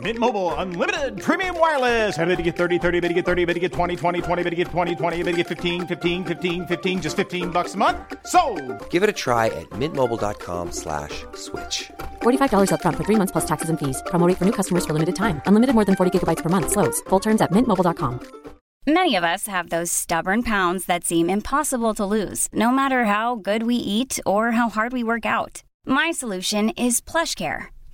Mint 0.00 0.18
Mobile 0.18 0.52
unlimited 0.54 1.20
premium 1.22 1.58
wireless. 1.58 2.18
Ready 2.18 2.36
to 2.36 2.42
get 2.42 2.56
30, 2.56 2.78
30, 2.78 3.00
bit 3.00 3.08
to 3.08 3.14
get 3.14 3.24
30, 3.24 3.44
bit 3.46 3.54
to 3.54 3.60
get 3.60 3.72
20, 3.72 3.96
20, 3.96 4.20
20, 4.20 4.42
bit 4.42 4.50
to 4.50 4.56
get 4.56 4.68
20, 4.68 4.94
20, 4.94 5.22
bit 5.22 5.30
to 5.32 5.36
get 5.38 5.46
15, 5.46 5.86
15, 5.86 6.24
15, 6.24 6.66
15 6.66 7.00
just 7.00 7.16
15 7.16 7.50
bucks 7.50 7.74
a 7.74 7.78
month. 7.78 7.96
So, 8.26 8.40
Give 8.90 9.02
it 9.02 9.08
a 9.08 9.14
try 9.14 9.46
at 9.46 9.70
mintmobile.com 9.70 10.72
slash 10.72 11.24
switch. 11.34 11.90
$45 12.22 12.68
upfront 12.72 12.96
for 12.96 13.04
three 13.04 13.16
months 13.16 13.32
plus 13.32 13.46
taxes 13.46 13.70
and 13.70 13.78
fees. 13.78 14.02
Promo 14.06 14.26
rate 14.28 14.36
for 14.36 14.44
new 14.44 14.52
customers 14.52 14.84
for 14.84 14.92
limited 14.92 15.16
time. 15.16 15.40
Unlimited 15.46 15.74
more 15.74 15.86
than 15.86 15.96
40 15.96 16.10
gigabytes 16.12 16.42
per 16.42 16.50
month. 16.50 16.72
Slows. 16.72 17.00
Full 17.08 17.20
terms 17.20 17.40
at 17.40 17.50
mintmobile.com. 17.50 18.20
Many 18.88 19.16
of 19.16 19.24
us 19.24 19.48
have 19.48 19.70
those 19.70 19.90
stubborn 19.90 20.42
pounds 20.44 20.86
that 20.86 21.04
seem 21.04 21.28
impossible 21.28 21.92
to 21.94 22.06
lose, 22.06 22.46
no 22.52 22.70
matter 22.70 23.06
how 23.06 23.34
good 23.34 23.64
we 23.64 23.74
eat 23.74 24.20
or 24.24 24.52
how 24.52 24.68
hard 24.68 24.92
we 24.92 25.02
work 25.02 25.26
out. 25.26 25.64
My 25.84 26.12
solution 26.12 26.70
is 26.70 27.00
PlushCare. 27.00 27.75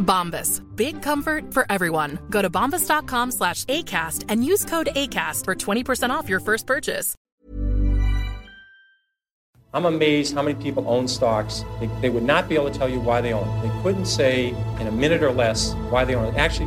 Bombas. 0.00 0.60
Big 0.74 1.00
comfort 1.00 1.54
for 1.54 1.64
everyone. 1.70 2.18
Go 2.30 2.42
to 2.42 2.50
bombas.com 2.50 3.30
slash 3.30 3.64
ACAST 3.66 4.24
and 4.28 4.44
use 4.44 4.64
code 4.64 4.88
ACAST 4.96 5.44
for 5.44 5.54
20% 5.54 6.10
off 6.10 6.28
your 6.28 6.40
first 6.40 6.66
purchase. 6.66 7.14
I'm 9.72 9.84
amazed 9.84 10.34
how 10.34 10.42
many 10.42 10.60
people 10.60 10.84
own 10.88 11.06
stocks. 11.06 11.64
They, 11.78 11.86
they 12.00 12.10
would 12.10 12.24
not 12.24 12.48
be 12.48 12.56
able 12.56 12.72
to 12.72 12.76
tell 12.76 12.88
you 12.88 12.98
why 12.98 13.20
they 13.20 13.32
own. 13.32 13.62
They 13.62 13.82
couldn't 13.82 14.06
say 14.06 14.48
in 14.80 14.88
a 14.88 14.90
minute 14.90 15.22
or 15.22 15.30
less 15.30 15.74
why 15.90 16.04
they 16.04 16.16
own. 16.16 16.34
Actually, 16.34 16.66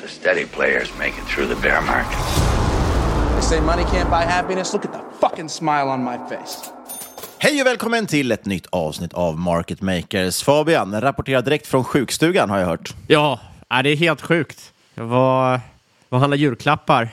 steady 0.21 0.45
players 0.45 0.91
make 0.99 1.13
it 1.17 1.25
through 1.27 1.47
the 1.55 1.61
bear 1.61 1.81
market. 1.81 2.19
They 3.35 3.41
say 3.41 3.61
money 3.61 3.83
can't 3.83 4.09
buy 4.09 4.23
happiness. 4.31 4.73
Look 4.73 4.85
at 4.85 4.91
the 4.91 4.99
fucking 5.19 5.49
smile 5.49 5.89
on 5.89 6.03
my 6.03 6.17
face. 6.29 6.71
Hej 7.37 7.61
och 7.61 7.67
välkommen 7.67 8.07
till 8.07 8.31
ett 8.31 8.45
nytt 8.45 8.65
avsnitt 8.69 9.13
av 9.13 9.39
Market 9.39 9.81
Makers. 9.81 10.43
Fabian 10.43 11.01
rapporterar 11.01 11.41
direkt 11.41 11.67
från 11.67 11.83
sjukstugan 11.83 12.49
har 12.49 12.59
jag 12.59 12.65
hört. 12.65 12.93
Ja, 13.07 13.39
det 13.83 13.89
är 13.89 13.95
helt 13.95 14.21
sjukt. 14.21 14.71
Jag 14.95 15.03
var, 15.03 15.59
var 16.09 16.19
handlade 16.19 16.41
julklappar. 16.41 17.09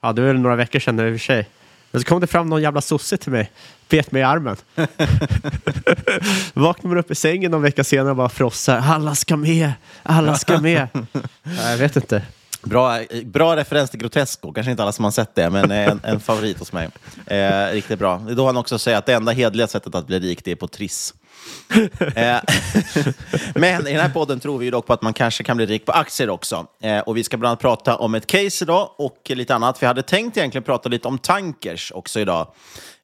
Ja, 0.00 0.12
det 0.12 0.22
var 0.22 0.32
några 0.32 0.56
veckor 0.56 0.78
sedan 0.78 1.00
i 1.00 1.10
och 1.10 1.20
för 1.20 1.26
sig. 1.26 1.48
Men 1.90 2.00
så 2.00 2.08
kom 2.08 2.20
det 2.20 2.26
fram 2.26 2.48
någon 2.48 2.62
jävla 2.62 2.80
sosse 2.80 3.16
till 3.16 3.32
mig. 3.32 3.50
Bet 3.88 4.12
mig 4.12 4.20
i 4.20 4.24
armen. 4.24 4.56
Vaknade 6.54 6.88
man 6.88 6.98
upp 6.98 7.10
i 7.10 7.14
sängen 7.14 7.50
någon 7.50 7.62
vecka 7.62 7.84
senare 7.84 8.10
och 8.10 8.16
bara 8.16 8.28
frossar. 8.28 8.78
Alla 8.78 9.14
ska 9.14 9.36
med! 9.36 9.72
Alla 10.02 10.34
ska 10.34 10.60
med! 10.60 10.88
Ja, 11.42 11.70
jag 11.70 11.76
vet 11.78 11.96
inte. 11.96 12.22
Bra, 12.62 13.00
bra 13.24 13.56
referens 13.56 13.90
till 13.90 14.00
Grotesco, 14.00 14.52
kanske 14.52 14.70
inte 14.70 14.82
alla 14.82 14.92
som 14.92 15.04
har 15.04 15.12
sett 15.12 15.34
det, 15.34 15.50
men 15.50 15.70
eh, 15.70 15.88
en, 15.88 16.00
en 16.04 16.20
favorit 16.20 16.58
hos 16.58 16.72
mig. 16.72 16.88
Eh, 17.26 17.72
riktigt 17.72 17.98
bra. 17.98 18.22
Det 18.26 18.32
är 18.32 18.36
då 18.36 18.46
han 18.46 18.56
också 18.56 18.78
säger 18.78 18.98
att 18.98 19.06
det 19.06 19.14
enda 19.14 19.32
hedliga 19.32 19.66
sättet 19.66 19.94
att 19.94 20.06
bli 20.06 20.18
rik 20.18 20.44
det 20.44 20.50
är 20.50 20.56
på 20.56 20.68
Triss. 20.68 21.14
Eh, 22.14 22.36
men 23.54 23.86
i 23.86 23.92
den 23.92 24.00
här 24.00 24.08
podden 24.08 24.40
tror 24.40 24.58
vi 24.58 24.64
ju 24.64 24.70
dock 24.70 24.86
på 24.86 24.92
att 24.92 25.02
man 25.02 25.12
kanske 25.12 25.44
kan 25.44 25.56
bli 25.56 25.66
rik 25.66 25.86
på 25.86 25.92
aktier 25.92 26.30
också. 26.30 26.66
Eh, 26.82 26.98
och 26.98 27.16
vi 27.16 27.24
ska 27.24 27.36
bland 27.36 27.50
annat 27.50 27.60
prata 27.60 27.96
om 27.96 28.14
ett 28.14 28.26
case 28.26 28.64
idag 28.64 28.90
och 28.96 29.18
lite 29.24 29.54
annat. 29.54 29.82
Vi 29.82 29.86
hade 29.86 30.02
tänkt 30.02 30.36
egentligen 30.36 30.62
prata 30.62 30.88
lite 30.88 31.08
om 31.08 31.18
tankers 31.18 31.92
också 31.94 32.20
idag. 32.20 32.46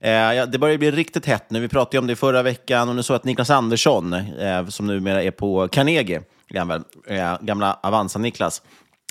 Eh, 0.01 0.11
ja, 0.11 0.47
det 0.47 0.59
börjar 0.59 0.79
bli 0.79 0.91
riktigt 0.91 1.27
hett 1.27 1.51
nu. 1.51 1.61
Vi 1.61 1.69
pratade 1.69 1.97
ju 1.97 1.99
om 1.99 2.07
det 2.07 2.17
förra 2.17 2.43
veckan 2.43 2.89
och 2.89 2.97
nu 2.97 3.03
så 3.03 3.15
att 3.15 3.25
Niklas 3.25 3.51
Andersson, 3.51 4.13
eh, 4.13 4.67
som 4.67 4.87
numera 4.87 5.23
är 5.23 5.31
på 5.31 5.69
Carnegie, 5.69 6.23
gamla, 6.49 6.83
eh, 7.07 7.37
gamla 7.41 7.79
Avanza-Niklas, 7.83 8.63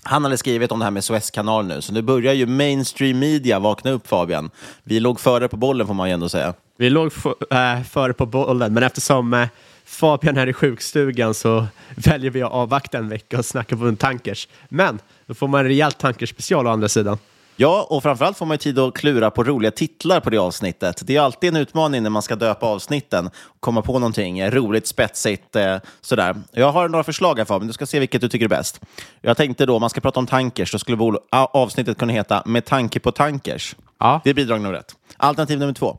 han 0.03 0.23
hade 0.23 0.37
skrivit 0.37 0.71
om 0.71 0.79
det 0.79 0.85
här 0.85 0.91
med 0.91 1.03
Suezkanalen 1.03 1.67
nu, 1.67 1.81
så 1.81 1.93
nu 1.93 2.01
börjar 2.01 2.33
ju 2.33 2.45
mainstream 2.45 3.19
media 3.19 3.59
vakna 3.59 3.91
upp 3.91 4.07
Fabian. 4.07 4.49
Vi 4.83 4.99
låg 4.99 5.19
före 5.19 5.47
på 5.47 5.57
bollen 5.57 5.87
får 5.87 5.93
man 5.93 6.09
ju 6.09 6.13
ändå 6.13 6.29
säga. 6.29 6.53
Vi 6.77 6.89
låg 6.89 7.11
äh, 7.51 7.83
före 7.83 8.13
på 8.13 8.25
bollen, 8.25 8.73
men 8.73 8.83
eftersom 8.83 9.33
äh, 9.33 9.47
Fabian 9.85 10.37
är 10.37 10.47
i 10.47 10.53
sjukstugan 10.53 11.33
så 11.33 11.65
väljer 11.95 12.31
vi 12.31 12.41
att 12.41 12.51
avvakta 12.51 12.97
en 12.97 13.09
vecka 13.09 13.37
och 13.37 13.45
snacka 13.45 13.77
på 13.77 13.85
en 13.85 13.95
tankers. 13.95 14.47
Men 14.69 14.99
då 15.25 15.33
får 15.33 15.47
man 15.47 15.59
en 15.59 15.67
rejäl 15.67 15.91
tankerspecial 15.91 16.67
å 16.67 16.69
andra 16.69 16.89
sidan. 16.89 17.17
Ja, 17.55 17.87
och 17.89 18.03
framförallt 18.03 18.37
får 18.37 18.45
man 18.45 18.53
ju 18.55 18.57
tid 18.57 18.79
att 18.79 18.93
klura 18.93 19.31
på 19.31 19.43
roliga 19.43 19.71
titlar 19.71 20.19
på 20.19 20.29
det 20.29 20.37
avsnittet. 20.37 21.01
Det 21.05 21.15
är 21.15 21.21
alltid 21.21 21.49
en 21.49 21.55
utmaning 21.55 22.03
när 22.03 22.09
man 22.09 22.21
ska 22.21 22.35
döpa 22.35 22.65
avsnitten, 22.65 23.29
komma 23.59 23.81
på 23.81 23.99
någonting 23.99 24.49
roligt, 24.49 24.87
spetsigt, 24.87 25.55
eh, 25.55 25.77
sådär. 26.01 26.35
Jag 26.51 26.71
har 26.71 26.89
några 26.89 27.03
förslag 27.03 27.37
här 27.37 27.45
Fabian, 27.45 27.67
du 27.67 27.73
ska 27.73 27.85
se 27.85 27.99
vilket 27.99 28.21
du 28.21 28.29
tycker 28.29 28.45
är 28.45 28.49
bäst. 28.49 28.81
Jag 29.21 29.37
tänkte 29.37 29.65
då, 29.65 29.75
om 29.75 29.81
man 29.81 29.89
ska 29.89 30.01
prata 30.01 30.19
om 30.19 30.27
tankers, 30.27 30.71
så 30.71 30.79
skulle 30.79 31.17
avsnittet 31.31 31.97
kunna 31.97 32.13
heta 32.13 32.43
Med 32.45 32.65
tanke 32.65 32.99
på 32.99 33.11
tankers. 33.11 33.75
Ja. 33.99 34.21
Det 34.23 34.29
är 34.29 34.33
bidrag 34.33 34.61
nummer 34.61 34.75
ett. 34.77 34.95
Alternativ 35.17 35.59
nummer 35.59 35.73
två, 35.73 35.97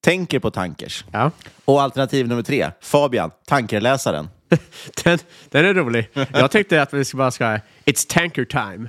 Tänker 0.00 0.38
på 0.38 0.50
tankers. 0.50 1.04
Ja. 1.12 1.30
Och 1.64 1.82
alternativ 1.82 2.28
nummer 2.28 2.42
tre, 2.42 2.70
Fabian, 2.80 3.30
tankerläsaren. 3.46 4.28
den, 5.04 5.18
den 5.50 5.64
är 5.64 5.74
rolig. 5.74 6.10
Jag 6.32 6.50
tänkte 6.50 6.82
att 6.82 6.94
vi 6.94 7.04
ska 7.04 7.16
bara 7.16 7.30
ska 7.30 7.58
It's 7.84 8.08
tanker 8.08 8.44
time. 8.44 8.88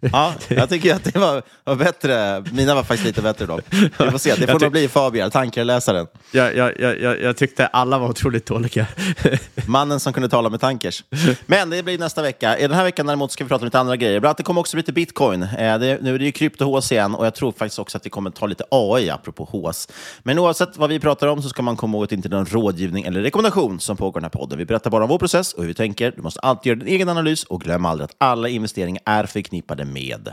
Ja, 0.12 0.34
jag 0.48 0.68
tycker 0.68 0.94
att 0.94 1.04
det 1.04 1.18
var, 1.18 1.42
var 1.64 1.76
bättre. 1.76 2.44
Mina 2.52 2.74
var 2.74 2.82
faktiskt 2.82 3.04
lite 3.06 3.22
bättre 3.22 3.46
då. 3.46 3.60
Vi 3.70 4.10
får 4.10 4.18
se, 4.18 4.34
det 4.34 4.46
får 4.46 4.60
nog 4.60 4.72
bli 4.72 4.88
Fabian, 4.88 5.30
tankeläsaren. 5.30 6.06
Jag, 6.32 6.56
jag, 6.56 6.80
jag, 6.80 7.20
jag, 7.20 7.36
tyckte 7.36 7.66
alla 7.66 7.98
var 7.98 8.08
otroligt 8.08 8.46
dåliga. 8.46 8.86
Mannen 9.66 10.00
som 10.00 10.12
kunde 10.12 10.28
tala 10.28 10.50
med 10.50 10.60
tankers. 10.60 11.04
Men 11.46 11.70
det 11.70 11.82
blir 11.82 11.98
nästa 11.98 12.22
vecka. 12.22 12.58
I 12.58 12.62
den 12.62 12.72
här 12.72 12.84
veckan 12.84 13.06
däremot 13.06 13.32
ska 13.32 13.44
vi 13.44 13.48
prata 13.48 13.62
om 13.62 13.66
lite 13.66 13.78
andra 13.78 13.96
grejer. 13.96 14.20
Bland 14.20 14.30
annat 14.30 14.36
det 14.36 14.42
kommer 14.42 14.60
också 14.60 14.76
bli 14.76 14.80
lite 14.80 14.92
bitcoin. 14.92 15.42
Eh, 15.42 15.78
det, 15.78 15.98
nu 16.02 16.14
är 16.14 16.18
det 16.18 16.24
ju 16.24 16.30
krypto-HS 16.30 16.92
igen 16.92 17.14
och 17.14 17.26
jag 17.26 17.34
tror 17.34 17.52
faktiskt 17.52 17.78
också 17.78 17.98
att 17.98 18.06
vi 18.06 18.10
kommer 18.10 18.30
ta 18.30 18.46
lite 18.46 18.64
AI 18.70 19.10
apropå 19.10 19.44
HS. 19.44 19.88
Men 20.22 20.38
oavsett 20.38 20.76
vad 20.76 20.90
vi 20.90 21.00
pratar 21.00 21.26
om 21.26 21.42
så 21.42 21.48
ska 21.48 21.62
man 21.62 21.76
komma 21.76 21.96
ihåg 21.96 22.04
att 22.04 22.10
det 22.10 22.16
inte 22.16 22.28
är 22.28 22.30
någon 22.30 22.46
rådgivning 22.46 23.04
eller 23.04 23.20
rekommendation 23.20 23.80
som 23.80 23.96
pågår 23.96 24.20
i 24.20 24.20
den 24.20 24.24
här 24.24 24.40
podden. 24.40 24.58
Vi 24.58 24.64
berättar 24.64 24.90
bara 24.90 25.04
om 25.04 25.10
vår 25.10 25.18
process 25.18 25.52
och 25.52 25.62
hur 25.62 25.68
vi 25.68 25.74
tänker. 25.74 26.12
Du 26.16 26.22
måste 26.22 26.40
alltid 26.40 26.70
göra 26.70 26.78
din 26.78 26.88
egen 26.88 27.08
analys 27.08 27.44
och 27.44 27.60
glöm 27.60 27.86
aldrig 27.86 28.04
att 28.04 28.16
alla 28.18 28.48
investeringar 28.48 29.02
är 29.04 29.26
förknippade 29.26 29.84
med 29.92 30.32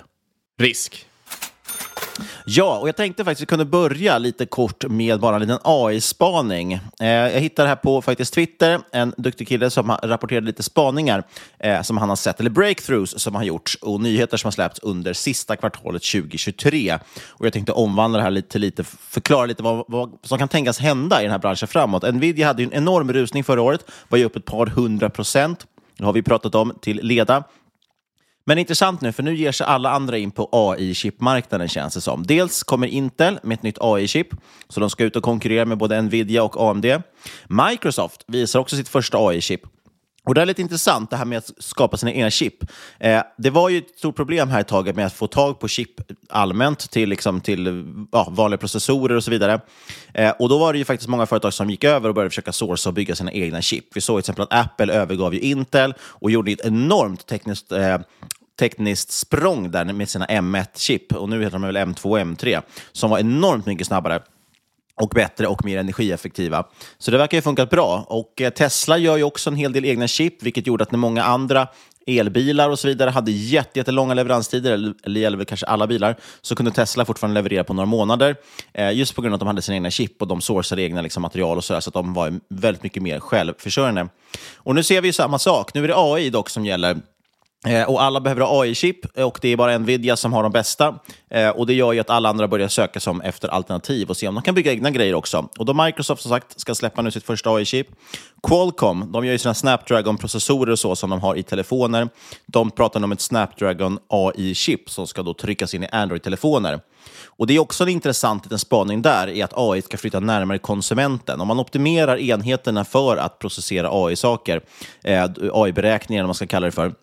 risk. 0.60 1.08
Ja, 2.46 2.78
och 2.78 2.88
jag 2.88 2.96
tänkte 2.96 3.26
faktiskt 3.26 3.40
att 3.40 3.42
vi 3.42 3.50
kunde 3.50 3.66
börja 3.66 4.18
lite 4.18 4.46
kort 4.46 4.86
med 4.90 5.20
bara 5.20 5.36
en 5.36 5.42
liten 5.42 5.60
AI-spaning. 5.64 6.74
Eh, 6.74 7.08
jag 7.08 7.40
hittade 7.40 7.70
här 7.70 7.76
på 7.76 8.02
faktiskt 8.02 8.34
Twitter 8.34 8.80
en 8.92 9.14
duktig 9.18 9.48
kille 9.48 9.70
som 9.70 9.90
har 9.90 9.98
rapporterat 9.98 10.44
lite 10.44 10.64
spaningar 10.64 11.24
eh, 11.60 11.82
som 11.82 11.98
han 11.98 12.10
har 12.10 12.16
sett, 12.16 12.40
eller 12.40 12.50
breakthroughs 12.50 13.20
som 13.20 13.36
har 13.36 13.44
gjorts 13.44 13.76
och 13.76 14.02
nyheter 14.02 14.38
som 14.38 14.48
har 14.48 14.52
släppts 14.52 14.80
under 14.80 15.14
sista 15.14 15.56
kvartalet 15.56 16.04
2023. 16.04 17.00
Och 17.28 17.46
jag 17.46 17.54
tänkte 17.54 17.72
omvandla 17.72 18.18
det 18.18 18.24
här 18.24 18.32
lite 18.32 18.60
lite, 18.60 18.84
förklara 18.84 19.46
lite 19.46 19.64
vad, 19.64 19.86
vad 19.88 20.18
som 20.24 20.38
kan 20.38 20.48
tänkas 20.48 20.80
hända 20.80 21.20
i 21.20 21.24
den 21.24 21.32
här 21.32 21.40
branschen 21.40 21.68
framåt. 21.68 22.14
Nvidia 22.14 22.48
hade 22.48 22.64
en 22.64 22.74
enorm 22.74 23.14
rusning 23.14 23.44
förra 23.44 23.62
året, 23.62 23.86
var 24.08 24.18
ju 24.18 24.26
upp 24.26 24.36
ett 24.36 24.46
par 24.46 24.66
hundra 24.66 25.10
procent. 25.10 25.66
Det 25.98 26.06
har 26.06 26.14
vi 26.14 26.22
pratat 26.22 26.56
om 26.56 26.74
till 26.82 27.00
leda. 27.04 27.44
Men 28.48 28.58
intressant 28.58 29.02
nu, 29.02 29.12
för 29.12 29.24
nu 29.24 29.36
ger 29.36 29.52
sig 29.52 29.68
alla 29.68 29.90
andra 29.90 30.18
in 30.18 30.32
på 30.32 30.50
AI-chipmarknaden 30.52 31.68
känns 31.68 31.94
det 31.94 32.02
som. 32.02 32.26
Dels 32.26 32.64
kommer 32.64 32.88
Intel 32.88 33.40
med 33.44 33.56
ett 33.56 33.64
nytt 33.64 33.78
AI-chip, 33.82 34.28
så 34.70 34.80
de 34.80 34.90
ska 34.90 35.04
ut 35.04 35.16
och 35.16 35.24
konkurrera 35.24 35.66
med 35.66 35.78
både 35.78 36.02
Nvidia 36.02 36.44
och 36.44 36.70
AMD. 36.70 36.86
Microsoft 37.48 38.24
visar 38.28 38.60
också 38.60 38.76
sitt 38.76 38.90
första 38.90 39.18
AI-chip. 39.18 39.62
Och 40.28 40.36
Det 40.36 40.42
är 40.42 40.46
lite 40.46 40.62
intressant, 40.62 41.10
det 41.10 41.18
här 41.18 41.26
med 41.26 41.38
att 41.38 41.52
skapa 41.60 41.98
sina 41.98 42.12
egna 42.12 42.30
chip. 42.30 42.54
Eh, 43.00 43.22
det 43.38 43.50
var 43.50 43.70
ju 43.70 43.78
ett 43.78 44.00
stort 44.00 44.16
problem 44.16 44.50
här 44.50 44.62
ett 44.62 44.68
tag 44.68 44.96
med 44.96 45.06
att 45.06 45.14
få 45.14 45.28
tag 45.28 45.60
på 45.60 45.68
chip 45.68 45.90
allmänt 46.30 46.92
till, 46.92 47.10
liksom, 47.10 47.42
till 47.42 47.86
ja, 48.12 48.28
vanliga 48.32 48.58
processorer 48.58 49.16
och 49.16 49.24
så 49.24 49.32
vidare. 49.32 49.62
Eh, 50.14 50.30
och 50.40 50.50
Då 50.50 50.58
var 50.58 50.74
det 50.74 50.80
ju 50.80 50.86
faktiskt 50.86 51.10
många 51.10 51.26
företag 51.26 51.54
som 51.54 51.70
gick 51.70 51.84
över 51.84 52.10
och 52.10 52.16
började 52.16 52.30
försöka 52.30 52.52
sourca 52.52 52.90
och 52.90 52.94
bygga 52.94 53.16
sina 53.16 53.32
egna 53.32 53.62
chip. 53.62 53.86
Vi 53.94 54.02
såg 54.02 54.16
till 54.16 54.20
exempel 54.20 54.44
att 54.50 54.66
Apple 54.66 54.94
övergav 54.94 55.34
ju 55.34 55.40
Intel 55.40 55.94
och 56.02 56.32
gjorde 56.32 56.52
ett 56.52 56.66
enormt 56.66 57.26
tekniskt 57.26 57.72
eh, 57.72 57.98
tekniskt 58.60 59.12
språng 59.12 59.72
där 59.72 59.86
med 59.86 60.10
sina 60.10 60.26
M1-chip, 60.26 61.14
och 61.14 61.30
nu 61.30 61.44
heter 61.44 61.60
de 61.60 61.62
väl 61.62 61.78
M2 61.78 62.06
och 62.06 62.20
M3, 62.20 62.62
som 62.92 63.10
var 63.10 63.20
enormt 63.20 63.66
mycket 63.66 63.88
snabbare 63.88 64.22
och 65.02 65.10
bättre 65.10 65.48
och 65.48 65.66
mer 65.66 65.78
energieffektiva. 65.78 66.66
Så 66.98 67.12
det 67.12 67.18
verkar 67.18 67.38
ju 67.38 67.42
funkat 67.42 67.70
bra. 67.70 68.06
Och 68.08 68.42
eh, 68.42 68.50
Tesla 68.50 68.98
gör 68.98 69.18
ju 69.18 69.24
också 69.24 69.50
en 69.50 69.56
hel 69.56 69.74
del 69.74 69.86
egna 69.86 70.08
chip, 70.08 70.44
vilket 70.44 70.68
gjorde 70.68 70.84
att 70.84 70.92
när 70.92 71.00
många 71.00 71.24
andra 71.24 71.68
elbilar 72.08 72.70
och 72.70 72.80
så 72.80 72.88
vidare 72.88 73.10
hade 73.10 73.32
jättelånga 73.32 74.14
leveranstider, 74.14 74.94
eller 75.04 75.20
gäller 75.20 75.38
väl 75.38 75.46
kanske 75.46 75.66
alla 75.66 75.88
bilar, 75.88 76.16
så 76.42 76.56
kunde 76.56 76.72
Tesla 76.72 77.06
fortfarande 77.06 77.34
leverera 77.34 77.64
på 77.64 77.74
några 77.74 77.86
månader. 77.86 78.36
Eh, 78.74 78.92
just 78.92 79.16
på 79.16 79.22
grund 79.22 79.34
av 79.34 79.36
att 79.36 79.40
de 79.40 79.48
hade 79.48 79.62
sina 79.62 79.76
egna 79.76 79.92
chip 79.92 80.22
och 80.22 80.28
de 80.28 80.42
sourcade 80.42 80.82
egna 80.82 81.02
liksom, 81.02 81.22
material 81.22 81.58
och 81.58 81.64
så, 81.64 81.74
där, 81.74 81.80
så 81.80 81.90
att 81.90 81.94
de 81.94 82.14
var 82.14 82.40
väldigt 82.50 82.84
mycket 82.84 83.04
mer 83.04 83.20
självförsörjande. 83.20 84.08
Och 84.56 84.76
nu 84.76 84.84
ser 84.84 85.02
vi 85.02 85.08
ju 85.08 85.14
samma 85.14 85.40
sak. 85.40 85.74
Nu 85.74 85.84
är 85.84 85.88
det 85.88 85.98
AI 85.98 86.30
dock 86.30 86.50
som 86.50 86.66
gäller. 86.66 86.98
Eh, 87.66 87.90
och 87.90 88.02
alla 88.02 88.20
behöver 88.20 88.42
ha 88.42 88.62
AI-chip 88.62 89.18
eh, 89.18 89.26
och 89.26 89.40
det 89.42 89.50
är 89.50 89.58
bara 89.58 89.78
Nvidia 89.78 90.16
som 90.16 90.34
har 90.34 90.44
de 90.44 90.52
bästa. 90.52 91.00
Eh, 91.30 91.50
och 91.50 91.68
Det 91.68 91.74
gör 91.74 91.94
ju 91.94 92.00
att 92.00 92.10
alla 92.10 92.30
andra 92.30 92.48
börjar 92.48 92.68
söka 92.68 93.00
som 93.00 93.22
efter 93.22 93.48
alternativ 93.48 94.10
och 94.10 94.18
se 94.18 94.28
om 94.28 94.36
de 94.36 94.44
kan 94.44 94.56
bygga 94.56 94.72
egna 94.72 94.92
grejer 94.92 95.14
också. 95.14 95.50
Och 95.60 95.66
då 95.66 95.74
Microsoft 95.74 96.22
som 96.22 96.30
sagt 96.30 96.60
ska 96.60 96.76
släppa 96.76 97.02
nu 97.02 97.12
sitt 97.12 97.24
första 97.24 97.50
AI-chip. 97.50 97.88
Qualcomm, 98.48 99.12
de 99.12 99.26
gör 99.26 99.32
ju 99.32 99.38
sina 99.38 99.54
Snapdragon-processorer 99.54 100.72
och 100.72 100.80
så 100.80 100.96
som 100.96 101.10
de 101.10 101.22
har 101.22 101.36
i 101.36 101.44
telefoner. 101.44 102.10
De 102.46 102.72
pratar 102.72 103.04
om 103.04 103.12
ett 103.12 103.22
Snapdragon 103.22 104.00
AI-chip 104.10 104.90
som 104.90 105.08
ska 105.08 105.24
då 105.24 105.34
tryckas 105.34 105.74
in 105.74 105.84
i 105.84 105.88
Android-telefoner. 105.92 106.80
Och 107.26 107.48
Det 107.48 107.56
är 107.56 107.60
också 107.60 107.84
en 107.84 107.90
intressant 107.90 108.46
liten 108.46 108.60
spaning 108.60 109.02
där, 109.02 109.28
i 109.28 109.42
att 109.42 109.54
AI 109.56 109.82
ska 109.82 109.98
flytta 109.98 110.20
närmare 110.20 110.58
konsumenten. 110.58 111.42
Om 111.42 111.48
man 111.48 111.60
optimerar 111.60 112.18
enheterna 112.18 112.86
för 112.86 113.18
att 113.18 113.40
processera 113.40 113.90
AI-saker, 113.92 114.62
AI-beräkningar, 115.54 116.24
vad 116.24 116.28
man 116.28 116.36
ska 116.36 116.48
kalla 116.48 116.66
det 116.66 116.72
för, 116.72 116.94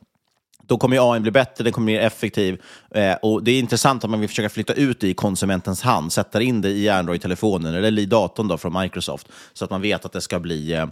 då 0.66 0.78
kommer 0.78 1.12
AI 1.12 1.20
bli 1.20 1.30
bättre, 1.30 1.64
den 1.64 1.72
kommer 1.72 1.84
bli 1.84 1.94
mer 1.94 2.00
effektiv. 2.00 2.62
Eh, 2.90 3.14
och 3.22 3.44
Det 3.44 3.50
är 3.50 3.58
intressant 3.58 4.04
att 4.04 4.10
man 4.10 4.20
vill 4.20 4.28
försöka 4.28 4.48
flytta 4.48 4.72
ut 4.72 5.00
det 5.00 5.08
i 5.08 5.14
konsumentens 5.14 5.82
hand, 5.82 6.12
sätta 6.12 6.42
in 6.42 6.60
det 6.60 6.70
i 6.70 6.88
Android-telefonen 6.88 7.74
eller 7.74 8.02
i 8.02 8.06
datorn 8.06 8.48
då 8.48 8.58
från 8.58 8.80
Microsoft, 8.82 9.28
så 9.52 9.64
att 9.64 9.70
man 9.70 9.82
vet 9.82 10.04
att 10.04 10.12
det 10.12 10.20
ska 10.20 10.40
bli, 10.40 10.72
eh, 10.72 10.86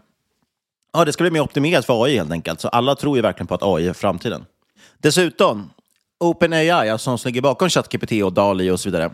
ja, 0.93 1.05
det 1.05 1.13
ska 1.13 1.25
bli 1.25 1.31
mer 1.31 1.41
optimerat 1.41 1.85
för 1.85 2.05
AI 2.05 2.17
helt 2.17 2.31
enkelt. 2.31 2.61
Så 2.61 2.69
alla 2.69 2.95
tror 2.95 3.17
ju 3.17 3.23
verkligen 3.23 3.47
på 3.47 3.55
att 3.55 3.63
AI 3.63 3.89
är 3.89 3.93
framtiden. 3.93 4.45
Dessutom, 4.99 5.71
OpenAI, 6.21 6.89
alltså 6.89 7.17
som 7.19 7.29
ligger 7.29 7.41
bakom 7.41 7.71
ChatGPT 7.71 8.13
och 8.13 8.33
DALI 8.33 8.71
och 8.71 8.81
så 8.81 8.89
vidare, 8.89 9.11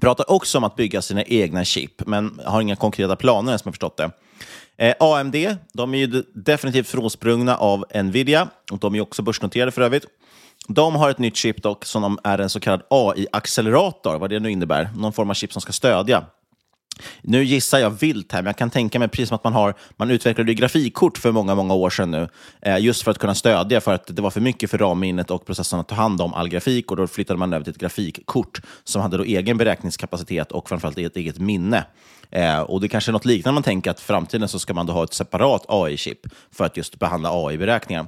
pratar 0.00 0.30
också 0.30 0.58
om 0.58 0.64
att 0.64 0.76
bygga 0.76 1.02
sina 1.02 1.22
egna 1.24 1.64
chip, 1.64 2.06
men 2.06 2.40
har 2.44 2.60
inga 2.60 2.76
konkreta 2.76 3.16
planer 3.16 3.56
som 3.58 3.68
jag 3.68 3.74
förstått 3.74 3.96
det. 3.96 4.10
Eh, 4.78 4.94
AMD, 5.00 5.36
de 5.72 5.94
är 5.94 5.98
ju 5.98 6.22
definitivt 6.34 6.88
frånsprungna 6.88 7.56
av 7.56 7.84
Nvidia 8.04 8.48
och 8.70 8.78
de 8.78 8.94
är 8.94 9.00
också 9.00 9.22
börsnoterade 9.22 9.70
för 9.70 9.82
övrigt. 9.82 10.06
De 10.68 10.96
har 10.96 11.10
ett 11.10 11.18
nytt 11.18 11.36
chip 11.36 11.62
dock 11.62 11.84
som 11.84 12.18
är 12.24 12.38
en 12.38 12.50
så 12.50 12.60
kallad 12.60 12.82
AI-accelerator, 12.90 14.18
vad 14.18 14.30
det 14.30 14.40
nu 14.40 14.50
innebär. 14.50 14.90
Någon 14.96 15.12
form 15.12 15.30
av 15.30 15.34
chip 15.34 15.52
som 15.52 15.62
ska 15.62 15.72
stödja 15.72 16.24
nu 17.22 17.44
gissar 17.44 17.78
jag 17.78 17.90
vilt 17.90 18.32
här, 18.32 18.42
men 18.42 18.46
jag 18.46 18.56
kan 18.56 18.70
tänka 18.70 18.98
mig 18.98 19.08
precis 19.08 19.28
som 19.28 19.34
att 19.34 19.44
man 19.44 19.52
har, 19.52 19.74
man 19.96 20.10
utvecklade 20.10 20.54
grafikkort 20.54 21.18
för 21.18 21.32
många, 21.32 21.54
många 21.54 21.74
år 21.74 21.90
sedan 21.90 22.10
nu, 22.10 22.28
eh, 22.62 22.78
just 22.78 23.02
för 23.02 23.10
att 23.10 23.18
kunna 23.18 23.34
stödja, 23.34 23.80
för 23.80 23.94
att 23.94 24.16
det 24.16 24.22
var 24.22 24.30
för 24.30 24.40
mycket 24.40 24.70
för 24.70 24.78
RAM-minnet 24.78 25.30
och 25.30 25.46
processorn 25.46 25.80
att 25.80 25.88
ta 25.88 25.94
hand 25.94 26.20
om 26.20 26.34
all 26.34 26.48
grafik 26.48 26.90
och 26.90 26.96
då 26.96 27.06
flyttade 27.06 27.38
man 27.38 27.52
över 27.52 27.64
till 27.64 27.72
ett 27.72 27.80
grafikkort 27.80 28.60
som 28.84 29.02
hade 29.02 29.16
då 29.16 29.24
egen 29.24 29.58
beräkningskapacitet 29.58 30.52
och 30.52 30.68
framförallt 30.68 30.98
ett 30.98 31.16
eget 31.16 31.38
minne. 31.38 31.84
Eh, 32.30 32.60
och 32.60 32.80
Det 32.80 32.88
kanske 32.88 33.10
är 33.10 33.12
något 33.12 33.24
liknande 33.24 33.54
man 33.54 33.62
tänker 33.62 33.90
att 33.90 34.00
i 34.00 34.02
framtiden 34.02 34.48
så 34.48 34.58
ska 34.58 34.74
man 34.74 34.86
då 34.86 34.92
ha 34.92 35.04
ett 35.04 35.14
separat 35.14 35.64
AI-chip 35.68 36.26
för 36.52 36.64
att 36.64 36.76
just 36.76 36.98
behandla 36.98 37.30
AI-beräkningar. 37.32 38.06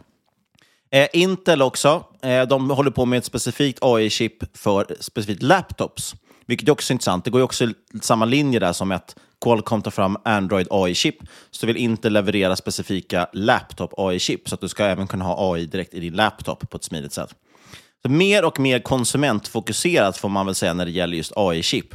Eh, 0.93 1.09
Intel 1.13 1.63
också, 1.63 2.05
eh, 2.23 2.43
de 2.43 2.71
håller 2.71 2.91
på 2.91 3.05
med 3.05 3.19
ett 3.19 3.25
specifikt 3.25 3.79
AI-chip 3.83 4.59
för 4.59 4.97
specifikt 5.01 5.43
laptops. 5.43 6.15
Vilket 6.51 6.69
är 6.69 6.73
också 6.73 6.93
intressant. 6.93 7.25
Det 7.25 7.31
går 7.31 7.41
ju 7.41 7.45
också 7.45 7.69
samma 8.01 8.25
linje 8.25 8.59
där 8.59 8.73
som 8.73 8.93
att 8.93 9.17
Qualcomm 9.45 9.83
tar 9.83 9.91
fram 9.91 10.17
Android 10.25 10.67
AI-chip, 10.71 11.17
så 11.51 11.67
vill 11.67 11.77
inte 11.77 12.11
leverera 12.11 12.57
specifika 12.57 13.29
laptop 13.33 13.95
AI-chip, 13.97 14.49
så 14.49 14.55
att 14.55 14.61
du 14.61 14.69
ska 14.69 14.85
även 14.85 15.07
kunna 15.07 15.25
ha 15.25 15.55
AI 15.55 15.67
direkt 15.67 15.95
i 15.95 16.01
din 16.01 16.13
laptop 16.13 16.71
på 16.71 16.77
ett 16.77 16.85
smidigt 16.85 17.13
sätt. 17.13 17.35
Så 18.03 18.09
mer 18.09 18.45
och 18.45 18.61
mer 18.61 18.79
konsumentfokuserat 18.79 20.17
får 20.17 20.29
man 20.29 20.47
väl 20.47 20.55
säga 20.55 20.75
när 20.75 20.85
det 20.85 20.91
gäller 20.91 21.17
just 21.17 21.33
AI-chip. 21.37 21.95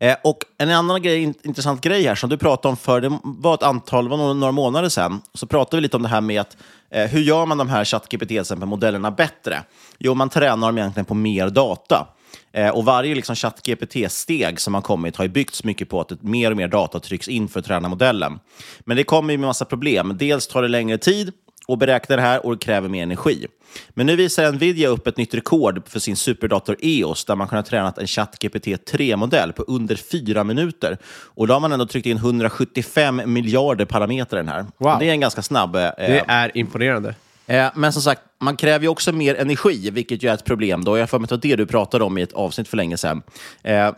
Eh, 0.00 0.16
och 0.24 0.38
En 0.58 0.70
annan 0.70 1.02
grej, 1.02 1.22
intressant 1.42 1.80
grej 1.80 2.02
här 2.02 2.14
som 2.14 2.30
du 2.30 2.38
pratade 2.38 2.70
om 2.70 2.76
för 2.76 3.00
det 3.00 3.18
var 3.22 3.54
ett 3.54 3.62
antal, 3.62 4.08
var 4.08 4.34
några 4.34 4.52
månader 4.52 4.88
sedan, 4.88 5.20
så 5.34 5.46
pratade 5.46 5.76
vi 5.76 5.82
lite 5.82 5.96
om 5.96 6.02
det 6.02 6.08
här 6.08 6.20
med 6.20 6.40
att 6.40 6.56
eh, 6.90 7.06
hur 7.06 7.20
gör 7.20 7.46
man 7.46 7.58
de 7.58 7.68
här 7.68 7.84
ChatGPT-modellerna 7.84 9.10
bättre? 9.10 9.62
Jo, 9.98 10.14
man 10.14 10.28
tränar 10.28 10.68
dem 10.68 10.78
egentligen 10.78 11.04
på 11.04 11.14
mer 11.14 11.50
data. 11.50 12.08
Eh, 12.52 12.68
och 12.68 12.84
varje 12.84 13.14
liksom, 13.14 13.36
ChatGPT-steg 13.36 14.60
som 14.60 14.74
har 14.74 14.82
kommit 14.82 15.16
har 15.16 15.28
byggts 15.28 15.64
mycket 15.64 15.88
på 15.88 16.00
att 16.00 16.22
mer 16.22 16.50
och 16.50 16.56
mer 16.56 16.68
data 16.68 17.00
trycks 17.00 17.28
in 17.28 17.48
för 17.48 17.60
att 17.60 17.66
träna 17.66 17.88
modellen. 17.88 18.38
Men 18.80 18.96
det 18.96 19.04
kommer 19.04 19.36
med 19.36 19.46
massa 19.46 19.64
problem. 19.64 20.16
Dels 20.18 20.46
tar 20.46 20.62
det 20.62 20.68
längre 20.68 20.98
tid 20.98 21.32
att 21.68 21.78
beräkna 21.78 22.16
det 22.16 22.22
här 22.22 22.46
och 22.46 22.52
det 22.52 22.64
kräver 22.64 22.88
mer 22.88 23.02
energi. 23.02 23.46
Men 23.90 24.06
nu 24.06 24.16
visar 24.16 24.52
Nvidia 24.52 24.88
upp 24.88 25.06
ett 25.06 25.16
nytt 25.16 25.34
rekord 25.34 25.88
för 25.88 26.00
sin 26.00 26.16
superdator 26.16 26.76
EOS 26.80 27.24
där 27.24 27.36
man 27.36 27.48
kunnat 27.48 27.66
träna 27.66 27.94
en 27.96 28.06
ChatGPT 28.06 28.66
3-modell 28.66 29.52
på 29.52 29.62
under 29.62 29.96
fyra 29.96 30.44
minuter. 30.44 30.98
Och 31.06 31.46
då 31.46 31.52
har 31.54 31.60
man 31.60 31.72
ändå 31.72 31.86
tryckt 31.86 32.06
in 32.06 32.16
175 32.16 33.22
miljarder 33.26 33.84
parametrar 33.84 34.40
i 34.40 34.42
den 34.42 34.52
här. 34.52 34.66
Wow. 34.78 34.96
Det 34.98 35.08
är 35.08 35.12
en 35.12 35.20
ganska 35.20 35.42
snabb... 35.42 35.76
Eh, 35.76 35.90
det 35.96 36.24
är 36.28 36.56
imponerande. 36.56 37.14
Eh, 37.50 37.70
men 37.74 37.92
som 37.92 38.02
sagt, 38.02 38.22
man 38.40 38.56
kräver 38.56 38.82
ju 38.82 38.88
också 38.88 39.12
mer 39.12 39.34
energi, 39.34 39.90
vilket 39.90 40.22
ju 40.22 40.28
är 40.28 40.34
ett 40.34 40.44
problem. 40.44 40.84
Då. 40.84 40.96
Jag 40.96 41.02
har 41.02 41.06
för 41.06 41.18
mig 41.18 41.24
att 41.24 41.42
det 41.42 41.48
var 41.48 41.56
det 41.56 41.62
du 41.62 41.66
pratade 41.66 42.04
om 42.04 42.18
i 42.18 42.22
ett 42.22 42.32
avsnitt 42.32 42.68
för 42.68 42.76
länge 42.76 42.96
sedan. 42.96 43.22
Eh, 43.62 43.92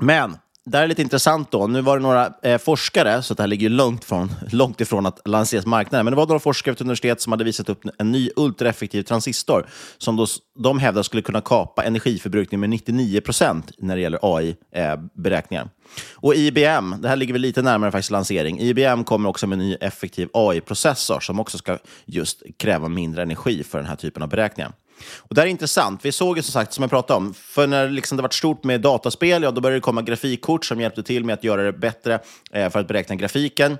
men 0.00 0.36
det 0.64 0.76
här 0.76 0.84
är 0.84 0.88
lite 0.88 1.02
intressant 1.02 1.50
då. 1.50 1.66
Nu 1.66 1.80
var 1.80 1.96
det 1.96 2.02
några 2.02 2.32
eh, 2.42 2.58
forskare, 2.58 3.22
så 3.22 3.34
det 3.34 3.42
här 3.42 3.48
ligger 3.48 3.68
långt, 3.68 4.04
från, 4.04 4.30
långt 4.50 4.80
ifrån 4.80 5.06
att 5.06 5.20
lanseras 5.24 5.66
marknaden, 5.66 6.04
men 6.04 6.12
det 6.12 6.16
var 6.16 6.26
några 6.26 6.40
forskare 6.40 6.72
vid 6.72 6.76
ett 6.76 6.80
universitet 6.80 7.20
som 7.20 7.32
hade 7.32 7.44
visat 7.44 7.68
upp 7.68 7.80
en 7.98 8.12
ny 8.12 8.30
ultraeffektiv 8.36 9.02
transistor 9.02 9.66
som 9.98 10.16
då, 10.16 10.26
de 10.58 10.78
hävdar 10.78 11.02
skulle 11.02 11.22
kunna 11.22 11.40
kapa 11.40 11.84
energiförbrukningen 11.84 12.60
med 12.60 12.70
99 12.70 13.20
procent 13.20 13.72
när 13.78 13.96
det 13.96 14.02
gäller 14.02 14.18
AI-beräkningar. 14.22 15.62
Eh, 15.62 15.68
och 16.14 16.34
IBM, 16.34 16.94
det 17.00 17.08
här 17.08 17.16
ligger 17.16 17.32
väl 17.32 17.42
lite 17.42 17.62
närmare 17.62 17.90
faktiskt 17.90 18.10
lansering. 18.10 18.60
IBM 18.60 19.04
kommer 19.04 19.28
också 19.28 19.46
med 19.46 19.60
en 19.60 19.68
ny 19.68 19.74
effektiv 19.74 20.28
AI-processor 20.32 21.20
som 21.20 21.40
också 21.40 21.58
ska 21.58 21.78
just 22.04 22.42
kräva 22.58 22.88
mindre 22.88 23.22
energi 23.22 23.64
för 23.64 23.78
den 23.78 23.86
här 23.86 23.96
typen 23.96 24.22
av 24.22 24.28
beräkningar. 24.28 24.72
Och 25.18 25.34
det 25.34 25.40
här 25.40 25.46
är 25.46 25.50
intressant. 25.50 26.00
Vi 26.04 26.12
såg 26.12 26.36
ju 26.36 26.42
som 26.42 26.52
sagt, 26.52 26.72
som 26.72 26.82
jag 26.82 26.90
pratade 26.90 27.16
om, 27.16 27.34
för 27.34 27.66
när 27.66 27.88
liksom 27.88 28.16
det 28.16 28.22
var 28.22 28.30
stort 28.30 28.64
med 28.64 28.80
dataspel, 28.80 29.42
ja, 29.42 29.50
då 29.50 29.60
började 29.60 29.76
det 29.76 29.80
komma 29.80 30.02
grafikkort 30.02 30.64
som 30.64 30.80
hjälpte 30.80 31.02
till 31.02 31.24
med 31.24 31.34
att 31.34 31.44
göra 31.44 31.62
det 31.62 31.72
bättre 31.72 32.18
eh, 32.52 32.70
för 32.70 32.80
att 32.80 32.88
beräkna 32.88 33.14
grafiken. 33.14 33.78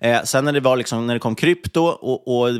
Eh, 0.00 0.22
sen 0.22 0.44
när 0.44 0.52
det, 0.52 0.60
var 0.60 0.76
liksom, 0.76 1.06
när 1.06 1.14
det 1.14 1.20
kom 1.20 1.34
krypto 1.34 1.80
och, 1.80 2.28
och, 2.28 2.50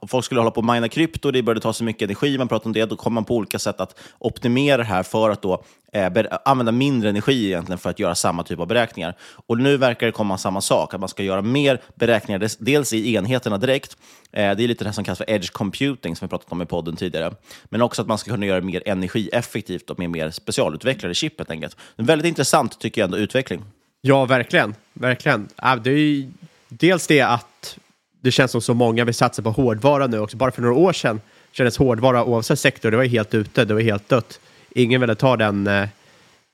och 0.00 0.10
folk 0.10 0.24
skulle 0.24 0.40
hålla 0.40 0.50
på 0.50 0.60
och 0.60 0.74
mina 0.74 0.88
krypto, 0.88 1.30
det 1.30 1.42
började 1.42 1.60
ta 1.60 1.72
så 1.72 1.84
mycket 1.84 2.02
energi, 2.02 2.38
man 2.38 2.48
pratade 2.48 2.68
om 2.68 2.72
det, 2.72 2.84
då 2.84 2.96
kom 2.96 3.14
man 3.14 3.24
på 3.24 3.36
olika 3.36 3.58
sätt 3.58 3.80
att 3.80 3.98
optimera 4.18 4.76
det 4.76 4.84
här 4.84 5.02
för 5.02 5.30
att 5.30 5.42
då, 5.42 5.64
eh, 5.92 6.12
använda 6.44 6.72
mindre 6.72 7.08
energi 7.08 7.46
egentligen 7.46 7.78
för 7.78 7.90
att 7.90 7.98
göra 7.98 8.14
samma 8.14 8.42
typ 8.42 8.60
av 8.60 8.66
beräkningar. 8.66 9.16
Och 9.46 9.58
nu 9.58 9.76
verkar 9.76 10.06
det 10.06 10.12
komma 10.12 10.38
samma 10.38 10.60
sak, 10.60 10.94
att 10.94 11.00
man 11.00 11.08
ska 11.08 11.22
göra 11.22 11.42
mer 11.42 11.80
beräkningar, 11.94 12.48
dels 12.58 12.92
i 12.92 13.14
enheterna 13.14 13.58
direkt, 13.58 13.96
eh, 14.32 14.56
det 14.56 14.64
är 14.64 14.68
lite 14.68 14.84
det 14.84 14.92
som 14.92 15.04
kallas 15.04 15.18
för 15.18 15.30
edge 15.30 15.52
computing, 15.52 16.16
som 16.16 16.26
vi 16.26 16.30
pratat 16.30 16.52
om 16.52 16.62
i 16.62 16.66
podden 16.66 16.96
tidigare, 16.96 17.34
men 17.64 17.82
också 17.82 18.02
att 18.02 18.08
man 18.08 18.18
ska 18.18 18.30
kunna 18.30 18.46
göra 18.46 18.60
det 18.60 18.66
mer 18.66 18.82
energieffektivt 18.86 19.90
och 19.90 19.98
med 19.98 20.10
mer 20.10 20.30
specialutvecklade 20.30 21.14
chip 21.14 21.38
helt 21.38 21.50
enkelt. 21.50 21.76
En 21.96 22.06
väldigt 22.06 22.28
intressant, 22.28 22.80
tycker 22.80 23.00
jag 23.00 23.06
ändå, 23.06 23.18
utveckling. 23.18 23.62
Ja, 24.06 24.24
verkligen. 24.24 24.74
verkligen. 24.92 25.48
Äh, 25.62 25.76
det 25.76 25.90
är 25.90 25.96
ju 25.96 26.30
dels 26.68 27.06
det 27.06 27.20
att 27.20 27.78
det 28.20 28.30
känns 28.30 28.50
som 28.50 28.60
så 28.60 28.74
många 28.74 29.04
vill 29.04 29.14
satsa 29.14 29.42
på 29.42 29.50
hårdvara 29.50 30.06
nu 30.06 30.18
också. 30.18 30.36
Bara 30.36 30.50
för 30.50 30.62
några 30.62 30.74
år 30.74 30.92
sedan 30.92 31.20
kändes 31.52 31.76
hårdvara 31.76 32.24
oavsett 32.24 32.58
sektor, 32.58 32.90
det 32.90 32.96
var 32.96 33.04
helt 33.04 33.34
ute, 33.34 33.64
det 33.64 33.74
var 33.74 33.80
helt 33.80 34.08
dött. 34.08 34.40
Ingen 34.70 35.00
ville 35.00 35.14
ta 35.14 35.36
den, 35.36 35.66
eh, 35.66 35.88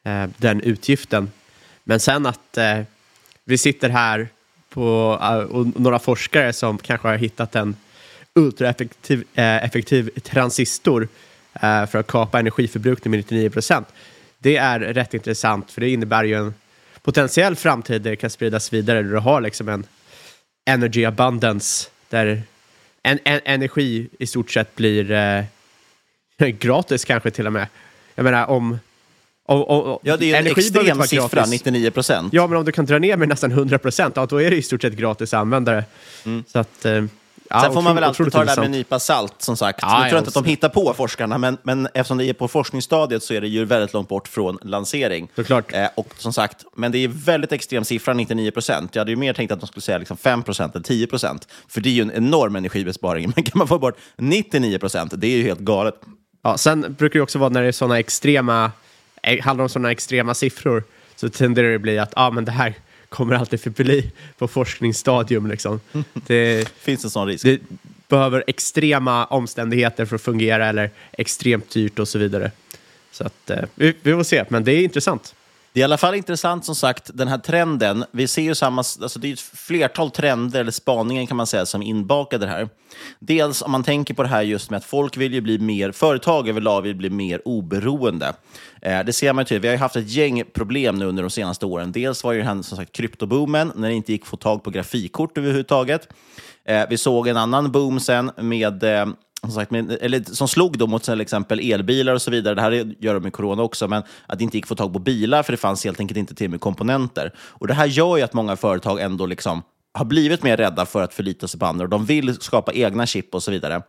eh, 0.04 0.28
den 0.37 0.61
utgiften. 0.61 1.30
Men 1.85 2.00
sen 2.00 2.26
att 2.26 2.57
eh, 2.57 2.80
vi 3.45 3.59
sitter 3.59 3.88
här 3.88 4.28
på, 4.69 4.85
och 5.50 5.80
några 5.80 5.99
forskare 5.99 6.52
som 6.52 6.78
kanske 6.78 7.09
har 7.09 7.16
hittat 7.16 7.57
en 7.57 7.76
ultraeffektiv 8.35 9.25
effektiv 9.35 10.11
transistor 10.23 11.09
för 11.61 11.97
att 11.97 12.07
kapa 12.07 12.38
energiförbrukning 12.38 13.11
med 13.11 13.19
99 13.19 13.50
procent. 13.50 13.88
Det 14.38 14.57
är 14.57 14.80
rätt 14.80 15.14
intressant, 15.14 15.71
för 15.71 15.80
det 15.80 15.88
innebär 15.88 16.25
ju 16.25 16.35
en 16.35 16.54
potentiell 17.02 17.57
framtid 17.57 18.02
där 18.02 18.11
det 18.11 18.16
kan 18.16 18.30
spridas 18.30 18.73
vidare, 18.73 19.02
där 19.02 19.11
du 19.11 19.19
har 19.19 19.40
liksom 19.40 19.69
en 19.69 19.87
energy 20.66 21.04
abundance, 21.04 21.88
där 22.09 22.42
en, 23.02 23.19
en, 23.25 23.40
energi 23.45 24.09
i 24.19 24.26
stort 24.26 24.50
sett 24.50 24.76
blir 24.76 25.11
eh, 25.11 25.45
gratis 26.49 27.04
kanske 27.04 27.30
till 27.30 27.47
och 27.47 27.52
med. 27.52 27.66
Jag 28.14 28.25
menar 28.25 28.47
om... 28.47 28.78
om, 29.47 29.62
om 29.64 29.99
Ja, 30.02 30.16
det 30.16 30.33
är 30.33 30.38
en 30.38 30.45
behöver 30.45 30.49
inte 30.49 30.61
extrem 30.61 31.02
siffra, 31.02 31.40
gratis. 31.40 31.50
99 31.50 31.90
procent. 31.90 32.33
Ja, 32.33 32.47
men 32.47 32.59
om 32.59 32.64
du 32.64 32.73
kan 32.73 32.87
dra 32.87 32.99
ner 32.99 33.16
med 33.16 33.28
nästan 33.28 33.52
100 33.52 33.78
procent, 33.78 34.16
ja, 34.16 34.26
då 34.26 34.42
är 34.42 34.50
det 34.50 34.57
i 34.57 34.62
stort 34.62 34.83
sett 34.83 34.92
gratis 34.92 35.35
att 35.35 35.40
använda 35.40 35.73
det. 35.73 35.85
Så 36.47 36.59
att, 36.59 36.85
eh, 36.85 37.04
ja, 37.50 37.61
Sen 37.61 37.73
får 37.73 37.83
man 37.83 37.95
väl 37.95 38.04
alltid 38.04 38.33
ta 38.33 38.38
det 38.38 38.45
där 38.45 38.57
med 38.57 38.64
en 38.64 38.71
nypa 38.71 38.99
salt, 38.99 39.35
som 39.38 39.57
sagt. 39.57 39.78
Ja, 39.83 39.88
nu 39.88 39.92
tror 39.95 40.04
ja, 40.04 40.11
jag 40.11 40.21
inte 40.21 40.28
att 40.28 40.45
de 40.45 40.50
hittar 40.50 40.69
på 40.69 40.95
forskarna, 40.97 41.38
men, 41.38 41.59
men 41.62 41.88
eftersom 41.95 42.19
det 42.19 42.25
är 42.25 42.33
på 42.33 42.49
forskningsstadiet 42.49 43.23
så 43.23 43.35
är 43.35 43.40
det 43.40 43.49
ju 43.49 43.64
väldigt 43.64 43.92
långt 43.92 44.09
bort 44.09 44.28
från 44.28 44.59
lansering. 44.62 45.28
Såklart. 45.37 45.73
Eh, 45.73 45.87
och 45.95 46.14
som 46.16 46.33
sagt, 46.33 46.64
men 46.76 46.92
det 46.92 46.99
är 46.99 47.09
väldigt 47.09 47.52
extrem 47.52 47.85
siffra, 47.85 48.14
99 48.14 48.50
procent. 48.50 48.95
Jag 48.95 49.00
hade 49.00 49.11
ju 49.11 49.16
mer 49.16 49.33
tänkt 49.33 49.52
att 49.52 49.61
de 49.61 49.66
skulle 49.66 49.83
säga 49.83 49.99
liksom 49.99 50.16
5 50.16 50.42
procent 50.42 50.76
än 50.76 50.83
10 50.83 51.07
procent, 51.07 51.49
för 51.69 51.80
det 51.80 51.88
är 51.88 51.92
ju 51.92 52.02
en 52.02 52.12
enorm 52.12 52.57
energibesparing. 52.57 53.33
Men 53.37 53.45
kan 53.45 53.59
man 53.59 53.69
få 53.69 53.78
bort 53.78 53.97
99 54.16 54.78
procent, 54.78 55.12
det 55.16 55.26
är 55.26 55.37
ju 55.37 55.42
helt 55.42 55.61
galet. 55.61 55.95
Ja, 56.42 56.59
sen 56.59 56.95
brukar 56.99 57.19
det 57.19 57.23
också 57.23 57.38
vara 57.38 57.50
när 57.50 57.62
det 57.62 57.69
är 57.69 57.73
sådana 57.73 57.99
extrema, 57.99 58.73
eh, 59.23 59.40
handlar 59.45 59.62
om 59.62 59.69
sådana 59.69 59.90
extrema 59.90 60.35
siffror, 60.35 60.85
så 61.16 61.28
tenderar 61.28 61.69
det 61.69 61.75
att 61.75 61.80
bli 61.80 61.99
att 61.99 62.12
ah, 62.16 62.30
men 62.30 62.45
det 62.45 62.52
här 62.52 62.75
kommer 63.11 63.35
alltid 63.35 63.61
förbli 63.61 64.11
på 64.38 64.49
forskningsstadium. 64.49 65.47
Liksom. 65.47 65.81
Det, 66.14 66.69
Finns 66.79 67.05
en 67.05 67.11
sån 67.11 67.29
risk? 67.29 67.45
det 67.45 67.61
behöver 68.09 68.45
extrema 68.47 69.25
omständigheter 69.25 70.05
för 70.05 70.17
att 70.17 70.23
fungera 70.23 70.67
eller 70.67 70.90
extremt 71.12 71.71
dyrt 71.71 71.99
och 71.99 72.09
så 72.09 72.19
vidare. 72.19 72.50
Så 73.12 73.25
att, 73.25 73.50
eh, 73.50 73.64
vi, 73.75 73.95
vi 74.02 74.12
får 74.12 74.23
se, 74.23 74.45
men 74.49 74.64
det 74.64 74.73
är 74.73 74.85
intressant. 74.85 75.35
Det 75.73 75.81
är 75.81 75.83
i 75.83 75.85
alla 75.85 75.99
fall 75.99 76.15
intressant 76.15 76.65
som 76.65 76.75
sagt, 76.75 77.11
den 77.15 77.29
här 77.29 77.39
trenden. 77.39 78.05
Vi 78.11 78.29
ser 78.29 78.43
ju 78.43 78.55
samma, 78.55 78.79
alltså 78.79 79.19
det 79.19 79.29
är 79.29 79.33
ett 79.33 79.41
flertal 79.41 80.11
trender, 80.11 80.61
eller 80.61 80.73
spaningar 80.73 81.27
kan 81.27 81.37
man 81.37 81.47
säga, 81.47 81.67
som 81.67 81.83
är 81.83 81.87
inbakade 81.87 82.47
här. 82.47 82.69
Dels 83.19 83.62
om 83.62 83.71
man 83.71 83.85
tänker 83.85 84.15
på 84.15 84.23
det 84.23 84.29
här 84.29 84.43
just 84.43 84.71
med 84.71 84.77
att 84.77 84.85
folk 84.85 85.17
vill 85.17 85.35
ju 85.35 85.41
bli 85.41 85.59
mer, 85.59 85.93
företag 85.93 86.49
överlag 86.49 86.83
vill 86.83 86.97
bli 86.97 87.11
mer 87.11 87.49
oberoende. 87.49 88.33
Eh, 88.83 89.05
det 89.05 89.12
ser 89.12 89.33
man 89.33 89.43
ju 89.43 89.47
tydligt. 89.47 89.65
Vi 89.65 89.69
har 89.69 89.75
ju 89.75 89.79
haft 89.79 89.97
ett 89.97 90.11
gäng 90.11 90.45
problem 90.55 90.99
nu 90.99 91.05
under 91.05 91.23
de 91.23 91.31
senaste 91.31 91.67
åren. 91.67 91.93
Dels 91.93 92.25
var 92.25 92.33
ju 92.33 92.39
den 92.39 92.47
här, 92.47 92.62
som 92.62 92.77
sagt 92.77 92.93
kryptoboomen, 92.93 93.73
när 93.75 93.89
det 93.89 93.95
inte 93.95 94.12
gick 94.12 94.23
att 94.23 94.29
få 94.29 94.37
tag 94.37 94.65
på 94.65 94.71
grafikkort 94.71 95.39
överhuvudtaget. 95.39 96.09
Eh, 96.65 96.85
vi 96.91 96.99
såg 96.99 97.29
en 97.29 97.37
annan 97.37 97.73
boom 97.73 98.00
sen 98.00 98.31
med 98.37 98.83
eh, 98.83 99.07
som, 99.40 99.50
sagt, 99.50 99.70
men, 99.70 99.90
eller, 100.00 100.35
som 100.35 100.49
slog 100.49 100.78
då 100.78 100.87
mot 100.87 101.02
till 101.02 101.20
exempel 101.20 101.73
elbilar 101.73 102.14
och 102.14 102.23
så 102.23 102.30
vidare. 102.30 102.54
Det 102.54 102.62
här 102.62 102.94
gör 102.99 103.14
de 103.14 103.23
med 103.23 103.32
corona 103.32 103.62
också, 103.62 103.88
men 103.88 104.02
att 104.26 104.38
det 104.38 104.44
inte 104.44 104.56
gick 104.56 104.64
att 104.64 104.68
få 104.68 104.75
tag 104.75 104.92
på 104.92 104.99
bilar 104.99 105.42
för 105.42 105.52
det 105.52 105.56
fanns 105.56 105.85
helt 105.85 106.00
enkelt 106.00 106.18
inte 106.18 106.35
till 106.35 106.50
med 106.50 106.61
komponenter. 106.61 107.35
Och 107.38 107.66
Det 107.66 107.75
här 107.75 107.87
gör 107.87 108.16
ju 108.16 108.23
att 108.23 108.32
många 108.32 108.56
företag 108.56 109.00
ändå 109.00 109.26
liksom 109.26 109.62
har 109.92 110.04
blivit 110.04 110.42
mer 110.42 110.56
rädda 110.56 110.87
för 110.87 111.02
att 111.02 111.14
förlita 111.14 111.49
sig 111.49 111.61
på 111.61 111.66
andra 111.66 111.85
och 111.85 111.90
de 111.90 112.04
vill 112.04 112.40
skapa 112.40 112.73
egna 112.73 113.06
chip 113.06 113.35
och 113.35 113.42
så 113.42 113.50
vidare. 113.50 113.82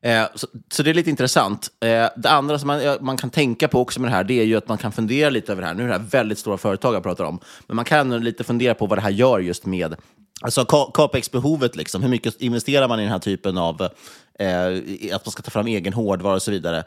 Eh, 0.00 0.24
så, 0.34 0.46
så 0.72 0.82
det 0.82 0.90
är 0.90 0.94
lite 0.94 1.10
intressant. 1.10 1.68
Eh, 1.80 2.08
det 2.16 2.30
andra 2.30 2.58
som 2.58 2.66
man, 2.66 2.80
eh, 2.80 2.94
man 3.00 3.16
kan 3.16 3.30
tänka 3.30 3.68
på 3.68 3.80
också 3.80 4.00
med 4.00 4.10
det 4.10 4.14
här, 4.14 4.24
det 4.24 4.40
är 4.40 4.44
ju 4.44 4.56
att 4.56 4.68
man 4.68 4.78
kan 4.78 4.92
fundera 4.92 5.30
lite 5.30 5.52
över 5.52 5.62
det 5.62 5.68
här. 5.68 5.74
Nu 5.74 5.82
är 5.82 5.86
det 5.86 5.92
här 5.92 6.00
väldigt 6.10 6.38
stora 6.38 6.58
företag 6.58 6.94
jag 6.94 7.02
pratar 7.02 7.24
om, 7.24 7.40
men 7.66 7.76
man 7.76 7.84
kan 7.84 8.24
lite 8.24 8.44
fundera 8.44 8.74
på 8.74 8.86
vad 8.86 8.98
det 8.98 9.02
här 9.02 9.10
gör 9.10 9.38
just 9.38 9.66
med 9.66 9.96
Alltså 10.40 10.64
capex-behovet, 10.94 11.76
liksom. 11.76 12.02
hur 12.02 12.08
mycket 12.08 12.40
investerar 12.40 12.88
man 12.88 13.00
i 13.00 13.02
den 13.02 13.12
här 13.12 13.18
typen 13.18 13.58
av 13.58 13.88
eh, 14.38 15.14
att 15.14 15.26
man 15.26 15.32
ska 15.32 15.42
ta 15.42 15.50
fram 15.50 15.66
egen 15.66 15.92
hårdvara 15.92 16.34
och 16.34 16.42
så 16.42 16.50
vidare. 16.50 16.84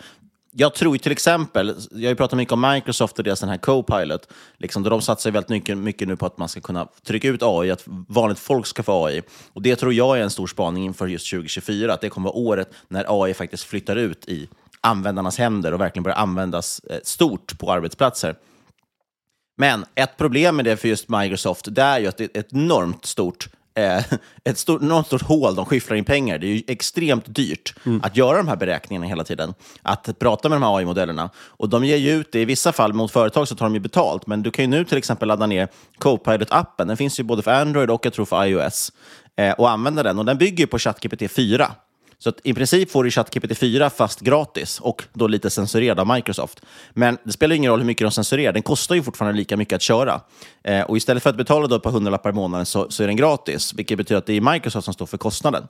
Jag 0.52 0.74
tror 0.74 0.98
till 0.98 1.12
exempel, 1.12 1.76
jag 1.92 2.02
har 2.02 2.10
ju 2.10 2.16
pratat 2.16 2.38
mycket 2.38 2.52
om 2.52 2.62
Microsoft 2.62 3.18
och 3.18 3.24
deras 3.24 3.40
den 3.40 3.50
här 3.50 3.58
Copilot, 3.58 4.28
liksom, 4.58 4.84
där 4.84 4.90
de 4.90 5.02
satsar 5.02 5.32
väldigt 5.32 5.50
mycket, 5.50 5.78
mycket 5.78 6.08
nu 6.08 6.16
på 6.16 6.26
att 6.26 6.38
man 6.38 6.50
ska 6.50 6.62
kunna 6.62 6.88
trycka 7.08 7.28
ut 7.28 7.44
AI, 7.44 7.72
att 7.72 7.84
vanligt 7.88 8.40
folk 8.40 8.66
ska 8.66 8.84
få 8.84 9.06
AI. 9.06 9.22
Och 9.54 9.62
Det 9.62 9.76
tror 9.76 9.94
jag 9.94 10.18
är 10.18 10.24
en 10.24 10.30
stor 10.30 10.48
spaning 10.48 10.86
inför 10.86 11.08
just 11.08 11.30
2024, 11.30 11.94
att 11.94 12.02
det 12.02 12.10
kommer 12.10 12.30
vara 12.30 12.38
året 12.38 12.70
när 12.88 13.24
AI 13.24 13.34
faktiskt 13.34 13.64
flyttar 13.64 13.96
ut 13.96 14.26
i 14.26 14.50
användarnas 14.82 15.38
händer 15.38 15.74
och 15.74 15.82
verkligen 15.82 16.04
börjar 16.04 16.18
användas 16.18 16.80
eh, 16.80 17.00
stort 17.04 17.60
på 17.60 17.72
arbetsplatser. 17.72 18.36
Men 19.58 19.86
ett 19.96 20.18
problem 20.18 20.56
med 20.56 20.66
det 20.66 20.78
för 20.78 20.88
just 20.88 21.10
Microsoft, 21.10 21.68
det 21.70 21.82
är 21.82 22.00
ju 22.00 22.08
att 22.08 22.18
det 22.18 22.36
är 22.36 22.40
ett 22.40 22.54
enormt 22.54 23.06
stort 23.06 23.50
eh, 23.80 24.04
ett 24.44 24.58
stort, 24.58 24.82
enormt 24.82 25.08
stort 25.08 25.22
hål 25.22 25.56
de 25.56 25.66
skyfflar 25.66 25.98
in 25.98 26.06
pengar. 26.06 26.38
Det 26.38 26.48
är 26.48 26.54
ju 26.54 26.64
extremt 26.68 27.36
dyrt 27.36 27.74
att 28.02 28.18
göra 28.18 28.38
de 28.38 28.48
här 28.48 28.56
beräkningarna 28.56 29.06
hela 29.06 29.24
tiden. 29.24 29.54
Att 29.82 30.20
prata 30.20 30.50
med 30.50 30.56
de 30.56 30.64
här 30.64 30.78
AI-modellerna. 30.78 31.30
Och 31.38 31.70
de 31.70 31.86
ger 31.86 31.98
ju 31.98 32.12
ut 32.12 32.32
det, 32.32 32.42
i 32.42 32.46
vissa 32.46 32.72
fall 32.72 32.94
mot 32.94 33.12
företag 33.12 33.48
så 33.48 33.56
tar 33.56 33.66
de 33.66 33.74
ju 33.74 33.80
betalt, 33.80 34.28
men 34.28 34.44
du 34.44 34.52
kan 34.52 34.66
ju 34.66 34.70
nu 34.72 34.86
till 34.86 34.98
exempel 34.98 35.28
ladda 35.28 35.46
ner 35.46 35.68
Copilot-appen. 35.98 36.88
Den 36.88 36.98
finns 36.98 37.20
ju 37.20 37.24
både 37.24 37.42
för 37.42 37.52
Android 37.52 37.90
och 37.90 38.06
jag 38.06 38.14
tror 38.14 38.26
för 38.26 38.46
iOS. 38.46 38.92
Eh, 39.36 39.52
och 39.52 39.70
använda 39.70 40.04
den. 40.04 40.20
Och 40.20 40.26
den 40.26 40.38
bygger 40.38 40.58
ju 40.58 40.68
på 40.68 40.80
ChatGPT 40.80 41.32
4. 41.32 41.72
Så 42.22 42.30
att 42.30 42.40
i 42.44 42.54
princip 42.54 42.92
får 42.92 43.04
du 43.04 43.12
ChatGPT 43.12 43.58
4 43.58 43.90
fast 43.90 44.20
gratis 44.20 44.80
och 44.80 45.04
då 45.14 45.28
lite 45.28 45.50
censurerad 45.50 46.00
av 46.00 46.08
Microsoft. 46.08 46.62
Men 46.94 47.18
det 47.24 47.32
spelar 47.32 47.56
ingen 47.56 47.72
roll 47.72 47.80
hur 47.80 47.86
mycket 47.88 48.06
de 48.06 48.12
censurerar, 48.12 48.54
den 48.54 48.62
kostar 48.62 48.96
ju 48.96 49.04
fortfarande 49.04 49.38
lika 49.38 49.58
mycket 49.58 49.76
att 49.76 49.82
köra. 49.82 50.22
Eh, 50.64 50.82
och 50.82 50.98
istället 50.98 51.24
för 51.24 51.30
att 51.30 51.38
betala 51.38 51.68
då 51.68 51.76
ett 51.76 51.84
par 51.84 51.92
hundralappar 51.92 52.30
i 52.30 52.34
månaden 52.34 52.66
så, 52.66 52.92
så 52.92 53.04
är 53.04 53.08
den 53.08 53.16
gratis, 53.16 53.74
vilket 53.74 53.98
betyder 53.98 54.18
att 54.18 54.26
det 54.26 54.34
är 54.34 54.54
Microsoft 54.54 54.86
som 54.86 54.94
står 54.94 55.06
för 55.06 55.18
kostnaden. 55.18 55.64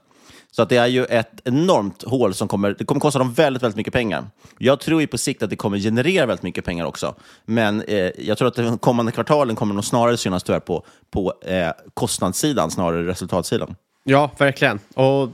Så 0.52 0.62
att 0.62 0.68
det 0.68 0.76
är 0.76 0.86
ju 0.86 1.04
ett 1.04 1.40
enormt 1.44 2.02
hål 2.02 2.34
som 2.34 2.48
kommer, 2.48 2.74
det 2.78 2.84
kommer 2.84 3.00
kosta 3.00 3.18
dem 3.18 3.32
väldigt, 3.32 3.62
väldigt 3.62 3.76
mycket 3.76 3.92
pengar. 3.92 4.24
Jag 4.58 4.80
tror 4.80 5.00
ju 5.00 5.06
på 5.06 5.18
sikt 5.18 5.42
att 5.42 5.50
det 5.50 5.56
kommer 5.56 5.78
generera 5.78 6.26
väldigt 6.26 6.42
mycket 6.42 6.64
pengar 6.64 6.84
också. 6.84 7.14
Men 7.44 7.82
eh, 7.82 8.10
jag 8.18 8.38
tror 8.38 8.48
att 8.48 8.54
de 8.54 8.78
kommande 8.78 9.12
kvartalen 9.12 9.56
kommer 9.56 9.74
nog 9.74 9.84
snarare 9.84 10.16
synas 10.16 10.42
tyvärr 10.42 10.60
på, 10.60 10.84
på 11.10 11.34
eh, 11.42 11.70
kostnadssidan 11.94 12.70
snarare 12.70 13.00
än 13.00 13.06
resultatsidan. 13.06 13.74
Ja, 14.04 14.30
verkligen. 14.38 14.78
Och 14.94 15.28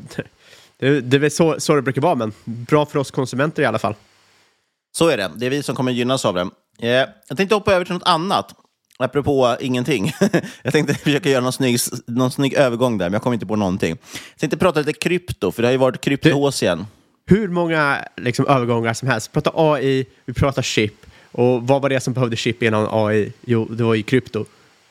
det, 0.78 1.00
det 1.00 1.16
är 1.16 1.18
väl 1.18 1.30
så, 1.30 1.61
så 1.61 1.75
det 1.75 1.83
brukar 1.83 2.02
vara, 2.02 2.14
men 2.14 2.33
bra 2.45 2.87
för 2.87 2.99
oss 2.99 3.11
konsumenter 3.11 3.62
i 3.62 3.66
alla 3.66 3.78
fall. 3.78 3.95
Så 4.97 5.09
är 5.09 5.16
det. 5.16 5.30
Det 5.37 5.47
är 5.47 5.50
vi 5.50 5.62
som 5.62 5.76
kommer 5.76 5.92
gynnas 5.92 6.25
av 6.25 6.35
det. 6.35 6.49
Eh, 6.78 7.09
jag 7.28 7.37
tänkte 7.37 7.54
hoppa 7.54 7.75
över 7.75 7.85
till 7.85 7.95
något 7.95 8.09
annat. 8.09 8.54
Apropå 8.99 9.56
ingenting. 9.61 10.12
jag 10.62 10.73
tänkte 10.73 10.95
försöka 10.95 11.30
göra 11.30 11.42
någon 11.42 11.52
snygg, 11.52 11.78
någon 12.06 12.30
snygg 12.30 12.54
övergång 12.54 12.99
där, 12.99 13.06
men 13.06 13.12
jag 13.12 13.23
kom 13.23 13.33
inte 13.33 13.47
på 13.47 13.56
någonting. 13.56 13.90
Jag 14.30 14.38
tänkte 14.38 14.56
prata 14.56 14.80
lite 14.80 14.92
krypto, 14.92 15.52
för 15.52 15.62
det 15.62 15.68
har 15.68 15.73
ju 15.73 15.78
varit 15.78 16.00
kryptohås 16.00 16.62
igen. 16.62 16.87
Hur 17.26 17.49
många 17.49 18.04
liksom, 18.16 18.47
övergångar 18.47 18.95
som 18.95 19.09
helst. 19.09 19.30
Vi 19.30 19.33
pratar 19.33 19.52
AI, 19.73 20.06
vi 20.25 20.33
pratar 20.33 20.62
chip. 20.62 21.06
Och 21.33 21.66
vad 21.66 21.83
var 21.83 21.88
det 21.88 22.00
som 22.00 22.12
behövde 22.12 22.37
chip 22.37 22.62
innan 22.62 22.88
AI? 22.90 23.33
Jo, 23.45 23.64
det 23.71 23.85
var 23.85 23.95
ju 23.95 24.02
krypto. 24.02 24.45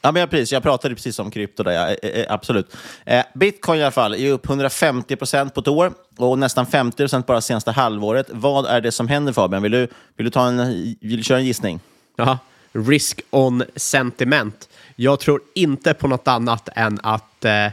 Ja, 0.06 0.12
men 0.12 0.20
jag, 0.20 0.30
precis, 0.30 0.52
jag 0.52 0.64
pratade 0.64 0.96
precis 0.96 1.20
om 1.20 1.32
krypto 1.32 1.64
där, 1.64 1.72
ja, 1.72 1.88
eh, 1.88 2.10
eh, 2.10 2.20
eh, 2.20 2.34
absolut. 2.34 2.76
Eh, 3.06 3.26
Bitcoin 3.34 3.80
i 3.80 3.84
alla 3.84 3.92
fall 3.92 4.16
är 4.16 4.32
upp 4.32 4.50
150 4.50 5.16
procent 5.16 5.54
på 5.54 5.62
ett 5.62 5.68
år 5.68 5.94
och 6.18 6.40
nästan 6.40 6.66
50 6.66 6.98
procent 6.98 7.26
bara 7.26 7.42
senaste 7.42 7.72
halvåret. 7.72 8.28
Vad 8.30 8.66
är 8.66 8.82
det 8.82 8.92
som 8.92 9.08
händer 9.08 9.34
Fabian? 9.34 9.62
Vill 9.62 9.72
du, 9.72 9.88
vill 10.18 10.26
du, 10.26 10.30
ta 10.30 10.48
en, 10.48 10.74
vill 11.02 11.18
du 11.18 11.24
köra 11.24 11.38
en 11.38 11.46
gissning? 11.46 11.80
Ja, 12.16 12.38
risk 12.72 13.22
on 13.30 13.64
sentiment. 13.76 14.70
Jag 14.96 15.20
tror 15.20 15.42
inte 15.54 15.94
på 15.94 16.08
något 16.08 16.28
annat 16.28 16.70
än 16.76 17.00
att 17.04 17.46
eh, 17.46 17.68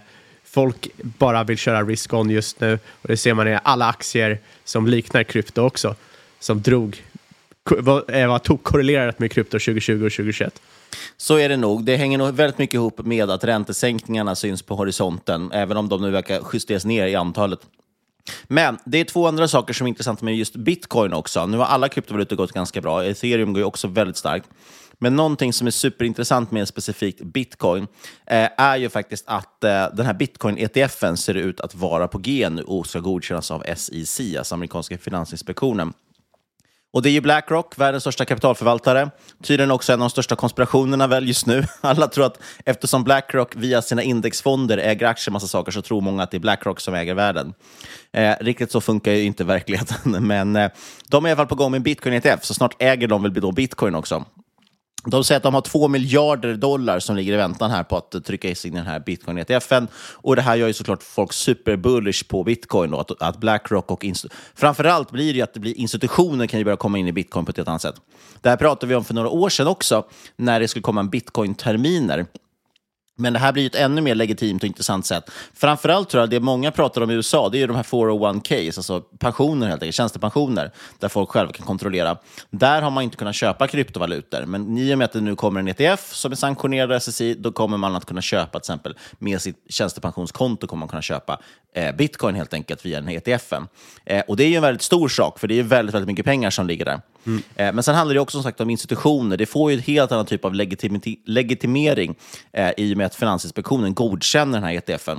folk 0.44 0.88
bara 0.96 1.44
vill 1.44 1.58
köra 1.58 1.82
risk-on 1.82 2.30
just 2.30 2.60
nu. 2.60 2.78
Och 3.02 3.08
det 3.08 3.16
ser 3.16 3.34
man 3.34 3.48
i 3.48 3.58
alla 3.62 3.86
aktier 3.86 4.38
som 4.64 4.86
liknar 4.86 5.22
krypto 5.22 5.62
också. 5.62 5.94
Som 6.40 6.62
drog, 6.62 7.02
var, 7.70 8.26
var 8.26 8.38
tokkorrelerat 8.38 9.18
med 9.18 9.32
krypto 9.32 9.58
2020 9.58 9.92
och 9.92 10.12
2021. 10.12 10.60
Så 11.16 11.38
är 11.38 11.49
det 11.49 11.56
nog. 11.56 11.84
Det 11.84 11.96
hänger 11.96 12.18
nog 12.18 12.34
väldigt 12.34 12.58
mycket 12.58 12.75
ihop 12.75 13.06
med 13.06 13.30
att 13.30 13.44
räntesänkningarna 13.44 14.34
syns 14.34 14.62
på 14.62 14.75
horisonten, 14.75 15.52
även 15.52 15.76
om 15.76 15.88
de 15.88 16.02
nu 16.02 16.11
verkar 16.11 16.42
justeras 16.52 16.84
ner 16.84 17.06
i 17.06 17.14
antalet. 17.14 17.61
Men 18.44 18.78
det 18.84 19.00
är 19.00 19.04
två 19.04 19.26
andra 19.26 19.49
saker 19.49 19.75
som 19.75 19.87
är 19.87 19.88
intressanta 19.88 20.25
med 20.25 20.37
just 20.37 20.56
bitcoin 20.56 21.12
också. 21.12 21.46
Nu 21.46 21.56
har 21.56 21.64
alla 21.64 21.88
kryptovalutor 21.88 22.37
gått 22.37 22.52
ganska 22.52 22.80
bra. 22.80 23.04
Ethereum 23.04 23.52
går 23.52 23.61
ju 23.61 23.64
också 23.64 23.88
väldigt 23.88 24.16
starkt. 24.16 24.49
Men 25.02 25.16
någonting 25.16 25.52
som 25.52 25.66
är 25.66 25.70
superintressant 25.70 26.50
med 26.50 26.68
specifikt 26.68 27.20
bitcoin 27.20 27.87
eh, 28.26 28.49
är 28.58 28.76
ju 28.76 28.88
faktiskt 28.88 29.25
att 29.28 29.64
eh, 29.64 29.87
den 29.94 30.06
här 30.06 30.14
bitcoin-ETFen 30.14 31.16
ser 31.16 31.34
ut 31.34 31.61
att 31.61 31.75
vara 31.75 32.08
på 32.08 32.18
G 32.18 32.49
nu 32.50 32.62
och 32.62 32.87
ska 32.87 33.00
godkännas 33.00 33.50
av 33.50 33.64
SEC, 33.76 34.20
alltså 34.38 34.54
amerikanska 34.54 34.99
finansinspektionen. 34.99 35.92
Och 36.92 37.02
det 37.02 37.08
är 37.08 37.12
ju 37.12 37.20
Blackrock, 37.20 37.78
världens 37.78 38.02
största 38.02 38.25
kapitalförvaltare. 38.25 39.11
Tydligen 39.42 39.70
också 39.70 39.92
en 39.92 40.00
av 40.00 40.08
de 40.08 40.11
största 40.11 40.37
konspirationerna 40.37 41.06
väl 41.06 41.28
just 41.28 41.46
nu. 41.46 41.64
Alla 41.80 42.06
tror 42.06 42.26
att 42.26 42.38
eftersom 42.64 43.04
Blackrock 43.04 43.56
via 43.56 43.82
sina 43.82 44.02
indexfonder 44.02 44.78
äger 44.78 45.06
aktier 45.06 45.32
massa 45.32 45.46
saker 45.46 45.72
så 45.72 45.82
tror 45.82 46.00
många 46.00 46.22
att 46.22 46.30
det 46.30 46.37
är 46.37 46.40
Blackrock 46.40 46.80
som 46.80 46.94
äger 46.94 47.14
världen. 47.14 47.54
Eh, 48.12 48.34
riktigt 48.40 48.72
så 48.72 48.80
funkar 48.80 49.12
ju 49.12 49.22
inte 49.22 49.44
verkligheten, 49.54 50.26
men 50.26 50.56
eh, 50.56 50.70
de 51.08 51.25
är 51.25 51.28
i 51.28 51.32
alla 51.32 51.37
fall 51.37 51.46
på 51.46 51.54
gång 51.54 51.70
med 51.70 51.78
en 51.78 51.82
Bitcoin 51.82 52.14
ETF, 52.14 52.44
så 52.44 52.54
snart 52.54 52.76
äger 52.78 53.08
de 53.08 53.22
väl 53.22 53.34
då 53.34 53.52
Bitcoin 53.52 53.94
också. 53.94 54.25
De 55.04 55.25
säger 55.25 55.37
att 55.37 55.42
de 55.42 55.54
har 55.54 55.61
två 55.61 55.88
miljarder 55.88 56.54
dollar 56.54 56.99
som 56.99 57.16
ligger 57.16 57.32
i 57.32 57.37
väntan 57.37 57.71
här 57.71 57.82
på 57.82 57.97
att 57.97 58.25
trycka 58.25 58.49
in 58.49 58.75
den 58.75 58.87
här 58.87 59.00
bitcoin-ETFen. 59.00 59.88
Och 60.14 60.37
det 60.37 60.42
här 60.42 60.56
gör 60.56 60.66
ju 60.66 60.73
såklart 60.73 61.02
folk 61.02 61.32
superbullish 61.32 62.28
på 62.28 62.44
bitcoin. 62.44 62.90
Då, 62.90 62.99
att, 62.99 63.23
att 63.23 63.37
Blackrock 63.37 63.90
och... 63.90 64.06
Framförallt 64.54 65.11
blir 65.11 65.32
det 65.32 65.37
ju 65.37 65.42
att 65.42 65.54
det 65.54 65.61
blir 65.61 65.78
institutioner 65.78 66.47
kan 66.47 66.61
ju 66.61 66.64
börja 66.64 66.76
komma 66.76 66.99
in 66.99 67.09
i 67.09 67.12
bitcoin 67.12 67.44
på 67.44 67.50
ett 67.50 67.56
helt 67.56 67.68
annat 67.68 67.82
sätt. 67.82 67.94
Det 68.40 68.49
här 68.49 68.56
pratade 68.56 68.87
vi 68.87 68.94
om 68.94 69.04
för 69.04 69.14
några 69.14 69.28
år 69.28 69.49
sedan 69.49 69.66
också, 69.66 70.04
när 70.37 70.61
det 70.61 70.68
skulle 70.68 70.82
komma 70.82 71.00
en 71.00 71.11
bitcoin-terminer. 71.11 72.26
Men 73.16 73.33
det 73.33 73.38
här 73.38 73.52
blir 73.52 73.66
ett 73.66 73.75
ännu 73.75 74.00
mer 74.00 74.14
legitimt 74.14 74.62
och 74.62 74.66
intressant 74.66 75.07
sätt. 75.07 75.31
Framförallt 75.54 76.09
tror 76.09 76.23
jag 76.23 76.31
det 76.31 76.40
många 76.40 76.71
pratar 76.71 77.00
om 77.00 77.11
i 77.11 77.14
USA, 77.14 77.49
det 77.49 77.59
är 77.59 77.61
ju 77.61 77.66
de 77.66 77.76
här 77.76 77.83
401ks, 77.83 78.78
alltså 78.78 79.00
pensioner 79.00 79.69
helt 79.69 79.83
enkelt, 79.83 79.95
tjänstepensioner, 79.95 80.71
där 80.99 81.09
folk 81.09 81.28
själva 81.28 81.52
kan 81.52 81.66
kontrollera. 81.66 82.16
Där 82.50 82.83
har 82.83 82.90
man 82.90 83.04
inte 83.04 83.16
kunnat 83.16 83.35
köpa 83.35 83.69
kryptovalutor, 83.69 84.47
men 84.47 84.78
i 84.78 84.95
och 84.95 84.99
med 84.99 85.04
att 85.04 85.12
det 85.12 85.21
nu 85.21 85.37
kommer 85.37 85.61
en 85.61 85.69
ETF 85.69 86.14
som 86.14 86.33
är 86.33 86.37
sanktionerad 86.37 86.92
av 86.92 86.97
SSI, 87.00 87.35
då 87.35 87.52
kommer 87.52 87.76
man 87.76 87.97
att 87.97 88.07
kunna 88.07 88.23
köpa 88.23 88.50
till 88.50 88.73
exempel 88.73 88.97
med 89.19 89.42
sitt 89.42 89.57
tjänstepensionskonto 89.69 90.66
kommer 90.66 90.81
man 90.81 90.88
kunna 90.88 91.02
köpa 91.02 91.38
eh, 91.75 91.97
bitcoin 91.97 92.35
helt 92.35 92.54
enkelt 92.54 92.87
via 92.87 93.00
den 93.00 93.09
här 93.09 93.16
ETFen. 93.16 93.69
Eh, 94.04 94.23
och 94.28 94.37
det 94.37 94.45
är 94.45 94.49
ju 94.49 94.57
en 94.57 94.62
väldigt 94.62 94.83
stor 94.83 95.09
sak, 95.09 95.38
för 95.38 95.49
det 95.49 95.59
är 95.59 95.62
väldigt, 95.62 95.95
väldigt 95.95 96.09
mycket 96.09 96.25
pengar 96.25 96.50
som 96.50 96.66
ligger 96.66 96.85
där. 96.85 97.00
Eh, 97.26 97.73
Men 97.73 97.83
sen 97.83 97.95
handlar 97.95 98.14
det 98.14 98.21
också 98.21 98.37
som 98.37 98.43
sagt 98.43 98.61
om 98.61 98.71
institutioner. 98.71 99.37
Det 99.37 99.47
får 99.47 99.71
ju 99.71 99.76
en 99.76 99.83
helt 99.83 100.12
annan 100.12 100.26
typ 100.26 100.45
av 100.45 100.55
legitimi- 100.55 101.19
legitimering 101.26 102.14
eh, 102.52 102.71
i 102.76 102.95
och 102.95 102.99
med 102.99 103.07
att 103.07 103.14
Finansinspektionen 103.14 103.95
godkänner 103.95 104.52
den 104.61 104.69
här 104.69 104.75
ETFen. 104.75 105.19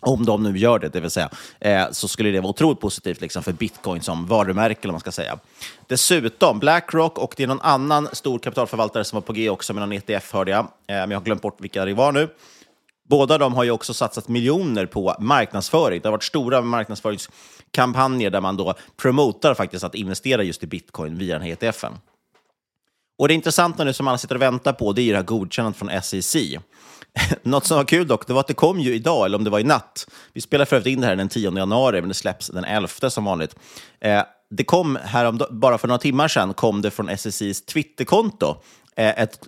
Om 0.00 0.24
de 0.24 0.42
nu 0.42 0.58
gör 0.58 0.78
det, 0.78 0.88
det 0.88 1.00
vill 1.00 1.10
säga, 1.10 1.30
eh, 1.60 1.84
så 1.90 2.08
skulle 2.08 2.30
det 2.30 2.40
vara 2.40 2.50
otroligt 2.50 2.80
positivt 2.80 3.20
liksom, 3.20 3.42
för 3.42 3.52
bitcoin 3.52 4.00
som 4.02 4.26
varumärke, 4.26 4.78
eller 4.82 4.92
man 4.92 5.00
ska 5.00 5.12
säga. 5.12 5.38
Dessutom, 5.86 6.58
Blackrock 6.58 7.18
och 7.18 7.34
det 7.36 7.42
är 7.42 7.46
någon 7.46 7.60
annan 7.60 8.08
stor 8.12 8.38
kapitalförvaltare 8.38 9.04
som 9.04 9.16
var 9.16 9.20
på 9.20 9.32
G 9.32 9.50
också 9.50 9.74
med 9.74 9.80
någon 9.80 9.92
ETF, 9.92 10.32
hörde 10.32 10.50
jag. 10.50 10.60
Eh, 10.60 10.66
men 10.86 11.10
jag 11.10 11.18
har 11.18 11.24
glömt 11.24 11.42
bort 11.42 11.60
vilka 11.60 11.84
det 11.84 11.94
var 11.94 12.12
nu. 12.12 12.28
Båda 13.08 13.38
de 13.38 13.54
har 13.54 13.64
ju 13.64 13.70
också 13.70 13.94
satsat 13.94 14.28
miljoner 14.28 14.86
på 14.86 15.16
marknadsföring. 15.18 16.00
Det 16.00 16.08
har 16.08 16.12
varit 16.12 16.24
stora 16.24 16.60
marknadsföringskampanjer 16.60 18.30
där 18.30 18.40
man 18.40 18.56
då 18.56 18.74
promotar 18.96 19.54
faktiskt 19.54 19.84
att 19.84 19.94
investera 19.94 20.42
just 20.42 20.62
i 20.62 20.66
bitcoin 20.66 21.18
via 21.18 21.34
den 21.34 21.42
här 21.42 21.52
ETFen. 21.62 21.92
Och 23.18 23.28
det 23.28 23.34
intressanta 23.34 23.84
nu 23.84 23.92
som 23.92 24.08
alla 24.08 24.18
sitter 24.18 24.34
och 24.34 24.42
väntar 24.42 24.72
på, 24.72 24.92
det 24.92 25.02
är 25.02 25.04
ju 25.04 25.10
det 25.10 25.16
här 25.16 25.24
godkännandet 25.24 25.78
från 25.78 26.02
SEC. 26.02 26.36
Något 27.42 27.66
som 27.66 27.76
var 27.76 27.84
kul 27.84 28.06
dock, 28.06 28.26
det 28.26 28.32
var 28.32 28.40
att 28.40 28.46
det 28.46 28.54
kom 28.54 28.80
ju 28.80 28.94
idag, 28.94 29.26
eller 29.26 29.38
om 29.38 29.44
det 29.44 29.50
var 29.50 29.60
i 29.60 29.64
natt. 29.64 30.06
Vi 30.32 30.40
spelar 30.40 30.64
för 30.64 30.76
övrigt 30.76 30.92
in 30.92 31.00
det 31.00 31.06
här 31.06 31.16
den 31.16 31.28
10 31.28 31.58
januari, 31.58 32.00
men 32.00 32.08
det 32.08 32.14
släpps 32.14 32.46
den 32.46 32.64
11 32.64 32.88
som 33.10 33.24
vanligt. 33.24 33.56
Eh, 34.00 34.22
det 34.50 34.64
kom 34.64 34.98
här 35.02 35.52
bara 35.52 35.78
för 35.78 35.88
några 35.88 35.98
timmar 35.98 36.28
sedan, 36.28 36.54
kom 36.54 36.82
det 36.82 36.90
från 36.90 37.18
SECs 37.18 37.62
Twitterkonto 37.66 38.56
eh, 38.96 39.22
ett 39.22 39.40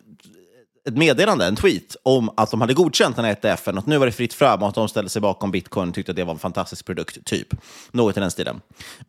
ett 0.87 0.97
meddelande, 0.97 1.47
en 1.47 1.57
tweet, 1.57 1.97
om 2.03 2.31
att 2.37 2.51
de 2.51 2.61
hade 2.61 2.75
godkänt 2.75 3.17
den 3.17 3.25
här 3.25 3.33
ETFen 3.33 3.75
och 3.75 3.79
att 3.79 3.87
nu 3.87 3.99
var 3.99 4.07
det 4.07 4.13
fritt 4.13 4.35
fram 4.35 4.63
och 4.63 4.69
att 4.69 4.75
de 4.75 4.89
ställde 4.89 5.11
sig 5.11 5.23
bakom 5.23 5.51
bitcoin 5.51 5.89
och 5.89 5.95
tyckte 5.95 6.13
att 6.13 6.17
det 6.17 6.25
var 6.25 6.33
en 6.33 6.39
fantastisk 6.39 6.87
produkt, 6.87 7.25
typ. 7.25 7.49
Något 7.91 8.17
i 8.17 8.21
den 8.21 8.31
stilen. 8.31 8.61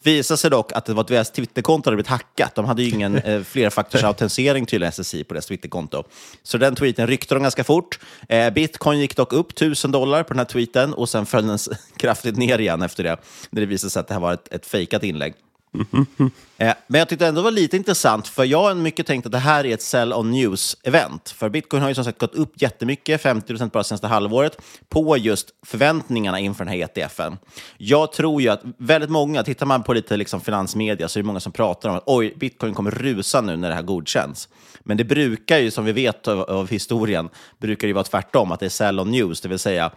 Visade 0.04 0.38
sig 0.38 0.50
dock 0.50 0.72
att 0.72 0.86
det 0.86 0.94
var 0.94 1.02
att 1.02 1.08
deras 1.08 1.32
Twitterkonto 1.32 1.88
hade 1.88 1.96
blivit 1.96 2.08
hackat. 2.08 2.56
De 2.56 2.66
hade 2.66 2.84
ju 2.84 2.90
ingen 2.90 3.18
eh, 3.18 3.44
flerfaktorsautentisering 3.44 4.66
till 4.66 4.92
SSI 4.92 5.24
på 5.24 5.34
deras 5.34 5.46
Twitterkonto. 5.46 6.04
Så 6.44 6.58
den 6.58 6.76
tweeten 6.76 7.08
ryckte 7.08 7.36
de 7.36 7.44
ganska 7.44 7.64
fort. 7.64 8.00
Eh, 8.30 8.50
bitcoin 8.50 9.00
gick 9.00 9.16
dock 9.16 9.34
upp 9.34 9.52
1000 9.52 9.92
dollar 9.92 10.24
på 10.24 10.34
den 10.34 10.40
här 10.40 10.46
tweeten 10.46 10.94
och 10.94 11.10
sen 11.10 11.26
föll 11.26 11.48
den 11.48 11.58
kraftigt 11.98 12.38
ner 12.38 12.60
igen 12.60 12.82
efter 12.82 13.04
det, 13.04 13.18
när 13.50 13.62
det 13.62 13.66
visade 13.66 13.92
sig 13.92 14.00
att 14.00 14.08
det 14.08 14.14
här 14.14 14.22
var 14.22 14.34
ett, 14.34 14.54
ett 14.54 14.66
fejkat 14.66 15.04
inlägg. 15.04 15.34
Eh, 16.60 16.74
men 16.88 17.00
jag 17.00 17.10
tyckte 17.10 17.28
ändå 17.28 17.42
det 17.42 17.44
var 17.44 17.52
lite 17.52 17.78
intressant, 17.78 18.28
för 18.28 18.44
jag 18.44 18.64
har 18.64 18.76
mycket 18.76 19.08
tänkt 19.08 19.26
att 19.26 19.32
det 19.32 19.38
här 19.38 19.66
är 19.66 19.74
ett 19.74 19.82
sell 19.82 20.14
on 20.14 20.34
news-event. 20.36 21.34
För 21.34 21.50
bitcoin 21.50 21.82
har 21.82 21.90
ju 21.90 21.96
som 21.96 22.04
sagt 22.04 22.20
gått 22.20 22.36
upp 22.36 22.62
jättemycket, 22.62 23.24
50% 23.24 23.72
bara 23.72 23.84
senaste 23.84 24.08
halvåret, 24.08 24.58
på 24.90 25.18
just 25.18 25.50
förväntningarna 25.66 26.40
inför 26.40 26.66
den 26.66 26.74
här 26.74 26.90
ETFen. 26.98 27.38
Jag 27.78 28.12
tror 28.12 28.42
ju 28.42 28.50
att 28.50 28.62
väldigt 28.78 29.10
många, 29.10 29.44
tittar 29.44 29.66
man 29.66 29.84
på 29.84 29.94
lite 29.94 30.18
liksom 30.18 30.42
finansmedia 30.42 31.08
så 31.08 31.20
är 31.20 31.24
det 31.24 31.28
många 31.28 31.40
som 31.40 31.52
pratar 31.52 31.90
om 31.90 31.96
att 31.96 32.04
oj, 32.06 32.34
bitcoin 32.38 32.74
kommer 32.74 32.92
rusa 32.92 33.42
nu 33.42 33.58
när 33.58 33.70
det 33.70 33.76
här 33.76 33.82
godkänns. 33.82 34.50
Men 34.80 34.98
det 34.98 35.04
brukar 35.04 35.58
ju, 35.58 35.72
som 35.72 35.86
vi 35.86 35.92
vet 35.92 36.28
av, 36.28 36.42
av 36.42 36.70
historien, 36.70 37.30
brukar 37.58 37.88
det 37.88 37.90
ju 37.90 37.94
vara 37.94 38.04
tvärtom, 38.04 38.52
att 38.52 38.60
det 38.60 38.66
är 38.66 38.70
sell 38.70 39.00
on 39.00 39.12
news, 39.12 39.42
det 39.42 39.50
vill 39.50 39.60
säga 39.60 39.92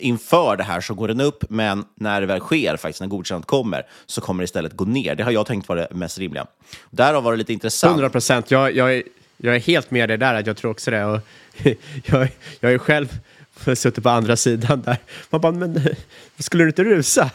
inför 0.00 0.56
det 0.56 0.64
här 0.64 0.80
så 0.80 0.94
går 0.94 1.08
den 1.08 1.20
upp, 1.20 1.44
men 1.48 1.84
när 1.94 2.20
det 2.20 2.26
väl 2.26 2.40
sker, 2.40 2.76
faktiskt 2.76 3.00
när 3.00 3.08
godkännandet 3.08 3.46
kommer, 3.46 3.82
så 4.06 4.20
kommer 4.20 4.42
det 4.42 4.44
istället 4.44 4.72
gå 4.72 4.84
ner. 4.84 5.14
Det 5.14 5.22
har 5.24 5.30
jag 5.30 5.46
tänkt 5.46 5.68
vara 5.68 5.80
det 5.80 5.94
mest 5.94 6.18
rimliga. 6.18 6.46
Därav 6.90 7.22
var 7.22 7.32
det 7.32 7.38
lite 7.38 7.52
intressant. 7.52 7.90
100 7.90 8.10
procent. 8.10 8.50
Jag, 8.50 8.76
jag, 8.76 8.94
är- 8.96 9.02
jag 9.36 9.54
är 9.56 9.60
helt 9.60 9.90
med 9.90 10.08
dig 10.08 10.18
där, 10.18 10.34
att 10.34 10.46
jag 10.46 10.56
tror 10.56 10.70
också 10.70 10.90
det. 10.90 11.04
Och 11.04 11.20
jag, 12.04 12.28
jag 12.60 12.72
är 12.72 12.78
själv 12.78 13.18
suttit 13.74 14.04
på 14.04 14.08
andra 14.10 14.36
sidan 14.36 14.82
där. 14.82 14.96
Man 15.30 15.40
bara, 15.40 15.52
men 15.52 15.80
skulle 16.38 16.64
du 16.64 16.68
inte 16.68 16.84
rusa? 16.84 17.30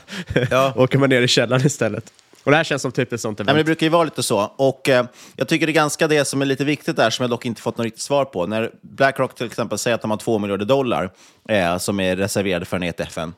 Ja. 0.51 0.73
Åker 0.77 0.97
man 0.97 1.09
ner 1.09 1.21
i 1.21 1.27
källaren 1.27 1.65
istället. 1.67 2.13
Och 2.43 2.51
det 2.51 2.57
här 2.57 2.63
känns 2.63 2.81
som 2.81 2.91
typ 2.91 3.13
ett 3.13 3.21
sånt 3.21 3.39
Nej, 3.39 3.45
men 3.45 3.45
det 3.45 3.51
event. 3.51 3.65
brukar 3.65 3.85
ju 3.85 3.89
vara 3.89 4.03
lite 4.03 4.23
så. 4.23 4.39
Och 4.55 4.89
eh, 4.89 5.05
jag 5.35 5.47
tycker 5.47 5.65
det 5.65 5.71
är 5.71 5.73
ganska 5.73 6.07
det 6.07 6.25
som 6.25 6.41
är 6.41 6.45
lite 6.45 6.65
viktigt 6.65 6.95
där, 6.95 7.09
som 7.09 7.23
jag 7.23 7.29
dock 7.29 7.45
inte 7.45 7.61
fått 7.61 7.77
något 7.77 7.85
riktigt 7.85 8.01
svar 8.01 8.25
på. 8.25 8.45
När 8.47 8.71
Blackrock 8.81 9.35
till 9.35 9.45
exempel 9.45 9.77
säger 9.77 9.95
att 9.95 10.01
de 10.01 10.11
har 10.11 10.17
två 10.17 10.39
miljarder 10.39 10.65
dollar 10.65 11.11
eh, 11.49 11.77
som 11.77 11.99
är 11.99 12.15
reserverade 12.15 12.65
för 12.65 12.79
den 12.79 12.89
ETFen, 12.89 13.33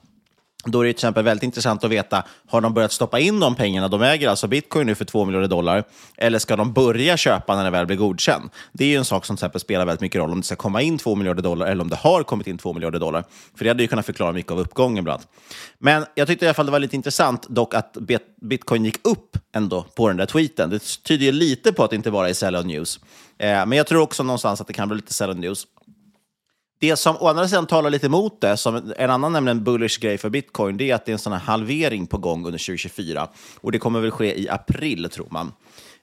då 0.72 0.82
är 0.82 0.86
det 0.86 0.94
till 0.94 0.98
exempel 0.98 1.24
väldigt 1.24 1.44
intressant 1.44 1.84
att 1.84 1.92
veta, 1.92 2.24
har 2.48 2.62
de 2.62 2.74
börjat 2.74 2.92
stoppa 2.92 3.20
in 3.20 3.40
de 3.40 3.56
pengarna? 3.56 3.88
De 3.88 4.02
äger 4.02 4.30
alltså 4.30 4.48
bitcoin 4.48 4.88
nu 4.88 4.96
för 4.96 5.06
2 5.06 5.26
miljarder 5.26 5.48
dollar. 5.48 5.84
Eller 6.18 6.40
ska 6.40 6.56
de 6.56 6.74
börja 6.74 7.18
köpa 7.18 7.56
när 7.56 7.64
den 7.64 7.74
väl 7.74 7.86
blir 7.86 7.98
godkänd? 7.98 8.50
Det 8.74 8.84
är 8.84 8.88
ju 8.88 8.96
en 8.96 9.06
sak 9.06 9.26
som 9.26 9.36
till 9.36 9.40
exempel 9.40 9.62
spelar 9.62 9.86
väldigt 9.86 10.02
mycket 10.02 10.20
roll, 10.20 10.32
om 10.32 10.40
det 10.40 10.46
ska 10.46 10.56
komma 10.56 10.82
in 10.82 10.98
2 10.98 11.16
miljarder 11.16 11.44
dollar 11.44 11.68
eller 11.68 11.82
om 11.82 11.90
det 11.90 11.96
har 11.96 12.24
kommit 12.24 12.48
in 12.48 12.58
2 12.58 12.74
miljarder 12.74 13.00
dollar. 13.00 13.24
För 13.56 13.66
det 13.66 13.70
hade 13.70 13.84
ju 13.84 13.88
kunnat 13.88 14.06
förklara 14.06 14.32
mycket 14.32 14.52
av 14.52 14.60
uppgången 14.60 15.04
bland 15.04 15.16
annat. 15.16 15.28
Men 15.78 16.06
jag 16.16 16.28
tyckte 16.28 16.46
i 16.46 16.48
alla 16.48 16.54
fall 16.54 16.66
det 16.66 16.72
var 16.72 16.80
lite 16.80 16.96
intressant 16.96 17.48
dock 17.50 17.74
att 17.74 17.98
bitcoin 18.42 18.86
gick 18.86 19.08
upp 19.08 19.38
ändå 19.56 19.86
på 19.96 20.08
den 20.08 20.18
där 20.18 20.26
tweeten. 20.26 20.70
Det 20.70 21.04
tyder 21.04 21.26
ju 21.26 21.32
lite 21.32 21.74
på 21.74 21.84
att 21.84 21.90
det 21.90 21.96
inte 21.96 22.12
bara 22.12 22.30
är 22.30 22.34
sell 22.34 22.56
on 22.56 22.68
news. 22.68 23.00
Eh, 23.38 23.66
men 23.66 23.72
jag 23.72 23.88
tror 23.88 24.02
också 24.02 24.24
någonstans 24.24 24.62
att 24.62 24.68
det 24.68 24.74
kan 24.74 24.88
bli 24.88 24.96
lite 24.96 25.14
sell 25.14 25.30
on 25.30 25.40
news. 25.40 25.68
Det 26.86 26.96
som 26.96 27.18
å 27.18 27.28
andra 27.28 27.48
sidan 27.48 27.66
talar 27.66 27.90
lite 27.90 28.06
emot 28.06 28.42
det, 28.42 28.58
som 28.58 28.94
en 28.98 29.10
annan 29.10 29.34
nämligen 29.34 29.64
bullish 29.64 30.00
grej 30.00 30.18
för 30.18 30.30
bitcoin, 30.30 30.78
det 30.78 30.92
är 30.92 30.96
att 30.96 31.06
det 31.06 31.12
är 31.12 31.14
en 31.14 31.20
sån 31.20 31.34
här 31.34 31.40
halvering 31.40 32.08
på 32.08 32.18
gång 32.18 32.46
under 32.46 32.60
2024. 32.60 33.28
Och 33.62 33.72
det 33.72 33.80
kommer 33.80 34.00
väl 34.00 34.12
ske 34.12 34.42
i 34.42 34.50
april, 34.50 35.10
tror 35.10 35.28
man. 35.30 35.54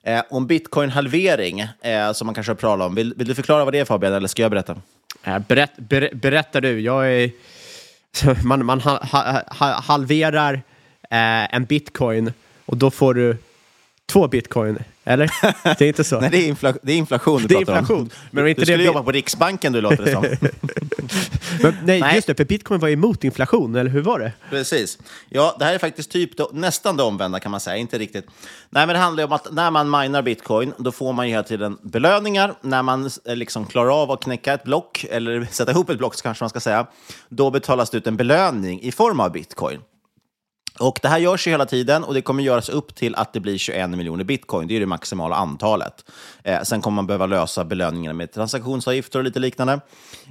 Eh, 0.03 0.21
om 0.29 0.47
bitcoin-halvering, 0.47 1.59
eh, 1.59 2.11
som 2.13 2.25
man 2.25 2.35
kanske 2.35 2.51
har 2.51 2.55
pratat 2.55 2.85
om, 2.85 2.95
vill, 2.95 3.13
vill 3.17 3.27
du 3.27 3.35
förklara 3.35 3.63
vad 3.63 3.73
det 3.73 3.79
är 3.79 3.85
Fabian, 3.85 4.13
eller 4.13 4.27
ska 4.27 4.41
jag 4.41 4.51
berätta? 4.51 4.75
Äh, 5.23 5.39
Berätt, 5.39 5.71
ber, 5.77 6.09
berätta 6.13 6.61
du. 6.61 6.79
Jag 6.79 7.13
är, 7.13 7.31
man 8.45 8.65
man 8.65 8.81
ha, 8.81 9.03
ha, 9.11 9.41
ha, 9.47 9.81
halverar 9.81 10.53
eh, 11.09 11.55
en 11.55 11.65
bitcoin 11.65 12.33
och 12.65 12.77
då 12.77 12.91
får 12.91 13.13
du 13.13 13.37
två 14.13 14.27
bitcoin, 14.27 14.79
eller? 15.03 15.29
Det 15.77 15.81
är 15.81 15.87
inte 15.87 16.03
så? 16.03 16.19
Nej, 16.19 16.29
det 16.29 16.37
är, 16.37 16.47
infla 16.47 16.73
det 16.81 16.91
är 16.93 16.97
inflation 16.97 17.41
du 17.41 17.47
Det 17.47 17.55
är 17.55 17.59
inflation, 17.59 17.99
om. 18.01 18.09
men 18.31 18.47
inte 18.47 18.61
du 18.61 18.65
det 18.65 18.65
skulle 18.65 18.77
bi- 18.77 18.85
jobba 18.85 19.03
på 19.03 19.11
Riksbanken, 19.11 19.73
du 19.73 19.81
låter 19.81 20.03
det 20.05 20.11
som. 20.11 20.23
Men, 21.61 21.77
nej, 21.85 22.15
just 22.15 22.27
det, 22.27 22.35
för 22.35 22.45
bitcoin 22.45 22.79
var 22.79 22.89
emot 22.89 23.23
inflation, 23.23 23.75
eller 23.75 23.89
hur 23.89 24.01
var 24.01 24.19
det? 24.19 24.31
Precis. 24.49 24.97
Ja, 25.29 25.55
det 25.59 25.65
här 25.65 25.73
är 25.73 25.77
faktiskt 25.77 26.11
typ 26.11 26.37
det, 26.37 26.45
nästan 26.53 26.97
det 26.97 27.03
omvända 27.03 27.39
kan 27.39 27.51
man 27.51 27.59
säga, 27.59 27.77
inte 27.77 27.97
riktigt. 27.97 28.25
Nej, 28.69 28.87
men 28.87 28.93
det 28.95 28.99
handlar 28.99 29.21
ju 29.23 29.25
om 29.27 29.33
att 29.33 29.51
när 29.51 29.71
man 29.71 29.89
minar 29.89 30.21
bitcoin, 30.21 30.73
då 30.77 30.91
får 30.91 31.13
man 31.13 31.27
ju 31.27 31.31
hela 31.31 31.43
tiden 31.43 31.77
belöningar. 31.81 32.53
När 32.61 32.83
man 32.83 33.09
eh, 33.25 33.35
liksom 33.35 33.65
klarar 33.65 34.01
av 34.03 34.11
att 34.11 34.23
knäcka 34.23 34.53
ett 34.53 34.63
block, 34.63 35.05
eller 35.09 35.45
sätta 35.51 35.71
ihop 35.71 35.89
ett 35.89 35.97
block 35.97 36.21
kanske 36.23 36.43
man 36.43 36.49
ska 36.49 36.59
säga, 36.59 36.87
då 37.29 37.51
betalas 37.51 37.89
det 37.89 37.97
ut 37.97 38.07
en 38.07 38.17
belöning 38.17 38.81
i 38.81 38.91
form 38.91 39.19
av 39.19 39.31
bitcoin. 39.31 39.79
Och 40.79 40.99
Det 41.01 41.07
här 41.07 41.17
görs 41.17 41.47
ju 41.47 41.51
hela 41.51 41.65
tiden 41.65 42.03
och 42.03 42.13
det 42.13 42.21
kommer 42.21 42.43
göras 42.43 42.69
upp 42.69 42.95
till 42.95 43.15
att 43.15 43.33
det 43.33 43.39
blir 43.39 43.57
21 43.57 43.89
miljoner 43.89 44.23
bitcoin. 44.23 44.67
Det 44.67 44.75
är 44.75 44.79
det 44.79 44.85
maximala 44.85 45.35
antalet. 45.35 46.05
Eh, 46.43 46.61
sen 46.61 46.81
kommer 46.81 46.95
man 46.95 47.07
behöva 47.07 47.25
lösa 47.25 47.65
belöningarna 47.65 48.13
med 48.13 48.31
transaktionsavgifter 48.31 49.19
och 49.19 49.25
lite 49.25 49.39
liknande. 49.39 49.79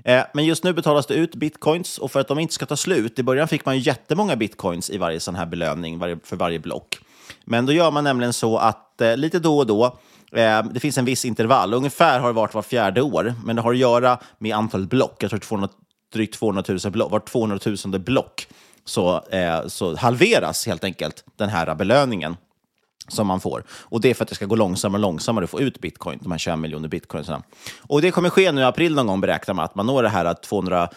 Eh, 0.04 0.22
men 0.34 0.44
just 0.44 0.64
nu 0.64 0.72
betalas 0.72 1.06
det 1.06 1.14
ut 1.14 1.34
bitcoins 1.34 1.98
och 1.98 2.10
för 2.10 2.20
att 2.20 2.28
de 2.28 2.38
inte 2.38 2.54
ska 2.54 2.66
ta 2.66 2.76
slut, 2.76 3.18
i 3.18 3.22
början 3.22 3.48
fick 3.48 3.64
man 3.64 3.76
ju 3.76 3.82
jättemånga 3.82 4.36
bitcoins 4.36 4.90
i 4.90 4.98
varje 4.98 5.20
sån 5.20 5.34
här 5.34 5.46
belöning 5.46 5.98
varje, 5.98 6.18
för 6.24 6.36
varje 6.36 6.58
block. 6.58 6.98
Men 7.44 7.66
då 7.66 7.72
gör 7.72 7.90
man 7.90 8.04
nämligen 8.04 8.32
så 8.32 8.58
att 8.58 9.00
eh, 9.00 9.16
lite 9.16 9.38
då 9.38 9.58
och 9.58 9.66
då 9.66 9.84
eh, 10.32 10.62
det 10.62 10.80
finns 10.80 10.98
en 10.98 11.04
viss 11.04 11.24
intervall, 11.24 11.74
ungefär 11.74 12.20
har 12.20 12.28
det 12.28 12.34
varit 12.34 12.54
var 12.54 12.62
fjärde 12.62 13.02
år, 13.02 13.34
men 13.44 13.56
det 13.56 13.62
har 13.62 13.72
att 13.72 13.78
göra 13.78 14.18
med 14.38 14.56
antalet 14.56 14.88
block. 14.88 15.22
Jag 15.22 15.30
tror 15.30 15.40
200, 15.40 15.68
drygt 16.12 16.34
200 16.34 16.64
000 16.68 16.78
block, 16.92 17.10
var 17.10 17.20
200 17.20 17.58
000 17.84 18.00
block 18.00 18.46
så, 18.84 19.24
eh, 19.30 19.66
så 19.66 19.96
halveras 19.96 20.66
helt 20.66 20.84
enkelt 20.84 21.24
den 21.36 21.48
här 21.48 21.74
belöningen 21.74 22.36
som 23.08 23.26
man 23.26 23.40
får. 23.40 23.64
Och 23.70 24.00
det 24.00 24.10
är 24.10 24.14
för 24.14 24.24
att 24.24 24.28
det 24.28 24.34
ska 24.34 24.46
gå 24.46 24.56
långsammare 24.56 24.98
och 24.98 25.02
långsammare 25.02 25.44
att 25.44 25.50
få 25.50 25.60
ut 25.60 25.80
bitcoin, 25.80 26.18
de 26.22 26.30
här 26.32 26.38
21 26.38 26.58
miljoner 26.58 26.88
bitcoinsarna. 26.88 27.42
Och 27.80 28.02
det 28.02 28.10
kommer 28.10 28.30
ske 28.30 28.52
nu 28.52 28.60
i 28.60 28.64
april 28.64 28.94
någon 28.94 29.06
gång, 29.06 29.20
beräknar 29.20 29.54
man, 29.54 29.64
att 29.64 29.74
man 29.74 29.86
når 29.86 30.02
det 30.02 30.08
här 30.08 30.34
200 30.34 30.88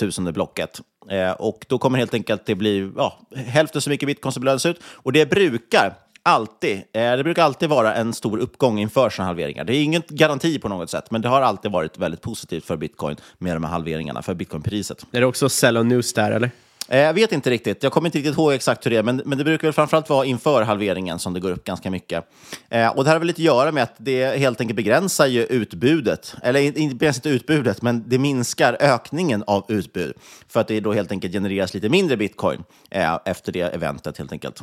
000 0.00 0.26
eh, 0.26 0.32
blocket. 0.32 0.80
Eh, 1.10 1.30
och 1.30 1.66
då 1.68 1.78
kommer 1.78 1.98
helt 1.98 2.14
enkelt 2.14 2.46
det 2.46 2.54
bli 2.54 2.92
ja, 2.96 3.18
hälften 3.36 3.80
så 3.80 3.90
mycket 3.90 4.06
bitcoin 4.06 4.32
som 4.32 4.40
belönas 4.40 4.66
ut. 4.66 4.80
Och 4.84 5.12
det 5.12 5.30
brukar 5.30 5.94
alltid, 6.22 6.76
eh, 6.76 7.16
det 7.16 7.24
brukar 7.24 7.42
alltid 7.42 7.68
vara 7.68 7.94
en 7.94 8.12
stor 8.12 8.38
uppgång 8.38 8.78
inför 8.78 9.10
sådana 9.10 9.26
halveringar. 9.26 9.64
Det 9.64 9.76
är 9.76 9.82
ingen 9.82 10.02
garanti 10.08 10.58
på 10.58 10.68
något 10.68 10.90
sätt, 10.90 11.10
men 11.10 11.22
det 11.22 11.28
har 11.28 11.42
alltid 11.42 11.70
varit 11.70 11.98
väldigt 11.98 12.20
positivt 12.20 12.64
för 12.64 12.76
bitcoin 12.76 13.16
med 13.38 13.56
de 13.56 13.64
här 13.64 13.70
halveringarna, 13.70 14.22
för 14.22 14.34
bitcoinpriset. 14.34 15.06
Är 15.12 15.20
det 15.20 15.26
också 15.26 15.48
sell 15.48 15.76
on 15.76 15.88
news 15.88 16.12
där, 16.12 16.30
eller? 16.30 16.50
Eh, 16.88 16.98
jag 16.98 17.14
vet 17.14 17.32
inte 17.32 17.50
riktigt. 17.50 17.82
Jag 17.82 17.92
kommer 17.92 18.08
inte 18.08 18.18
riktigt 18.18 18.36
ihåg 18.36 18.52
exakt 18.52 18.86
hur 18.86 18.90
det 18.90 18.96
är, 18.96 19.02
men, 19.02 19.22
men 19.24 19.38
det 19.38 19.44
brukar 19.44 19.68
väl 19.68 19.72
framförallt 19.72 20.08
vara 20.08 20.24
inför 20.24 20.62
halveringen 20.62 21.18
som 21.18 21.34
det 21.34 21.40
går 21.40 21.50
upp 21.50 21.64
ganska 21.64 21.90
mycket. 21.90 22.24
Eh, 22.68 22.88
och 22.88 23.04
det 23.04 23.10
här 23.10 23.14
har 23.14 23.20
väl 23.20 23.26
lite 23.26 23.40
att 23.40 23.44
göra 23.44 23.72
med 23.72 23.82
att 23.82 23.94
det 23.96 24.38
helt 24.38 24.60
enkelt 24.60 24.76
begränsar 24.76 25.26
ju 25.26 25.44
utbudet. 25.44 26.34
Eller 26.42 26.60
inte 26.78 26.96
begränsar 26.96 27.18
inte 27.18 27.28
utbudet, 27.28 27.82
men 27.82 28.04
det 28.08 28.18
minskar 28.18 28.76
ökningen 28.80 29.44
av 29.46 29.64
utbud. 29.68 30.14
För 30.48 30.60
att 30.60 30.68
det 30.68 30.80
då 30.80 30.92
helt 30.92 31.12
enkelt 31.12 31.32
genereras 31.32 31.74
lite 31.74 31.88
mindre 31.88 32.16
bitcoin 32.16 32.64
eh, 32.90 33.18
efter 33.24 33.52
det 33.52 33.74
eventet 33.74 34.18
helt 34.18 34.32
enkelt. 34.32 34.62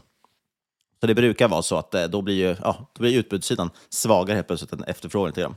Så 1.02 1.08
det 1.08 1.16
brukar 1.16 1.48
vara 1.48 1.62
så 1.62 1.78
att 1.78 1.94
eh, 1.94 2.04
då 2.04 2.22
blir, 2.22 2.36
ju, 2.36 2.56
ja, 2.62 2.90
då 2.94 3.02
blir 3.02 3.20
utbudssidan 3.20 3.70
svagare 3.90 4.36
helt 4.36 4.48
plötsligt 4.48 4.74
än 4.74 4.84
efterfrågan. 4.84 5.34
Till 5.34 5.44
dem. 5.44 5.56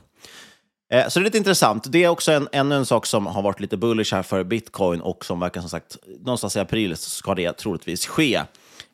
Eh, 0.89 1.07
Så 1.07 1.19
det 1.19 1.23
är 1.23 1.25
lite 1.25 1.37
intressant. 1.37 1.91
Det 1.91 2.03
är 2.03 2.07
också 2.09 2.31
en, 2.31 2.47
ännu 2.51 2.75
en 2.75 2.85
sak 2.85 3.05
som 3.05 3.25
har 3.27 3.41
varit 3.41 3.59
lite 3.59 3.77
bullish 3.77 4.13
här 4.13 4.23
för 4.23 4.43
bitcoin 4.43 5.01
och 5.01 5.25
som 5.25 5.39
verkar 5.39 5.61
som 5.61 5.69
sagt, 5.69 5.97
någonstans 6.19 6.55
i 6.55 6.59
april 6.59 6.97
ska 6.97 7.35
det 7.35 7.53
troligtvis 7.53 8.05
ske. 8.05 8.41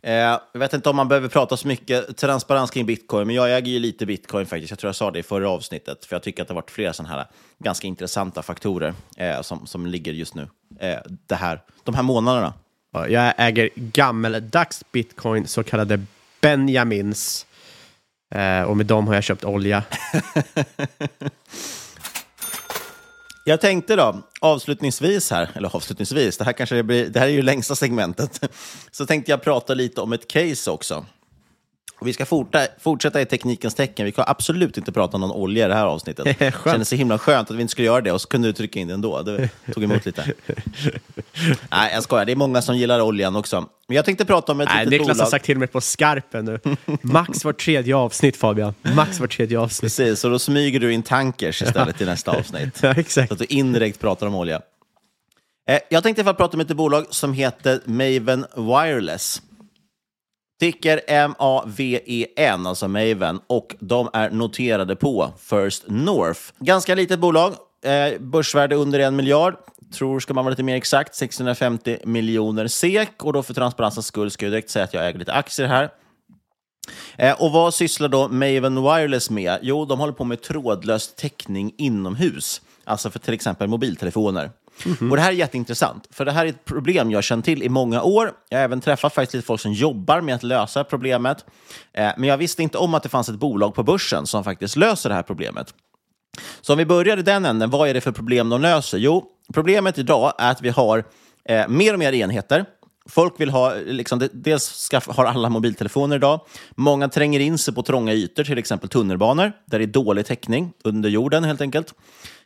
Eh, 0.03 0.13
jag 0.13 0.59
vet 0.59 0.73
inte 0.73 0.89
om 0.89 0.95
man 0.95 1.07
behöver 1.07 1.27
prata 1.27 1.57
så 1.57 1.67
mycket 1.67 2.17
transparens 2.17 2.71
kring 2.71 2.85
bitcoin, 2.85 3.27
men 3.27 3.35
jag 3.35 3.57
äger 3.57 3.71
ju 3.71 3.79
lite 3.79 4.05
bitcoin 4.05 4.45
faktiskt. 4.45 4.69
Jag 4.69 4.79
tror 4.79 4.87
jag 4.87 4.95
sa 4.95 5.11
det 5.11 5.19
i 5.19 5.23
förra 5.23 5.49
avsnittet, 5.49 6.05
för 6.05 6.15
jag 6.15 6.23
tycker 6.23 6.41
att 6.41 6.47
det 6.47 6.53
har 6.53 6.61
varit 6.61 6.71
flera 6.71 6.93
sådana 6.93 7.15
här 7.15 7.25
ganska 7.59 7.87
intressanta 7.87 8.41
faktorer 8.41 8.93
eh, 9.17 9.41
som, 9.41 9.67
som 9.67 9.85
ligger 9.85 10.13
just 10.13 10.35
nu, 10.35 10.47
eh, 10.79 10.97
det 11.27 11.35
här, 11.35 11.61
de 11.83 11.95
här 11.95 12.03
månaderna. 12.03 12.53
Ja, 12.93 13.07
Jag 13.07 13.33
äger 13.37 13.69
gammeldags 13.75 14.83
bitcoin, 14.91 15.47
så 15.47 15.63
kallade 15.63 16.01
Benjamins. 16.41 17.45
Och 18.67 18.77
med 18.77 18.85
dem 18.85 19.07
har 19.07 19.13
jag 19.15 19.23
köpt 19.23 19.43
olja. 19.45 19.83
Jag 23.43 23.61
tänkte 23.61 23.95
då, 23.95 24.21
avslutningsvis 24.41 25.31
här, 25.31 25.49
eller 25.53 25.75
avslutningsvis, 25.75 26.37
det 26.37 26.43
här 26.43 26.53
kanske 26.53 26.83
blir, 26.83 27.09
det 27.09 27.19
här 27.19 27.27
är 27.27 27.31
ju 27.31 27.41
längsta 27.41 27.75
segmentet, 27.75 28.53
så 28.91 29.05
tänkte 29.05 29.31
jag 29.31 29.43
prata 29.43 29.73
lite 29.73 30.01
om 30.01 30.13
ett 30.13 30.27
case 30.27 30.71
också. 30.71 31.05
Och 32.01 32.07
vi 32.07 32.13
ska 32.13 32.25
forta, 32.25 32.67
fortsätta 32.79 33.21
i 33.21 33.25
teknikens 33.25 33.75
tecken. 33.75 34.05
Vi 34.05 34.11
kan 34.11 34.25
absolut 34.27 34.77
inte 34.77 34.91
prata 34.91 35.17
om 35.17 35.21
någon 35.21 35.31
olja 35.31 35.65
i 35.65 35.67
det 35.67 35.75
här 35.75 35.85
avsnittet. 35.85 36.25
Det 36.39 36.53
kändes 36.63 36.89
så 36.89 36.95
himla 36.95 37.17
skönt 37.19 37.51
att 37.51 37.57
vi 37.57 37.61
inte 37.61 37.71
skulle 37.71 37.85
göra 37.85 38.01
det 38.01 38.11
och 38.11 38.21
så 38.21 38.27
kunde 38.27 38.47
du 38.47 38.53
trycka 38.53 38.79
in 38.79 38.87
det 38.87 38.93
ändå. 38.93 39.21
Det 39.21 39.49
tog 39.73 39.83
emot 39.83 40.05
lite. 40.05 40.25
Nej, 41.71 41.91
jag 41.93 42.03
skojar. 42.03 42.25
Det 42.25 42.31
är 42.31 42.35
många 42.35 42.61
som 42.61 42.77
gillar 42.77 43.01
oljan 43.01 43.35
också. 43.35 43.65
Men 43.87 43.95
jag 43.95 44.05
tänkte 44.05 44.25
prata 44.25 44.51
om 44.51 44.61
ett 44.61 44.69
Nej, 44.69 44.85
litet 44.85 44.91
Niklas 44.99 45.17
bolag. 45.17 45.25
har 45.25 45.29
sagt 45.29 45.45
till 45.45 45.57
mig 45.57 45.67
på 45.67 45.81
skarpen 45.81 46.45
nu. 46.45 46.59
Max 47.01 47.45
var 47.45 47.53
tredje 47.53 47.95
avsnitt 47.95 48.37
Fabian. 48.37 48.73
Max 48.81 49.19
var 49.19 49.27
tredje 49.27 49.59
avsnitt. 49.59 49.81
Precis, 49.81 50.19
så 50.19 50.29
då 50.29 50.39
smyger 50.39 50.79
du 50.79 50.93
in 50.93 51.03
tankers 51.03 51.61
istället 51.61 52.01
i 52.01 52.05
nästa 52.05 52.31
avsnitt. 52.31 52.79
Ja, 52.83 52.93
exakt. 52.97 53.27
Så 53.27 53.33
att 53.33 53.39
du 53.39 53.45
indirekt 53.45 53.99
pratar 53.99 54.27
om 54.27 54.35
olja. 54.35 54.61
Eh, 55.69 55.79
jag 55.89 56.03
tänkte 56.03 56.21
i 56.21 56.25
prata 56.25 56.47
om 56.57 56.59
ett 56.59 56.67
bolag 56.67 57.05
som 57.09 57.33
heter 57.33 57.81
Maven 57.85 58.45
Wireless. 58.55 59.41
Ticker 60.61 61.01
M-A-V-E-N, 61.07 62.67
alltså 62.67 62.87
Maven, 62.87 63.39
och 63.47 63.75
de 63.79 64.09
är 64.13 64.29
noterade 64.29 64.95
på 64.95 65.33
First 65.39 65.83
North. 65.87 66.41
Ganska 66.59 66.95
litet 66.95 67.19
bolag, 67.19 67.53
eh, 67.83 68.19
börsvärde 68.19 68.75
under 68.75 68.99
en 68.99 69.15
miljard. 69.15 69.55
Tror, 69.93 70.19
ska 70.19 70.33
man 70.33 70.45
vara 70.45 70.49
lite 70.49 70.63
mer 70.63 70.75
exakt, 70.75 71.15
650 71.15 71.97
miljoner 72.03 72.67
SEK. 72.67 73.23
Och 73.23 73.33
då 73.33 73.43
för 73.43 73.53
transparensens 73.53 74.05
skull 74.05 74.31
ska 74.31 74.45
jag 74.45 74.53
direkt 74.53 74.69
säga 74.69 74.85
att 74.85 74.93
jag 74.93 75.07
äger 75.07 75.19
lite 75.19 75.33
aktier 75.33 75.67
här. 75.67 75.89
Eh, 77.17 77.41
och 77.41 77.51
vad 77.51 77.73
sysslar 77.73 78.07
då 78.07 78.27
Maven 78.27 78.83
Wireless 78.83 79.29
med? 79.29 79.59
Jo, 79.61 79.85
de 79.85 79.99
håller 79.99 80.13
på 80.13 80.23
med 80.23 80.41
trådlös 80.41 81.15
täckning 81.15 81.73
inomhus. 81.77 82.61
Alltså 82.83 83.09
för 83.09 83.19
till 83.19 83.33
exempel 83.33 83.67
mobiltelefoner. 83.67 84.51
Mm-hmm. 84.83 85.09
Och 85.09 85.15
Det 85.15 85.21
här 85.21 85.29
är 85.29 85.35
jätteintressant, 85.35 86.07
för 86.11 86.25
det 86.25 86.31
här 86.31 86.45
är 86.45 86.49
ett 86.49 86.65
problem 86.65 87.11
jag 87.11 87.17
har 87.17 87.21
känt 87.21 87.45
till 87.45 87.63
i 87.63 87.69
många 87.69 88.03
år. 88.03 88.31
Jag 88.49 88.57
har 88.57 88.63
även 88.63 88.81
träffat 88.81 89.13
faktiskt 89.13 89.33
lite 89.33 89.45
folk 89.45 89.61
som 89.61 89.73
jobbar 89.73 90.21
med 90.21 90.35
att 90.35 90.43
lösa 90.43 90.83
problemet. 90.83 91.45
Eh, 91.93 92.11
men 92.17 92.29
jag 92.29 92.37
visste 92.37 92.63
inte 92.63 92.77
om 92.77 92.93
att 92.93 93.03
det 93.03 93.09
fanns 93.09 93.29
ett 93.29 93.35
bolag 93.35 93.75
på 93.75 93.83
börsen 93.83 94.27
som 94.27 94.43
faktiskt 94.43 94.75
löser 94.75 95.09
det 95.09 95.15
här 95.15 95.23
problemet. 95.23 95.73
Så 96.61 96.73
om 96.73 96.77
vi 96.77 96.85
börjar 96.85 97.17
i 97.17 97.21
den 97.21 97.45
änden, 97.45 97.69
vad 97.69 97.89
är 97.89 97.93
det 97.93 98.01
för 98.01 98.11
problem 98.11 98.49
de 98.49 98.61
löser? 98.61 98.97
Jo, 98.97 99.25
problemet 99.53 99.97
idag 99.97 100.33
är 100.37 100.51
att 100.51 100.61
vi 100.61 100.69
har 100.69 101.03
eh, 101.45 101.67
mer 101.67 101.93
och 101.93 101.99
mer 101.99 102.13
enheter. 102.13 102.65
Folk 103.09 103.39
vill 103.39 103.49
ha, 103.49 103.73
liksom, 103.73 104.29
dels 104.33 104.63
ska, 104.63 105.01
har 105.07 105.25
alla 105.25 105.49
mobiltelefoner 105.49 106.15
idag. 106.15 106.41
Många 106.75 107.09
tränger 107.09 107.39
in 107.39 107.57
sig 107.57 107.73
på 107.73 107.83
trånga 107.83 108.13
ytor, 108.13 108.43
till 108.43 108.57
exempel 108.57 108.89
tunnelbanor, 108.89 109.51
där 109.65 109.79
det 109.79 109.85
är 109.85 109.87
dålig 109.87 110.25
täckning 110.25 110.73
under 110.83 111.09
jorden 111.09 111.43
helt 111.43 111.61
enkelt. 111.61 111.93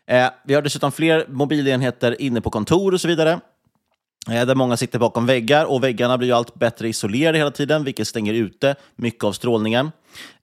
Eh, 0.08 0.28
vi 0.44 0.54
har 0.54 0.62
dessutom 0.62 0.92
fler 0.92 1.26
mobilenheter 1.30 2.22
inne 2.22 2.42
på 2.42 2.50
kontor 2.50 2.94
och 2.94 3.02
så 3.02 3.08
vidare. 3.08 3.40
Eh, 4.32 4.46
Där 4.46 4.56
många 4.56 4.78
sitter 4.78 5.00
bakom 5.00 5.26
väggar 5.26 5.66
och 5.66 5.84
väggarna 5.84 6.18
blir 6.18 6.28
ju 6.28 6.34
allt 6.34 6.56
bättre 6.56 6.88
isolerade 6.90 7.38
hela 7.38 7.52
tiden, 7.52 7.84
vilket 7.84 8.08
stänger 8.08 8.34
ute 8.34 8.76
mycket 8.96 9.24
av 9.24 9.32
strålningen. 9.32 9.92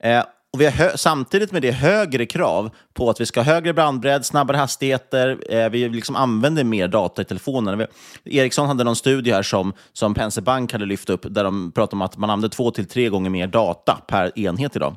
Eh, 0.00 0.24
och 0.52 0.60
vi 0.60 0.66
har 0.66 0.96
samtidigt 0.96 1.52
med 1.52 1.62
det 1.62 1.70
högre 1.70 2.26
krav 2.26 2.70
på 2.94 3.10
att 3.10 3.20
vi 3.20 3.26
ska 3.26 3.40
ha 3.40 3.52
högre 3.52 3.72
brandbredd, 3.72 4.24
snabbare 4.26 4.56
hastigheter. 4.56 5.38
Eh, 5.54 5.68
vi 5.68 5.88
liksom 5.88 6.16
använder 6.16 6.64
mer 6.64 6.88
data 6.88 7.22
i 7.22 7.24
telefonen. 7.24 7.86
Vi, 8.24 8.38
Ericsson 8.38 8.68
hade 8.68 8.84
någon 8.84 8.96
studie 8.96 9.32
här 9.32 9.42
som, 9.42 9.72
som 9.92 10.14
Penser 10.14 10.42
Bank 10.42 10.72
hade 10.72 10.86
lyft 10.86 11.10
upp, 11.10 11.26
där 11.30 11.44
de 11.44 11.72
pratade 11.72 11.96
om 11.96 12.02
att 12.02 12.16
man 12.16 12.30
använder 12.30 12.48
två 12.48 12.70
till 12.70 12.86
tre 12.86 13.08
gånger 13.08 13.30
mer 13.30 13.46
data 13.46 13.98
per 14.08 14.38
enhet 14.38 14.76
idag. 14.76 14.96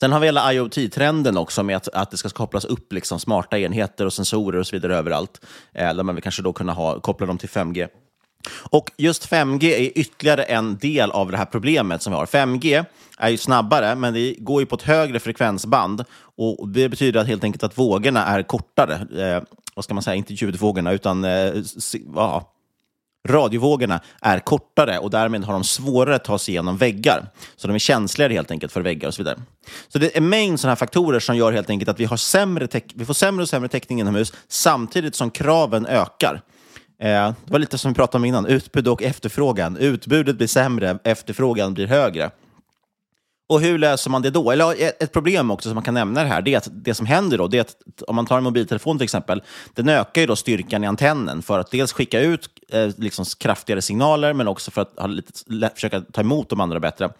Sen 0.00 0.12
har 0.12 0.20
vi 0.20 0.26
hela 0.26 0.52
IoT-trenden 0.52 1.36
också 1.36 1.62
med 1.62 1.76
att, 1.76 1.88
att 1.88 2.10
det 2.10 2.16
ska 2.16 2.28
kopplas 2.28 2.64
upp 2.64 2.92
liksom 2.92 3.20
smarta 3.20 3.58
enheter 3.58 4.06
och 4.06 4.12
sensorer 4.12 4.58
och 4.58 4.66
så 4.66 4.76
vidare 4.76 4.96
överallt. 4.96 5.46
Eh, 5.72 5.94
där 5.94 6.02
man 6.02 6.14
vill 6.14 6.22
kanske 6.22 6.42
då 6.42 6.52
kunna 6.52 6.72
ha, 6.72 7.00
koppla 7.00 7.26
dem 7.26 7.38
till 7.38 7.48
5G. 7.48 7.88
Och 8.70 8.90
just 8.96 9.30
5G 9.30 9.64
är 9.64 9.98
ytterligare 9.98 10.42
en 10.42 10.78
del 10.78 11.10
av 11.10 11.30
det 11.30 11.36
här 11.36 11.44
problemet 11.44 12.02
som 12.02 12.12
vi 12.12 12.18
har. 12.18 12.26
5G 12.26 12.84
är 13.18 13.28
ju 13.28 13.36
snabbare, 13.36 13.94
men 13.94 14.14
det 14.14 14.34
går 14.38 14.62
ju 14.62 14.66
på 14.66 14.74
ett 14.74 14.82
högre 14.82 15.20
frekvensband. 15.20 16.04
Och 16.36 16.68
Det 16.68 16.88
betyder 16.88 17.20
att 17.20 17.26
helt 17.26 17.44
enkelt 17.44 17.62
att 17.62 17.78
vågorna 17.78 18.26
är 18.26 18.42
kortare. 18.42 19.24
Eh, 19.24 19.42
vad 19.74 19.84
ska 19.84 19.94
man 19.94 20.02
säga? 20.02 20.14
Inte 20.14 20.34
ljudvågorna, 20.34 20.92
utan 20.92 21.24
eh, 21.24 21.52
ja, 22.14 22.52
radiovågorna 23.28 24.00
är 24.20 24.38
kortare 24.38 24.98
och 24.98 25.10
därmed 25.10 25.44
har 25.44 25.52
de 25.52 25.64
svårare 25.64 26.14
att 26.14 26.24
ta 26.24 26.38
sig 26.38 26.54
igenom 26.54 26.76
väggar. 26.76 27.30
Så 27.56 27.66
de 27.66 27.74
är 27.74 27.78
känsligare 27.78 28.32
helt 28.32 28.50
enkelt 28.50 28.72
för 28.72 28.80
väggar 28.80 29.08
och 29.08 29.14
så 29.14 29.22
vidare. 29.22 29.38
Så 29.88 29.98
det 29.98 30.06
är 30.06 30.18
en 30.18 30.28
mängd 30.28 30.60
sådana 30.60 30.70
här 30.70 30.76
faktorer 30.76 31.20
som 31.20 31.36
gör 31.36 31.52
helt 31.52 31.70
enkelt 31.70 31.88
att 31.88 32.00
vi, 32.00 32.04
har 32.04 32.16
sämre 32.16 32.68
vi 32.94 33.04
får 33.04 33.14
sämre 33.14 33.42
och 33.42 33.48
sämre 33.48 33.68
täckning 33.68 34.00
inomhus 34.00 34.32
samtidigt 34.48 35.14
som 35.14 35.30
kraven 35.30 35.86
ökar. 35.86 36.42
Eh, 37.02 37.08
det 37.44 37.52
var 37.52 37.58
lite 37.58 37.78
som 37.78 37.90
vi 37.92 37.94
pratade 37.94 38.16
om 38.16 38.24
innan, 38.24 38.46
utbud 38.46 38.88
och 38.88 39.02
efterfrågan. 39.02 39.76
Utbudet 39.76 40.36
blir 40.36 40.46
sämre, 40.46 40.98
efterfrågan 41.04 41.74
blir 41.74 41.86
högre. 41.86 42.30
Och 43.48 43.60
hur 43.60 43.78
löser 43.78 44.10
man 44.10 44.22
det 44.22 44.30
då? 44.30 44.50
Eller 44.50 44.82
ett 44.82 45.02
ett 45.02 45.12
problem 45.12 45.50
också 45.50 45.68
som 45.68 45.74
man 45.74 45.84
kan 45.84 45.94
nämna 45.94 46.22
det 46.22 46.28
här, 46.28 46.42
det 46.42 46.54
är 46.54 46.58
att 46.58 46.68
det 46.72 46.94
som 46.94 47.06
händer 47.06 47.38
då, 47.38 47.48
det 47.48 47.56
är 47.56 47.60
att 47.60 48.02
om 48.06 48.16
man 48.16 48.26
tar 48.26 48.38
en 48.38 48.44
mobiltelefon 48.44 48.98
till 48.98 49.04
exempel, 49.04 49.42
den 49.74 49.88
ökar 49.88 50.20
ju 50.20 50.26
då 50.26 50.36
styrkan 50.36 50.84
i 50.84 50.86
antennen 50.86 51.42
för 51.42 51.58
att 51.58 51.70
dels 51.70 51.92
skicka 51.92 52.20
ut 52.20 52.48
eh, 52.72 52.90
liksom 52.96 53.24
kraftigare 53.38 53.82
signaler, 53.82 54.32
men 54.32 54.48
också 54.48 54.70
för 54.70 54.82
att 54.82 54.92
ha 54.98 55.06
lite, 55.06 55.32
försöka 55.74 56.00
ta 56.00 56.20
emot 56.20 56.48
de 56.48 56.60
andra 56.60 56.80
bättre. 56.80 57.10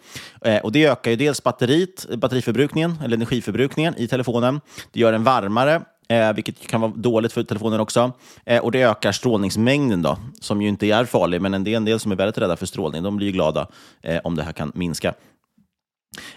Eh, 0.41 0.57
och 0.57 0.71
det 0.71 0.85
ökar 0.85 1.11
ju 1.11 1.17
dels 1.17 1.43
batteriet, 1.43 2.05
batteriförbrukningen, 2.17 2.97
eller 3.03 3.17
energiförbrukningen 3.17 3.93
i 3.97 4.07
telefonen. 4.07 4.61
Det 4.91 4.99
gör 4.99 5.11
den 5.11 5.23
varmare, 5.23 5.81
eh, 6.09 6.33
vilket 6.33 6.67
kan 6.67 6.81
vara 6.81 6.91
dåligt 6.95 7.33
för 7.33 7.43
telefonen 7.43 7.79
också. 7.79 8.11
Eh, 8.45 8.63
och 8.63 8.71
det 8.71 8.81
ökar 8.81 9.11
strålningsmängden 9.11 10.01
då, 10.01 10.17
som 10.41 10.61
ju 10.61 10.67
inte 10.67 10.87
är 10.87 11.05
farlig, 11.05 11.41
men 11.41 11.53
en 11.53 11.63
del, 11.63 11.75
en 11.75 11.85
del 11.85 11.99
som 11.99 12.11
är 12.11 12.15
väldigt 12.15 12.37
rädda 12.37 12.55
för 12.55 12.65
strålning, 12.65 13.03
de 13.03 13.17
blir 13.17 13.27
ju 13.27 13.33
glada 13.33 13.67
eh, 14.01 14.19
om 14.23 14.35
det 14.35 14.43
här 14.43 14.53
kan 14.53 14.71
minska. 14.75 15.13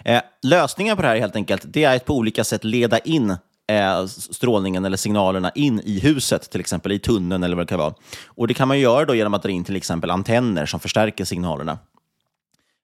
Eh, 0.04 0.22
lösningen 0.42 0.96
på 0.96 1.02
det 1.02 1.08
här 1.08 1.16
helt 1.16 1.36
enkelt, 1.36 1.62
det 1.66 1.84
är 1.84 1.96
att 1.96 2.04
på 2.04 2.14
olika 2.14 2.44
sätt 2.44 2.64
leda 2.64 2.98
in 2.98 3.36
eh, 3.72 4.06
strålningen 4.06 4.84
eller 4.84 4.96
signalerna 4.96 5.50
in 5.50 5.80
i 5.84 6.00
huset, 6.00 6.50
till 6.50 6.60
exempel 6.60 6.92
i 6.92 6.98
tunneln 6.98 7.44
eller 7.44 7.56
vad 7.56 7.66
det 7.66 7.68
kan 7.68 7.78
vara. 7.78 7.94
Och 8.26 8.48
det 8.48 8.54
kan 8.54 8.68
man 8.68 8.78
göra 8.78 9.04
då 9.04 9.14
genom 9.14 9.34
att 9.34 9.42
dra 9.42 9.50
in 9.50 9.64
till 9.64 9.76
exempel 9.76 10.10
antenner 10.10 10.66
som 10.66 10.80
förstärker 10.80 11.24
signalerna. 11.24 11.78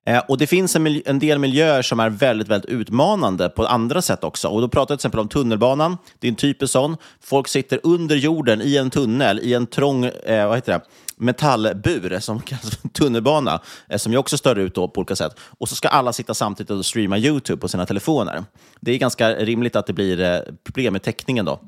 Eh, 0.07 0.23
och 0.29 0.39
Det 0.39 0.47
finns 0.47 0.77
en, 0.77 1.03
en 1.07 1.19
del 1.19 1.39
miljöer 1.39 1.83
som 1.83 2.01
är 2.01 2.11
väldigt, 2.11 2.49
väldigt 2.49 2.71
utmanande 2.71 3.49
på 3.49 3.67
andra 3.67 4.03
sätt 4.03 4.25
också. 4.25 4.49
Och 4.49 4.61
Då 4.61 4.69
pratar 4.69 4.93
jag 4.93 4.99
till 4.99 5.07
exempel 5.07 5.21
om 5.21 5.29
tunnelbanan. 5.29 5.97
Det 6.19 6.27
är 6.27 6.31
en 6.31 6.37
typisk 6.37 6.73
sån. 6.73 6.97
Folk 7.21 7.49
sitter 7.49 7.81
under 7.83 8.17
jorden 8.17 8.63
i 8.63 8.77
en 8.77 8.91
tunnel, 8.91 9.41
i 9.41 9.55
en 9.55 9.67
trång 9.67 10.05
eh, 10.05 10.49
vad 10.49 10.57
heter 10.57 10.73
det? 10.73 10.81
metallbur 11.21 12.21
som 12.21 12.41
kallas 12.47 12.77
för 12.77 12.89
tunnelbana, 12.89 13.61
eh, 13.89 13.99
som 13.99 14.13
ju 14.13 14.19
också 14.19 14.39
stör 14.39 14.57
ut 14.57 14.75
då 14.75 14.89
på 14.89 15.01
olika 15.01 15.17
sätt. 15.17 15.39
Och 15.59 15.69
så 15.69 15.75
ska 15.75 15.89
alla 15.89 16.13
sitta 16.13 16.35
samtidigt 16.35 16.71
och 16.71 16.87
streama 16.87 17.19
YouTube 17.19 17.61
på 17.61 17.69
sina 17.69 17.87
telefoner. 17.87 18.45
Det 18.81 18.93
är 18.93 18.99
ganska 18.99 19.31
rimligt 19.35 19.77
att 19.77 19.87
det 19.87 19.93
blir 19.93 20.21
eh, 20.21 20.39
problem 20.65 20.93
med 20.93 21.03
täckningen 21.03 21.45
då. 21.45 21.61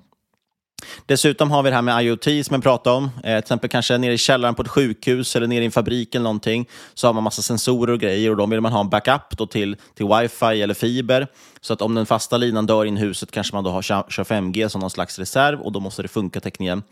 Dessutom 1.07 1.51
har 1.51 1.63
vi 1.63 1.71
det 1.71 1.77
här 1.77 1.83
med 1.83 2.05
IoT 2.05 2.25
som 2.25 2.55
jag 2.55 2.63
pratade 2.63 2.97
om. 2.97 3.05
Eh, 3.05 3.11
till 3.21 3.35
exempel 3.35 3.71
kanske 3.71 3.99
nere 3.99 4.13
i 4.13 4.19
källaren 4.19 4.55
på 4.55 4.63
ett 4.63 4.69
sjukhus 4.69 5.37
eller 5.37 5.47
nere 5.47 5.63
i 5.63 5.65
en 5.65 5.73
fabrik 5.73 6.15
eller 6.15 6.23
någonting. 6.23 6.69
Så 6.95 7.07
har 7.07 7.15
man 7.15 7.23
massa 7.23 7.43
sensorer 7.43 7.93
och 7.93 8.01
grejer 8.01 8.31
och 8.31 8.37
då 8.37 8.47
vill 8.47 8.61
man 8.61 8.73
ha 8.73 8.81
en 8.81 8.89
backup 8.89 9.39
då 9.39 9.47
till, 9.47 9.77
till 9.95 10.07
wifi 10.07 10.63
eller 10.63 10.75
fiber. 10.75 11.27
Så 11.61 11.73
att 11.73 11.83
om 11.83 11.95
den 11.95 12.07
fasta 12.07 12.37
linan 12.37 12.67
dör 12.67 12.85
in 12.85 12.97
i 12.97 13.01
huset 13.01 13.31
kanske 13.31 13.55
man 13.55 13.65
då 13.65 13.71
har 13.71 13.83
kör 13.83 14.25
5G 14.25 14.69
som 14.69 14.81
någon 14.81 14.91
slags 14.91 15.19
reserv 15.19 15.61
och 15.61 15.73
då 15.73 15.81
måste 15.81 16.03
det 16.03 16.09
funka 16.09 16.41
täckningen. 16.41 16.83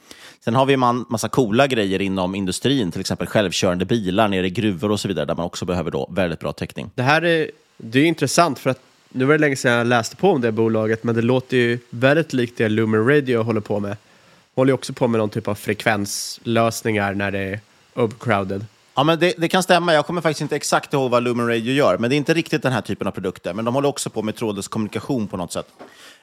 Sen 0.45 0.55
har 0.55 0.67
vi 0.67 0.75
en 0.75 1.05
massa 1.09 1.29
coola 1.29 1.67
grejer 1.67 2.01
inom 2.01 2.35
industrin, 2.35 2.93
till 2.93 3.01
exempel 3.01 3.27
självkörande 3.27 3.85
bilar 3.85 4.29
nere 4.29 4.47
i 4.47 4.51
gruvor 4.51 4.91
och 4.91 5.01
så 5.01 5.09
vidare, 5.09 5.25
där 5.25 5.35
man 5.35 5.47
också 5.47 5.65
behöver 5.65 5.91
då 5.91 6.09
väldigt 6.11 6.41
bra 6.41 6.53
täckning. 6.53 6.91
Det 6.95 7.03
här 7.03 7.25
är, 7.25 7.51
det 7.77 7.99
är 7.99 8.05
intressant 8.05 8.59
för 8.59 8.71
att 8.71 8.90
nu 9.13 9.25
var 9.25 9.33
det 9.35 9.39
länge 9.39 9.57
sedan 9.57 9.73
jag 9.73 9.87
läste 9.87 10.17
på 10.17 10.31
om 10.31 10.41
det 10.41 10.53
bolaget, 10.53 11.05
men 11.05 11.15
det 11.15 11.23
låter 11.23 11.57
ju 11.57 11.79
väldigt 11.91 12.33
likt 12.33 12.59
det 12.59 12.69
Lumen 12.69 13.07
Radio 13.09 13.43
håller 13.43 13.61
på 13.61 13.81
med. 13.81 13.97
Håller 14.55 14.71
ju 14.71 14.75
också 14.75 14.93
på 14.93 15.09
med 15.09 15.19
någon 15.19 15.31
typ 15.31 15.49
av 15.49 15.55
frekvenslösningar 15.55 17.15
när 17.15 17.31
det 17.31 17.39
är 17.39 17.61
overcrowded. 17.95 18.65
Ja, 18.95 19.05
men 19.05 19.19
det, 19.19 19.35
det 19.39 19.49
kan 19.49 19.63
stämma. 19.63 19.95
Jag 19.95 20.07
kommer 20.07 20.21
faktiskt 20.21 20.41
inte 20.41 20.57
exakt 20.57 20.93
ihåg 20.93 21.11
vad 21.11 21.23
Lumen 21.23 21.49
Radio 21.49 21.73
gör, 21.73 21.99
men 21.99 22.11
det 22.11 22.17
är 22.17 22.19
inte 22.19 22.35
riktigt 22.35 22.63
den 22.63 22.73
här 22.73 22.81
typen 22.81 23.07
av 23.07 23.11
produkter. 23.11 23.55
Men 23.55 23.65
de 23.65 23.75
håller 23.75 23.89
också 23.89 24.11
på 24.11 24.23
med 24.23 24.37
trådlös 24.37 24.69
kommunikation 24.69 25.29
på 25.29 25.37
något 25.37 25.53
sätt. 25.53 25.67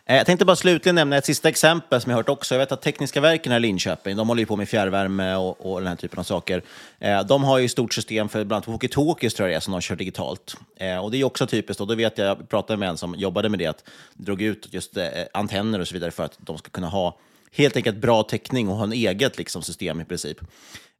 Eh, 0.09 0.15
jag 0.15 0.25
tänkte 0.25 0.45
bara 0.45 0.55
slutligen 0.55 0.95
nämna 0.95 1.17
ett 1.17 1.25
sista 1.25 1.49
exempel 1.49 2.01
som 2.01 2.09
jag 2.09 2.17
hört 2.17 2.29
också. 2.29 2.55
Jag 2.55 2.59
vet 2.59 2.71
att 2.71 2.81
Tekniska 2.81 3.21
verken 3.21 3.51
här 3.51 3.59
i 3.59 3.61
Linköping, 3.61 4.17
de 4.17 4.27
håller 4.27 4.39
ju 4.39 4.45
på 4.45 4.55
med 4.55 4.69
fjärrvärme 4.69 5.35
och, 5.35 5.71
och 5.71 5.79
den 5.79 5.87
här 5.87 5.95
typen 5.95 6.19
av 6.19 6.23
saker. 6.23 6.63
Eh, 6.99 7.23
de 7.23 7.43
har 7.43 7.57
ju 7.57 7.65
ett 7.65 7.71
stort 7.71 7.93
system 7.93 8.29
för 8.29 8.43
bland 8.43 8.65
annat 8.67 8.81
walkie-talkies 8.81 9.35
tror 9.35 9.49
jag 9.49 9.53
det 9.53 9.55
är, 9.55 9.59
som 9.59 9.71
de 9.71 9.81
kör 9.81 9.95
digitalt. 9.95 10.55
Eh, 10.75 10.97
och 10.97 11.11
det 11.11 11.17
är 11.17 11.23
också 11.23 11.47
typiskt, 11.47 11.81
och 11.81 11.87
då 11.87 11.95
vet 11.95 12.17
jag, 12.17 12.27
jag 12.27 12.49
pratade 12.49 12.77
med 12.77 12.89
en 12.89 12.97
som 12.97 13.15
jobbade 13.15 13.49
med 13.49 13.59
det, 13.59 13.65
att 13.65 13.83
drog 14.13 14.41
ut 14.41 14.67
just 14.71 14.97
antenner 15.33 15.79
och 15.79 15.87
så 15.87 15.93
vidare 15.93 16.11
för 16.11 16.23
att 16.23 16.37
de 16.37 16.57
ska 16.57 16.69
kunna 16.69 16.87
ha 16.87 17.17
helt 17.51 17.75
enkelt 17.75 17.97
bra 17.97 18.23
täckning 18.23 18.69
och 18.69 18.75
ha 18.75 18.83
en 18.83 18.93
eget 18.93 19.37
liksom, 19.37 19.61
system 19.61 20.01
i 20.01 20.05
princip. 20.05 20.37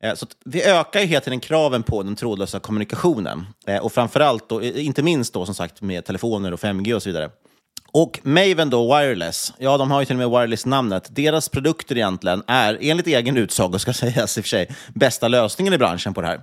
Så 0.02 0.26
att 0.26 0.36
vi 0.46 0.64
ökar 0.64 1.00
ju 1.00 1.06
hela 1.06 1.22
tiden 1.22 1.40
kraven 1.40 1.84
på 1.84 2.04
den 2.04 2.16
trådlösa 2.16 2.60
kommunikationen. 2.60 3.46
Och 3.82 3.94
framförallt, 3.94 4.50
då, 4.50 4.64
inte 4.64 5.04
minst 5.04 5.34
då 5.34 5.46
som 5.46 5.56
sagt 5.56 5.82
med 5.82 6.06
telefoner 6.06 6.52
och 6.52 6.60
5G 6.60 6.94
och 6.94 7.04
så 7.04 7.10
vidare. 7.10 7.30
Och 7.98 8.20
Maven 8.24 8.70
då, 8.70 8.98
Wireless, 8.98 9.54
ja 9.58 9.78
de 9.78 9.92
har 9.92 10.00
ju 10.00 10.06
till 10.06 10.16
och 10.16 10.30
med 10.30 10.40
Wireless-namnet. 10.40 11.08
Deras 11.10 11.50
produkter 11.50 11.98
egentligen 11.98 12.44
är, 12.48 12.78
enligt 12.82 13.08
egen 13.08 13.38
utsago 13.38 13.80
ska 13.80 13.94
sägas 14.04 14.38
i 14.38 14.42
och 14.42 14.46
för 14.46 14.50
sig, 14.50 14.70
bästa 14.94 15.28
lösningen 15.28 15.74
i 15.74 15.78
branschen 15.78 16.14
på 16.14 16.22
det 16.22 16.28
här. 16.28 16.42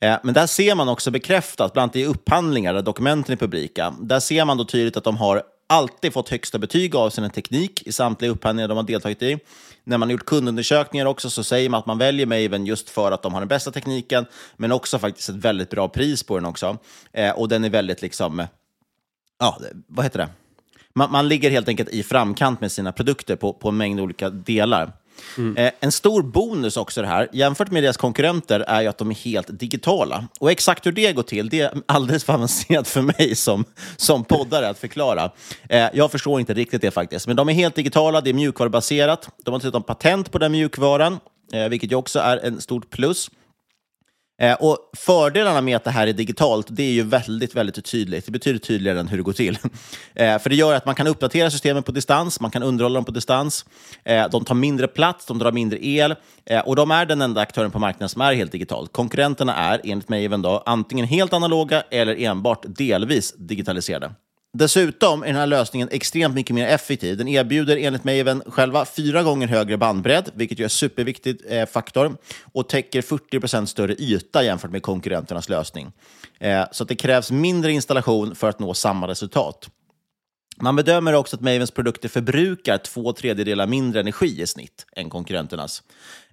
Eh, 0.00 0.18
men 0.22 0.34
där 0.34 0.46
ser 0.46 0.74
man 0.74 0.88
också 0.88 1.10
bekräftat, 1.10 1.72
bland 1.72 1.82
annat 1.82 1.96
i 1.96 2.04
upphandlingar 2.04 2.74
där 2.74 2.82
dokumenten 2.82 3.32
är 3.32 3.36
publika, 3.36 3.94
där 4.00 4.20
ser 4.20 4.44
man 4.44 4.56
då 4.56 4.64
tydligt 4.64 4.96
att 4.96 5.04
de 5.04 5.16
har 5.16 5.42
alltid 5.66 6.12
fått 6.12 6.28
högsta 6.28 6.58
betyg 6.58 6.96
av 6.96 7.10
sin 7.10 7.30
teknik 7.30 7.82
i 7.86 7.92
samtliga 7.92 8.30
upphandlingar 8.30 8.68
de 8.68 8.76
har 8.76 8.84
deltagit 8.84 9.22
i. 9.22 9.38
När 9.84 9.98
man 9.98 10.08
har 10.08 10.12
gjort 10.12 10.26
kundundersökningar 10.26 11.06
också 11.06 11.30
så 11.30 11.44
säger 11.44 11.68
man 11.68 11.80
att 11.80 11.86
man 11.86 11.98
väljer 11.98 12.26
Maven 12.26 12.66
just 12.66 12.90
för 12.90 13.12
att 13.12 13.22
de 13.22 13.34
har 13.34 13.40
den 13.40 13.48
bästa 13.48 13.70
tekniken, 13.70 14.26
men 14.56 14.72
också 14.72 14.98
faktiskt 14.98 15.28
ett 15.28 15.34
väldigt 15.34 15.70
bra 15.70 15.88
pris 15.88 16.22
på 16.22 16.36
den 16.36 16.46
också. 16.46 16.78
Eh, 17.12 17.30
och 17.30 17.48
den 17.48 17.64
är 17.64 17.70
väldigt 17.70 18.02
liksom, 18.02 18.46
ja, 19.38 19.60
vad 19.86 20.04
heter 20.04 20.18
det? 20.18 20.28
Man, 20.96 21.12
man 21.12 21.28
ligger 21.28 21.50
helt 21.50 21.68
enkelt 21.68 21.88
i 21.88 22.02
framkant 22.02 22.60
med 22.60 22.72
sina 22.72 22.92
produkter 22.92 23.36
på, 23.36 23.52
på 23.52 23.68
en 23.68 23.76
mängd 23.76 24.00
olika 24.00 24.30
delar. 24.30 24.92
Eh, 25.56 25.72
en 25.80 25.92
stor 25.92 26.22
bonus 26.22 26.76
också 26.76 27.02
det 27.02 27.08
här, 27.08 27.28
jämfört 27.32 27.70
med 27.70 27.82
deras 27.82 27.96
konkurrenter, 27.96 28.60
är 28.60 28.82
ju 28.82 28.88
att 28.88 28.98
de 28.98 29.10
är 29.10 29.14
helt 29.14 29.58
digitala. 29.60 30.28
Och 30.40 30.50
exakt 30.50 30.86
hur 30.86 30.92
det 30.92 31.12
går 31.12 31.22
till, 31.22 31.48
det 31.48 31.60
är 31.60 31.72
alldeles 31.86 32.24
för 32.24 32.32
avancerat 32.32 32.88
för 32.88 33.02
mig 33.02 33.36
som, 33.36 33.64
som 33.96 34.24
poddare 34.24 34.68
att 34.68 34.78
förklara. 34.78 35.30
Eh, 35.68 35.86
jag 35.92 36.10
förstår 36.10 36.40
inte 36.40 36.54
riktigt 36.54 36.82
det 36.82 36.90
faktiskt. 36.90 37.26
Men 37.26 37.36
de 37.36 37.48
är 37.48 37.52
helt 37.52 37.74
digitala, 37.74 38.20
det 38.20 38.30
är 38.30 38.34
mjukvarubaserat. 38.34 39.28
De 39.44 39.50
har 39.50 39.58
dessutom 39.58 39.82
patent 39.82 40.32
på 40.32 40.38
den 40.38 40.52
mjukvaran, 40.52 41.18
eh, 41.52 41.68
vilket 41.68 41.92
ju 41.92 41.96
också 41.96 42.18
är 42.18 42.36
en 42.36 42.60
stort 42.60 42.90
plus. 42.90 43.30
Eh, 44.38 44.54
och 44.54 44.78
Fördelarna 44.96 45.60
med 45.60 45.76
att 45.76 45.84
det 45.84 45.90
här 45.90 46.06
är 46.06 46.12
digitalt, 46.12 46.66
det 46.70 46.82
är 46.82 46.92
ju 46.92 47.02
väldigt, 47.02 47.54
väldigt 47.54 47.84
tydligt. 47.84 48.26
Det 48.26 48.32
betyder 48.32 48.58
tydligare 48.58 49.00
än 49.00 49.08
hur 49.08 49.16
det 49.16 49.22
går 49.22 49.32
till. 49.32 49.58
Eh, 50.18 50.38
för 50.38 50.50
det 50.50 50.56
gör 50.56 50.74
att 50.74 50.86
man 50.86 50.94
kan 50.94 51.06
uppdatera 51.06 51.50
systemen 51.50 51.82
på 51.82 51.92
distans, 51.92 52.40
man 52.40 52.50
kan 52.50 52.62
underhålla 52.62 52.94
dem 52.94 53.04
på 53.04 53.10
distans. 53.10 53.64
Eh, 54.04 54.28
de 54.30 54.44
tar 54.44 54.54
mindre 54.54 54.88
plats, 54.88 55.26
de 55.26 55.38
drar 55.38 55.52
mindre 55.52 55.86
el 55.86 56.14
eh, 56.44 56.60
och 56.60 56.76
de 56.76 56.90
är 56.90 57.06
den 57.06 57.22
enda 57.22 57.40
aktören 57.40 57.70
på 57.70 57.78
marknaden 57.78 58.08
som 58.08 58.20
är 58.20 58.34
helt 58.34 58.52
digitalt. 58.52 58.92
Konkurrenterna 58.92 59.54
är, 59.54 59.80
enligt 59.84 60.08
mig 60.08 60.24
även 60.24 60.42
då, 60.42 60.62
antingen 60.66 61.06
helt 61.06 61.32
analoga 61.32 61.82
eller 61.90 62.20
enbart 62.20 62.64
delvis 62.68 63.34
digitaliserade. 63.38 64.12
Dessutom 64.58 65.22
är 65.22 65.26
den 65.26 65.36
här 65.36 65.46
lösningen 65.46 65.88
extremt 65.92 66.34
mycket 66.34 66.54
mer 66.54 66.66
effektiv. 66.66 67.16
Den 67.16 67.28
erbjuder 67.28 67.76
enligt 67.76 68.04
mig 68.04 68.20
även 68.20 68.42
själva 68.46 68.84
fyra 68.84 69.22
gånger 69.22 69.48
högre 69.48 69.76
bandbredd, 69.76 70.30
vilket 70.34 70.58
ju 70.58 70.62
är 70.62 70.66
en 70.66 70.70
superviktig 70.70 71.40
eh, 71.48 71.66
faktor, 71.66 72.16
och 72.52 72.68
täcker 72.68 73.02
40 73.02 73.40
procent 73.40 73.68
större 73.68 73.94
yta 73.94 74.44
jämfört 74.44 74.70
med 74.70 74.82
konkurrenternas 74.82 75.48
lösning. 75.48 75.92
Eh, 76.40 76.64
så 76.72 76.82
att 76.82 76.88
det 76.88 76.96
krävs 76.96 77.30
mindre 77.30 77.72
installation 77.72 78.34
för 78.34 78.48
att 78.48 78.58
nå 78.58 78.74
samma 78.74 79.08
resultat. 79.08 79.68
Man 80.60 80.76
bedömer 80.76 81.12
också 81.12 81.36
att 81.36 81.42
Mavens 81.42 81.70
produkter 81.70 82.08
förbrukar 82.08 82.78
två 82.78 83.12
tredjedelar 83.12 83.66
mindre 83.66 84.00
energi 84.00 84.42
i 84.42 84.46
snitt 84.46 84.86
än 84.96 85.10
konkurrenternas. 85.10 85.82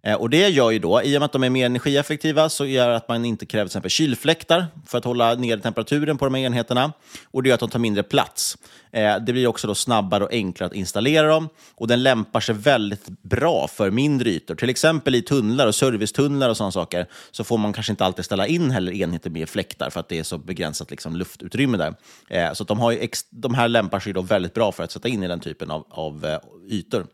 Eh, 0.06 0.16
och 0.16 0.30
Det 0.30 0.50
gör 0.50 0.72
ju 0.72 0.80
då, 0.80 1.02
i 1.04 1.18
och 1.18 1.20
med 1.20 1.26
att 1.26 1.32
de 1.32 1.44
är 1.44 1.50
mer 1.50 1.66
energieffektiva, 1.66 2.50
så 2.50 2.66
gör 2.66 2.90
att 2.90 3.08
man 3.08 3.26
inte 3.26 3.46
kräver 3.46 3.66
till 3.66 3.70
exempel 3.70 3.92
kylfläktar 3.92 4.66
för 4.88 4.98
att 4.98 5.04
hålla 5.04 5.36
nere 5.36 5.60
temperaturen 5.60 6.18
på 6.18 6.26
de 6.26 6.34
här 6.34 6.42
enheterna. 6.44 6.94
Och 7.32 7.44
det 7.44 7.50
gör 7.50 7.54
att 7.54 7.60
de 7.60 7.70
tar 7.70 7.80
mindre 7.80 8.04
plats. 8.04 8.58
Eh, 8.92 9.16
det 9.20 9.34
blir 9.34 9.48
också 9.48 9.68
då 9.68 9.76
snabbare 9.76 10.24
och 10.24 10.32
enklare 10.32 10.68
att 10.68 10.76
installera 10.76 11.28
dem. 11.28 11.50
Och 11.76 11.88
den 11.88 12.04
lämpar 12.04 12.40
sig 12.40 12.56
väldigt 12.56 13.08
bra 13.22 13.68
för 13.68 13.92
mindre 13.92 14.30
ytor. 14.30 14.56
Till 14.56 14.70
exempel 14.70 15.16
i 15.16 15.22
tunnlar 15.22 15.68
och 15.68 15.76
servicetunnlar 15.76 16.50
och 16.50 16.58
sådana 16.58 16.72
saker 16.72 17.08
så 17.32 17.44
får 17.44 17.58
man 17.58 17.74
kanske 17.74 17.92
inte 17.92 18.06
alltid 18.06 18.26
ställa 18.26 18.48
in 18.48 18.72
heller 18.72 18.92
enheter 18.92 19.30
med 19.30 19.50
fläktar 19.50 19.90
för 19.90 20.00
att 20.00 20.10
det 20.10 20.20
är 20.20 20.24
så 20.24 20.38
begränsat 20.38 20.92
liksom, 20.92 21.16
luftutrymme 21.16 21.78
där. 21.78 21.96
Eh, 22.30 22.54
så 22.54 22.64
att 22.64 22.68
de, 22.68 22.80
har 22.80 22.92
ju 22.92 23.08
de 23.30 23.54
här 23.54 23.68
lämpar 23.68 24.00
sig 24.00 24.14
då 24.14 24.22
väldigt 24.22 24.54
bra 24.54 24.72
för 24.72 24.84
att 24.84 24.92
sätta 24.92 25.08
in 25.08 25.24
i 25.24 25.28
den 25.28 25.40
typen 25.40 25.72
av, 25.72 25.86
av 25.90 26.40
ytor. 26.70 27.06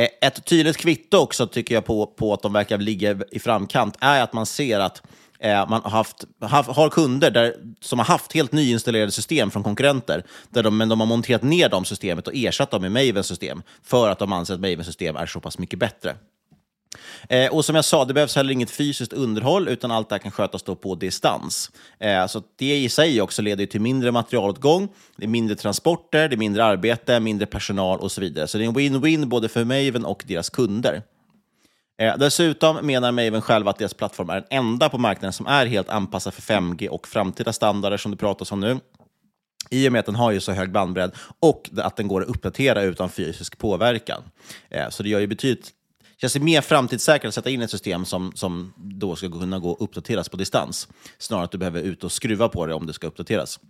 Eh, 0.00 0.08
ett 0.20 0.44
tydligt 0.44 0.76
kvitto 0.76 1.18
också 1.18 1.46
tycker 1.46 1.74
jag 1.74 1.84
på, 1.84 2.06
på 2.06 2.32
att 2.32 2.42
de 2.42 2.52
verkar 2.52 2.78
ligga 2.78 3.16
i 3.30 3.38
framkant 3.38 3.96
är 4.00 4.22
att 4.22 4.32
man 4.32 4.46
ser 4.46 4.80
att 4.80 5.02
eh, 5.40 5.68
man 5.68 5.82
har, 5.84 5.90
haft, 5.90 6.26
har 6.68 6.88
kunder 6.88 7.30
där, 7.30 7.54
som 7.80 7.98
har 7.98 8.06
haft 8.06 8.32
helt 8.32 8.52
nyinstallerade 8.52 9.12
system 9.12 9.50
från 9.50 9.62
konkurrenter, 9.62 10.24
där 10.50 10.62
de, 10.62 10.76
men 10.76 10.88
de 10.88 11.00
har 11.00 11.06
monterat 11.06 11.42
ner 11.42 11.68
de 11.68 11.84
systemet 11.84 12.26
och 12.26 12.34
ersatt 12.34 12.70
dem 12.70 12.82
med 12.82 12.92
Mavens 12.92 13.26
system 13.26 13.62
för 13.82 14.10
att 14.10 14.18
de 14.18 14.32
anser 14.32 14.54
att 14.54 14.60
Mavens 14.60 14.86
system 14.86 15.16
är 15.16 15.26
så 15.26 15.40
pass 15.40 15.58
mycket 15.58 15.78
bättre. 15.78 16.14
Eh, 17.28 17.52
och 17.52 17.64
som 17.64 17.74
jag 17.74 17.84
sa, 17.84 18.04
det 18.04 18.14
behövs 18.14 18.36
heller 18.36 18.52
inget 18.52 18.70
fysiskt 18.70 19.12
underhåll, 19.12 19.68
utan 19.68 19.90
allt 19.90 20.08
det 20.08 20.14
här 20.14 20.20
kan 20.20 20.32
skötas 20.32 20.62
då 20.62 20.76
på 20.76 20.94
distans. 20.94 21.70
Eh, 21.98 22.26
så 22.26 22.42
det 22.56 22.76
i 22.76 22.88
sig 22.88 23.20
också 23.20 23.42
leder 23.42 23.66
till 23.66 23.80
mindre 23.80 24.12
materialåtgång, 24.12 24.88
det 25.16 25.24
är 25.24 25.28
mindre 25.28 25.56
transporter, 25.56 26.28
det 26.28 26.34
är 26.34 26.38
mindre 26.38 26.64
arbete, 26.64 27.20
mindre 27.20 27.46
personal 27.46 27.98
och 27.98 28.12
så 28.12 28.20
vidare. 28.20 28.46
Så 28.46 28.58
det 28.58 28.64
är 28.64 28.68
en 28.68 28.74
win-win 28.74 29.26
både 29.26 29.48
för 29.48 29.64
Maven 29.64 30.04
och 30.04 30.22
deras 30.26 30.50
kunder. 30.50 31.02
Eh, 32.00 32.16
dessutom 32.18 32.76
menar 32.76 33.12
Maven 33.12 33.42
själv 33.42 33.68
att 33.68 33.78
deras 33.78 33.94
plattform 33.94 34.30
är 34.30 34.34
den 34.34 34.44
enda 34.50 34.88
på 34.88 34.98
marknaden 34.98 35.32
som 35.32 35.46
är 35.46 35.66
helt 35.66 35.88
anpassad 35.88 36.34
för 36.34 36.42
5G 36.42 36.88
och 36.88 37.08
framtida 37.08 37.52
standarder 37.52 37.96
som 37.96 38.10
det 38.10 38.16
pratas 38.16 38.52
om 38.52 38.60
nu. 38.60 38.78
I 39.70 39.88
och 39.88 39.92
med 39.92 39.98
att 39.98 40.06
den 40.06 40.14
har 40.14 40.30
ju 40.30 40.40
så 40.40 40.52
hög 40.52 40.72
bandbredd 40.72 41.12
och 41.40 41.70
att 41.76 41.96
den 41.96 42.08
går 42.08 42.22
att 42.22 42.28
uppdatera 42.28 42.82
utan 42.82 43.10
fysisk 43.10 43.58
påverkan. 43.58 44.22
Eh, 44.68 44.88
så 44.88 45.02
det 45.02 45.08
gör 45.08 45.20
ju 45.20 45.26
betydligt 45.26 45.72
känns 46.20 46.32
det 46.32 46.40
mer 46.40 46.60
framtidssäkert 46.60 47.28
att 47.28 47.34
sätta 47.34 47.50
in 47.50 47.62
ett 47.62 47.70
system 47.70 48.04
som, 48.04 48.32
som 48.34 48.72
då 48.76 49.16
ska 49.16 49.30
kunna 49.30 49.58
gå 49.58 49.70
och 49.70 49.82
uppdateras 49.82 50.28
på 50.28 50.36
distans, 50.36 50.88
snarare 51.18 51.44
att 51.44 51.50
du 51.50 51.58
behöver 51.58 51.80
ut 51.80 52.04
och 52.04 52.12
skruva 52.12 52.48
på 52.48 52.66
det 52.66 52.74
om 52.74 52.86
det 52.86 52.92
ska 52.92 53.06
uppdateras. 53.06 53.60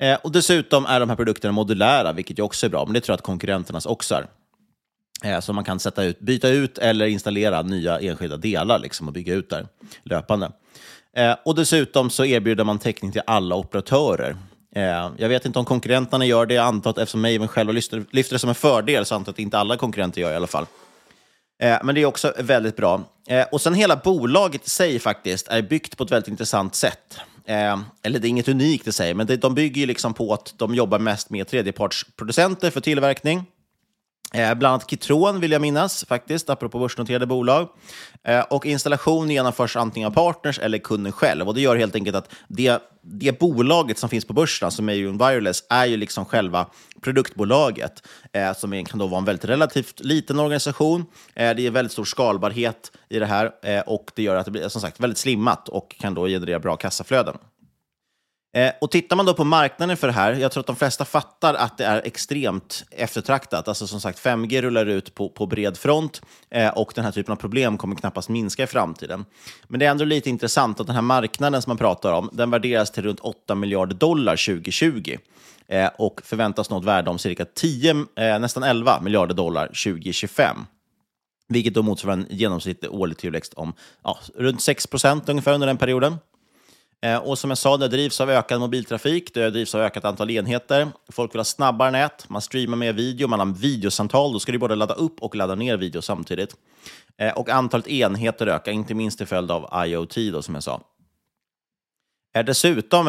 Eh, 0.00 0.18
och 0.22 0.32
Dessutom 0.32 0.86
är 0.86 1.00
de 1.00 1.08
här 1.08 1.16
produkterna 1.16 1.52
modulära, 1.52 2.12
vilket 2.12 2.38
ju 2.38 2.42
också 2.42 2.66
är 2.66 2.70
bra, 2.70 2.84
men 2.84 2.94
det 2.94 3.00
tror 3.00 3.12
jag 3.12 3.18
att 3.18 3.22
konkurrenternas 3.22 3.86
också 3.86 4.14
är. 4.14 4.26
Eh, 5.24 5.40
så 5.40 5.52
man 5.52 5.64
kan 5.64 5.78
sätta 5.78 6.04
ut, 6.04 6.20
byta 6.20 6.48
ut 6.48 6.78
eller 6.78 7.06
installera 7.06 7.62
nya 7.62 8.00
enskilda 8.00 8.36
delar 8.36 8.78
liksom, 8.78 9.06
och 9.06 9.12
bygga 9.12 9.34
ut 9.34 9.50
där 9.50 9.66
löpande. 10.02 10.52
Eh, 11.16 11.36
och 11.44 11.54
Dessutom 11.54 12.10
så 12.10 12.24
erbjuder 12.24 12.64
man 12.64 12.78
täckning 12.78 13.12
till 13.12 13.22
alla 13.26 13.54
operatörer. 13.54 14.36
Eh, 14.74 15.10
jag 15.16 15.28
vet 15.28 15.44
inte 15.44 15.58
om 15.58 15.64
konkurrenterna 15.64 16.26
gör 16.26 16.46
det, 16.46 16.54
jag 16.54 16.64
antar 16.64 16.90
att 16.90 16.98
eftersom 16.98 17.20
Maven 17.20 17.48
själva 17.48 17.72
lyfter, 17.72 18.04
lyfter 18.10 18.34
det 18.34 18.38
som 18.38 18.48
en 18.48 18.54
fördel 18.54 19.04
så 19.04 19.14
antar 19.14 19.30
jag 19.30 19.34
att 19.34 19.38
inte 19.38 19.58
alla 19.58 19.76
konkurrenter 19.76 20.20
gör 20.20 20.28
det 20.28 20.34
i 20.34 20.36
alla 20.36 20.46
fall. 20.46 20.66
Eh, 21.58 21.78
men 21.84 21.94
det 21.94 22.00
är 22.00 22.06
också 22.06 22.32
väldigt 22.38 22.76
bra. 22.76 23.02
Eh, 23.28 23.46
och 23.52 23.60
sen 23.60 23.74
hela 23.74 23.96
bolaget 23.96 24.66
i 24.66 24.70
sig 24.70 24.98
faktiskt 24.98 25.48
är 25.48 25.62
byggt 25.62 25.96
på 25.96 26.04
ett 26.04 26.10
väldigt 26.10 26.28
intressant 26.28 26.74
sätt. 26.74 27.18
Eh, 27.46 27.78
eller 28.02 28.18
det 28.18 28.26
är 28.26 28.30
inget 28.30 28.48
unikt 28.48 28.86
i 28.86 28.92
sig, 28.92 29.14
men 29.14 29.26
det, 29.26 29.36
de 29.36 29.54
bygger 29.54 29.80
ju 29.80 29.86
liksom 29.86 30.14
på 30.14 30.32
att 30.32 30.54
de 30.56 30.74
jobbar 30.74 30.98
mest 30.98 31.30
med 31.30 31.48
tredjepartsproducenter 31.48 32.70
för 32.70 32.80
tillverkning. 32.80 33.44
Eh, 34.34 34.54
bland 34.54 34.72
annat 34.72 34.90
Kitron 34.90 35.40
vill 35.40 35.52
jag 35.52 35.60
minnas, 35.60 36.04
faktiskt, 36.08 36.50
apropå 36.50 36.78
börsnoterade 36.78 37.26
bolag. 37.26 37.68
Eh, 38.24 38.40
och 38.40 38.66
installation 38.66 39.30
genomförs 39.30 39.76
antingen 39.76 40.06
av 40.06 40.10
partners 40.10 40.58
eller 40.58 40.78
kunden 40.78 41.12
själv. 41.12 41.48
Och 41.48 41.54
Det 41.54 41.60
gör 41.60 41.76
helt 41.76 41.94
enkelt 41.94 42.16
att 42.16 42.30
det, 42.48 42.82
det 43.02 43.38
bolaget 43.38 43.98
som 43.98 44.08
finns 44.08 44.24
på 44.24 44.32
börsen, 44.32 44.70
som 44.70 44.88
är 44.88 44.94
Wireless, 44.94 45.64
är 45.70 45.86
ju 45.86 45.96
liksom 45.96 46.24
själva 46.24 46.66
produktbolaget, 47.00 48.02
eh, 48.32 48.54
som 48.54 48.72
är, 48.72 48.84
kan 48.84 48.98
då 48.98 49.06
vara 49.06 49.18
en 49.18 49.24
väldigt 49.24 49.44
relativt 49.44 50.00
liten 50.00 50.38
organisation. 50.38 51.06
Eh, 51.34 51.54
det 51.56 51.66
är 51.66 51.70
väldigt 51.70 51.92
stor 51.92 52.04
skalbarhet 52.04 52.92
i 53.08 53.18
det 53.18 53.26
här 53.26 53.50
eh, 53.62 53.80
och 53.80 54.10
det 54.14 54.22
gör 54.22 54.36
att 54.36 54.44
det 54.44 54.50
blir 54.50 54.68
som 54.68 54.80
sagt 54.80 55.00
väldigt 55.00 55.18
slimmat 55.18 55.68
och 55.68 55.96
kan 56.00 56.14
då 56.14 56.26
generera 56.26 56.58
bra 56.58 56.76
kassaflöden. 56.76 57.38
Eh, 58.52 58.72
och 58.80 58.90
tittar 58.90 59.16
man 59.16 59.26
då 59.26 59.34
på 59.34 59.44
marknaden 59.44 59.96
för 59.96 60.06
det 60.06 60.12
här, 60.12 60.32
jag 60.32 60.52
tror 60.52 60.60
att 60.60 60.66
de 60.66 60.76
flesta 60.76 61.04
fattar 61.04 61.54
att 61.54 61.78
det 61.78 61.84
är 61.84 62.02
extremt 62.04 62.84
eftertraktat. 62.90 63.68
Alltså 63.68 63.86
som 63.86 64.00
sagt, 64.00 64.18
5G 64.24 64.62
rullar 64.62 64.86
ut 64.86 65.14
på, 65.14 65.28
på 65.28 65.46
bred 65.46 65.76
front 65.76 66.22
eh, 66.50 66.68
och 66.68 66.92
den 66.94 67.04
här 67.04 67.12
typen 67.12 67.32
av 67.32 67.36
problem 67.36 67.78
kommer 67.78 67.96
knappast 67.96 68.28
minska 68.28 68.62
i 68.62 68.66
framtiden. 68.66 69.24
Men 69.66 69.80
det 69.80 69.86
är 69.86 69.90
ändå 69.90 70.04
lite 70.04 70.30
intressant 70.30 70.80
att 70.80 70.86
den 70.86 70.96
här 70.96 71.02
marknaden 71.02 71.62
som 71.62 71.70
man 71.70 71.76
pratar 71.76 72.12
om, 72.12 72.30
den 72.32 72.50
värderas 72.50 72.90
till 72.90 73.02
runt 73.02 73.20
8 73.20 73.54
miljarder 73.54 73.94
dollar 73.94 74.36
2020 74.36 75.16
eh, 75.68 75.90
och 75.98 76.20
förväntas 76.24 76.70
nå 76.70 76.78
ett 76.78 76.84
värde 76.84 77.10
om 77.10 77.18
cirka 77.18 77.44
10, 77.44 77.90
eh, 77.90 78.38
nästan 78.38 78.62
11 78.62 79.00
miljarder 79.00 79.34
dollar 79.34 79.66
2025 79.66 80.66
vilket 81.48 81.74
då 81.74 81.82
motsvarar 81.82 82.16
en 82.16 82.26
genomsnittlig 82.30 82.92
årlig 82.92 83.18
tillväxt 83.18 83.54
om 83.54 83.72
ja, 84.04 84.18
runt 84.34 84.62
6 84.62 84.86
procent 84.86 85.28
ungefär 85.28 85.54
under 85.54 85.66
den 85.66 85.76
perioden. 85.76 86.16
Eh, 87.02 87.16
och 87.16 87.38
som 87.38 87.50
jag 87.50 87.58
sa, 87.58 87.76
det 87.76 87.88
drivs 87.88 88.20
av 88.20 88.30
ökad 88.30 88.60
mobiltrafik, 88.60 89.34
det 89.34 89.50
drivs 89.50 89.74
av 89.74 89.80
ökat 89.80 90.04
antal 90.04 90.30
enheter. 90.30 90.88
Folk 91.08 91.34
vill 91.34 91.38
ha 91.38 91.44
snabbare 91.44 91.90
nät, 91.90 92.28
man 92.28 92.42
streamar 92.42 92.76
mer 92.76 92.92
video, 92.92 93.28
man 93.28 93.38
har 93.38 93.46
videosamtal. 93.46 94.32
Då 94.32 94.40
ska 94.40 94.52
du 94.52 94.58
både 94.58 94.74
ladda 94.74 94.94
upp 94.94 95.22
och 95.22 95.34
ladda 95.34 95.54
ner 95.54 95.76
video 95.76 96.02
samtidigt. 96.02 96.56
Eh, 97.18 97.32
och 97.32 97.48
antalet 97.48 97.88
enheter 97.88 98.46
ökar, 98.46 98.72
inte 98.72 98.94
minst 98.94 99.18
till 99.18 99.26
följd 99.26 99.50
av 99.50 99.86
IoT, 99.86 100.16
då, 100.32 100.42
som 100.42 100.54
jag 100.54 100.62
sa. 100.62 100.80
Eh, 102.36 102.44
dessutom, 102.44 103.08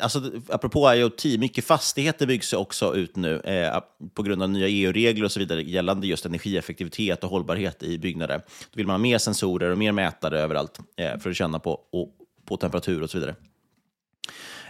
alltså, 0.00 0.22
apropå 0.48 0.94
IoT, 0.94 1.24
mycket 1.24 1.64
fastigheter 1.64 2.26
byggs 2.26 2.52
också 2.52 2.94
ut 2.94 3.16
nu 3.16 3.40
eh, 3.40 3.80
på 4.14 4.22
grund 4.22 4.42
av 4.42 4.50
nya 4.50 4.68
EU-regler 4.68 5.24
och 5.24 5.32
så 5.32 5.40
vidare 5.40 5.62
gällande 5.62 6.06
just 6.06 6.26
energieffektivitet 6.26 7.24
och 7.24 7.30
hållbarhet 7.30 7.82
i 7.82 7.98
byggnader. 7.98 8.38
Då 8.38 8.76
vill 8.76 8.86
man 8.86 8.94
ha 8.94 8.98
mer 8.98 9.18
sensorer 9.18 9.70
och 9.70 9.78
mer 9.78 9.92
mätare 9.92 10.40
överallt 10.40 10.78
eh, 10.96 11.18
för 11.18 11.30
att 11.30 11.36
känna 11.36 11.58
på 11.58 11.70
och, 11.70 12.12
på 12.46 12.56
temperatur 12.56 13.02
och 13.02 13.10
så 13.10 13.18
vidare. 13.18 13.34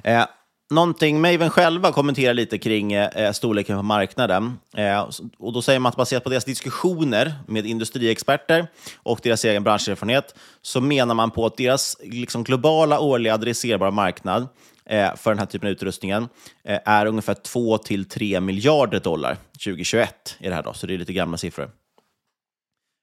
Eh, 0.04 0.26
någonting 0.70 1.20
Maven 1.20 1.50
själva 1.50 1.92
kommenterar 1.92 2.34
lite 2.34 2.58
kring 2.58 2.92
eh, 2.92 3.08
eh 3.16 3.32
storleken 3.32 3.76
på 3.76 3.82
marknaden. 3.82 4.58
Eh, 4.76 5.08
och 5.38 5.52
då 5.52 5.62
säger 5.62 5.78
man 5.78 5.90
att 5.90 5.96
baserat 5.96 6.24
på 6.24 6.30
deras 6.30 6.44
diskussioner 6.44 7.34
med 7.46 7.66
industriexperter 7.66 8.66
och 8.96 9.20
deras 9.22 9.44
egen 9.44 9.64
branscherfarenhet 9.64 10.34
så 10.62 10.80
menar 10.80 11.14
man 11.14 11.30
på 11.30 11.46
att 11.46 11.56
deras 11.56 11.96
liksom, 12.02 12.44
globala 12.44 13.00
årliga 13.00 13.34
adresserbara 13.34 13.90
marknad 13.90 14.48
eh, 14.86 15.16
för 15.16 15.30
den 15.30 15.38
här 15.38 15.46
typen 15.46 15.66
av 15.66 15.72
utrustningen 15.72 16.28
eh, 16.64 16.78
är 16.84 17.06
ungefär 17.06 17.34
2-3 17.34 18.40
miljarder 18.40 19.00
dollar 19.00 19.36
2021. 19.64 20.36
Är 20.38 20.48
det 20.48 20.54
här 20.54 20.62
då, 20.62 20.72
så 20.72 20.86
det 20.86 20.94
är 20.94 20.98
lite 20.98 21.12
gamla 21.12 21.36
siffror. 21.36 21.70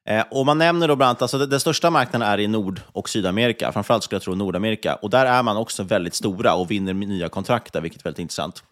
Eh, 0.05 0.23
och 0.31 0.45
man 0.45 0.57
nämner 0.57 0.87
då 0.87 0.95
bland 0.95 1.09
annat, 1.09 1.21
alltså 1.21 1.37
den 1.37 1.59
största 1.59 1.89
marknaden 1.89 2.27
är 2.27 2.39
i 2.39 2.47
Nord 2.47 2.81
och 2.91 3.09
Sydamerika, 3.09 3.71
framförallt 3.71 4.03
skulle 4.03 4.15
jag 4.15 4.23
tro 4.23 4.35
Nordamerika. 4.35 4.95
Och 4.95 5.09
där 5.09 5.25
är 5.25 5.43
man 5.43 5.57
också 5.57 5.83
väldigt 5.83 6.13
stora 6.13 6.53
och 6.53 6.71
vinner 6.71 6.93
nya 6.93 7.29
kontrakt 7.29 7.73
där, 7.73 7.81
vilket 7.81 8.01
är 8.01 8.03
väldigt 8.03 8.19
intressant. 8.19 8.63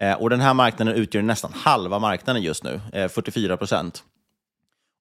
Eh, 0.00 0.12
och 0.12 0.30
den 0.30 0.40
här 0.40 0.54
marknaden 0.54 0.94
utgör 0.94 1.22
nästan 1.22 1.52
halva 1.54 1.98
marknaden 1.98 2.42
just 2.42 2.64
nu, 2.64 2.80
eh, 2.92 3.08
44 3.08 3.56
procent. 3.56 4.04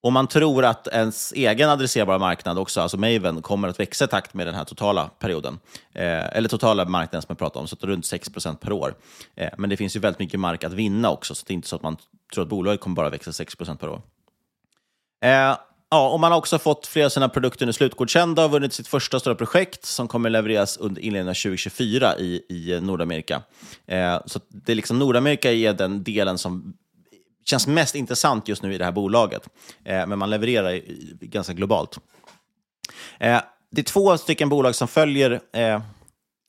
Och 0.04 0.14
man 0.14 0.28
tror 0.28 0.66
att 0.66 0.88
ens 0.88 1.34
egen 1.34 1.70
adresserbara 1.70 2.18
marknad 2.18 2.58
också, 2.58 2.82
alltså 2.82 2.98
Maven, 2.98 3.42
kommer 3.42 3.68
att 3.68 3.80
växa 3.80 4.06
i 4.06 4.08
takt 4.08 4.34
med 4.34 4.48
den 4.48 4.56
här 4.56 4.64
totala 4.64 5.10
perioden. 5.20 5.60
Eh, 5.94 6.38
eller 6.38 6.50
totala 6.50 6.86
marknaden 6.86 7.22
som 7.22 7.28
jag 7.30 7.38
pratar 7.38 7.60
om, 7.60 7.68
så 7.68 7.76
runt 7.82 8.06
6 8.06 8.30
procent 8.30 8.62
per 8.62 8.72
år. 8.72 8.96
Eh, 9.36 9.50
men 9.58 9.70
det 9.70 9.78
finns 9.78 9.96
ju 9.96 10.00
väldigt 10.00 10.20
mycket 10.20 10.40
mark 10.40 10.64
att 10.64 10.74
vinna 10.74 11.10
också, 11.10 11.36
så 11.36 11.44
det 11.48 11.54
är 11.54 11.56
inte 11.56 11.68
så 11.68 11.76
att 11.76 11.84
man 11.84 11.98
tror 12.34 12.44
att 12.44 12.50
bolaget 12.50 12.82
kommer 12.82 12.96
bara 12.96 13.10
växa 13.10 13.34
6 13.34 13.56
procent 13.56 13.80
per 13.80 13.90
år. 13.90 14.02
Eh, 15.24 15.58
ja, 15.90 16.10
och 16.10 16.20
man 16.20 16.32
har 16.32 16.38
också 16.38 16.60
fått 16.60 16.88
flera 16.88 17.06
av 17.06 17.10
sina 17.10 17.30
produkter 17.30 17.66
nu 17.66 17.74
slutgodkända 17.74 18.46
och 18.46 18.52
vunnit 18.52 18.74
sitt 18.74 18.88
första 18.88 19.20
stora 19.20 19.36
projekt 19.36 19.86
som 19.86 20.08
kommer 20.08 20.30
levereras 20.30 20.78
under 20.78 21.02
inledningen 21.02 21.30
av 21.30 21.34
2024 21.34 22.18
i, 22.18 22.42
i 22.50 22.80
Nordamerika. 22.82 23.42
Eh, 23.88 24.22
så 24.26 24.40
det 24.50 24.72
är 24.72 24.76
liksom 24.76 25.00
Nordamerika 25.00 25.52
är 25.52 25.74
den 25.74 26.04
delen 26.04 26.38
som 26.38 26.74
känns 27.46 27.68
mest 27.68 27.96
intressant 27.96 28.48
just 28.48 28.64
nu 28.64 28.74
i 28.74 28.78
det 28.78 28.86
här 28.86 28.92
bolaget. 28.92 29.50
Eh, 29.84 30.08
men 30.08 30.20
man 30.20 30.30
levererar 30.30 30.72
i, 30.72 30.78
i, 31.22 31.28
ganska 31.28 31.54
globalt. 31.54 32.00
Eh, 33.20 33.42
det 33.72 33.82
är 33.82 33.86
två 33.86 34.18
stycken 34.18 34.50
bolag 34.50 34.76
som 34.76 34.88
följer 34.88 35.42
eh, 35.54 35.82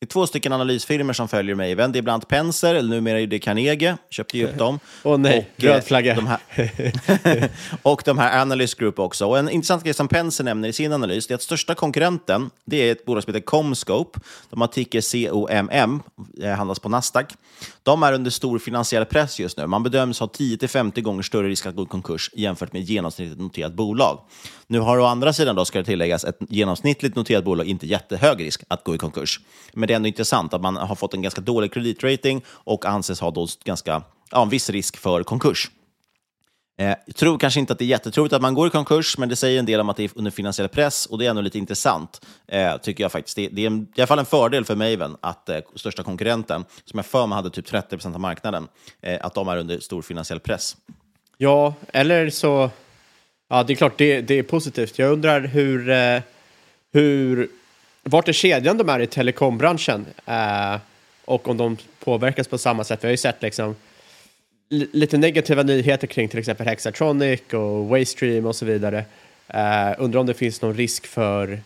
är 0.06 0.12
två 0.12 0.26
stycken 0.26 0.52
analysfirmor 0.52 1.12
som 1.12 1.28
följer 1.28 1.54
Maven. 1.54 1.92
Det 1.92 1.98
är 1.98 2.02
bland 2.02 2.14
annat 2.14 2.28
Penser, 2.28 2.74
eller 2.74 2.88
numera 2.88 3.20
är 3.20 3.26
det 3.26 3.38
Carnegie, 3.38 3.96
köpte 4.10 4.38
ju 4.38 4.48
upp 4.48 4.58
dem. 4.58 4.78
Åh 5.02 5.14
oh, 5.14 5.18
nej, 5.18 5.50
och, 5.56 5.64
röd 5.64 5.84
flagga. 5.84 6.14
De 6.14 6.26
här, 6.26 7.50
och 7.82 8.02
de 8.04 8.18
här 8.18 8.40
Analyst 8.40 8.78
Group 8.78 8.98
också. 8.98 9.26
Och 9.26 9.38
en 9.38 9.48
intressant 9.48 9.84
grej 9.84 9.94
som 9.94 10.08
Penser 10.08 10.44
nämner 10.44 10.68
i 10.68 10.72
sin 10.72 10.92
analys 10.92 11.30
är 11.30 11.34
att 11.34 11.42
största 11.42 11.74
konkurrenten 11.74 12.50
det 12.64 12.76
är 12.76 12.92
ett 12.92 13.04
bolag 13.04 13.22
som 13.22 13.34
heter 13.34 13.46
Comscope. 13.46 14.20
De 14.50 14.60
har 14.60 14.68
ticker 14.68 15.30
COMM, 15.30 16.02
det 16.16 16.48
handlas 16.48 16.78
på 16.78 16.88
Nasdaq. 16.88 17.34
De 17.82 18.02
är 18.02 18.12
under 18.12 18.30
stor 18.30 18.58
finansiell 18.58 19.04
press 19.04 19.40
just 19.40 19.58
nu. 19.58 19.66
Man 19.66 19.82
bedöms 19.82 20.20
ha 20.20 20.26
10-50 20.26 21.00
gånger 21.00 21.22
större 21.22 21.48
risk 21.48 21.66
att 21.66 21.76
gå 21.76 21.82
i 21.82 21.86
konkurs 21.86 22.30
jämfört 22.34 22.72
med 22.72 22.82
genomsnittligt 22.82 23.40
noterat 23.40 23.74
bolag. 23.74 24.20
Nu 24.68 24.80
har 24.80 24.98
å 24.98 25.04
andra 25.04 25.32
sidan, 25.32 25.56
då, 25.56 25.64
ska 25.64 25.78
det 25.78 25.84
tilläggas, 25.84 26.24
ett 26.24 26.38
genomsnittligt 26.48 27.16
noterat 27.16 27.44
bolag 27.44 27.66
inte 27.66 27.86
jättehög 27.86 28.40
risk 28.40 28.62
att 28.68 28.84
gå 28.84 28.94
i 28.94 28.98
konkurs. 28.98 29.40
Men 29.72 29.86
det 29.86 29.94
är 29.94 29.96
ändå 29.96 30.08
intressant 30.08 30.54
att 30.54 30.60
man 30.60 30.76
har 30.76 30.94
fått 30.94 31.14
en 31.14 31.22
ganska 31.22 31.40
dålig 31.40 31.72
kreditrating 31.72 32.42
och 32.48 32.84
anses 32.84 33.20
ha 33.20 33.30
då 33.30 33.46
ganska, 33.64 34.02
ja, 34.30 34.42
en 34.42 34.48
viss 34.48 34.70
risk 34.70 34.96
för 34.96 35.22
konkurs. 35.22 35.70
Eh, 36.78 36.94
jag 37.06 37.16
tror 37.16 37.38
kanske 37.38 37.60
inte 37.60 37.72
att 37.72 37.78
det 37.78 37.84
är 37.84 37.86
jättetroligt 37.86 38.34
att 38.34 38.42
man 38.42 38.54
går 38.54 38.66
i 38.66 38.70
konkurs, 38.70 39.18
men 39.18 39.28
det 39.28 39.36
säger 39.36 39.58
en 39.58 39.66
del 39.66 39.80
om 39.80 39.88
att 39.88 39.96
det 39.96 40.04
är 40.04 40.10
under 40.14 40.30
finansiell 40.30 40.68
press 40.68 41.06
och 41.06 41.18
det 41.18 41.26
är 41.26 41.30
ändå 41.30 41.42
lite 41.42 41.58
intressant, 41.58 42.26
eh, 42.48 42.76
tycker 42.76 43.04
jag 43.04 43.12
faktiskt. 43.12 43.36
Det, 43.36 43.48
det 43.48 43.66
är 43.66 43.70
i 43.70 43.86
alla 43.96 44.06
fall 44.06 44.18
en 44.18 44.26
fördel 44.26 44.64
för 44.64 44.74
Maven 44.74 45.16
att 45.20 45.48
eh, 45.48 45.58
största 45.74 46.02
konkurrenten, 46.02 46.64
som 46.84 46.98
jag 46.98 47.06
för 47.06 47.26
mig 47.26 47.36
hade 47.36 47.50
typ 47.50 47.66
30 47.66 47.88
procent 47.88 48.14
av 48.14 48.20
marknaden, 48.20 48.68
eh, 49.02 49.18
att 49.20 49.34
de 49.34 49.48
är 49.48 49.56
under 49.56 49.78
stor 49.78 50.02
finansiell 50.02 50.40
press. 50.40 50.76
Ja, 51.36 51.74
eller 51.92 52.30
så... 52.30 52.70
Ja, 53.48 53.62
det 53.62 53.72
är 53.72 53.74
klart, 53.74 53.98
det, 53.98 54.20
det 54.20 54.38
är 54.38 54.42
positivt. 54.42 54.98
Jag 54.98 55.12
undrar 55.12 55.40
hur... 55.40 55.90
Eh, 55.90 56.20
hur 56.92 57.48
vart 58.02 58.28
är 58.28 58.32
kedjan 58.32 58.78
de 58.78 58.88
är 58.88 59.00
i 59.00 59.06
telekombranschen? 59.06 60.06
Eh, 60.26 60.76
och 61.24 61.48
om 61.48 61.56
de 61.56 61.76
påverkas 62.04 62.48
på 62.48 62.58
samma 62.58 62.84
sätt. 62.84 63.04
Vi 63.04 63.06
har 63.06 63.10
ju 63.10 63.16
sett 63.16 63.42
liksom 63.42 63.76
lite 64.68 65.18
negativa 65.18 65.62
nyheter 65.62 66.06
kring 66.06 66.28
till 66.28 66.38
exempel 66.38 66.66
Hexatronic 66.66 67.40
och 67.52 67.88
Waystream 67.88 68.46
och 68.46 68.56
så 68.56 68.64
vidare. 68.64 69.04
Eh, 69.48 69.94
undrar 69.98 70.20
om 70.20 70.26
det 70.26 70.34
finns 70.34 70.62
någon 70.62 70.74
risk 70.74 71.06
för, 71.06 71.60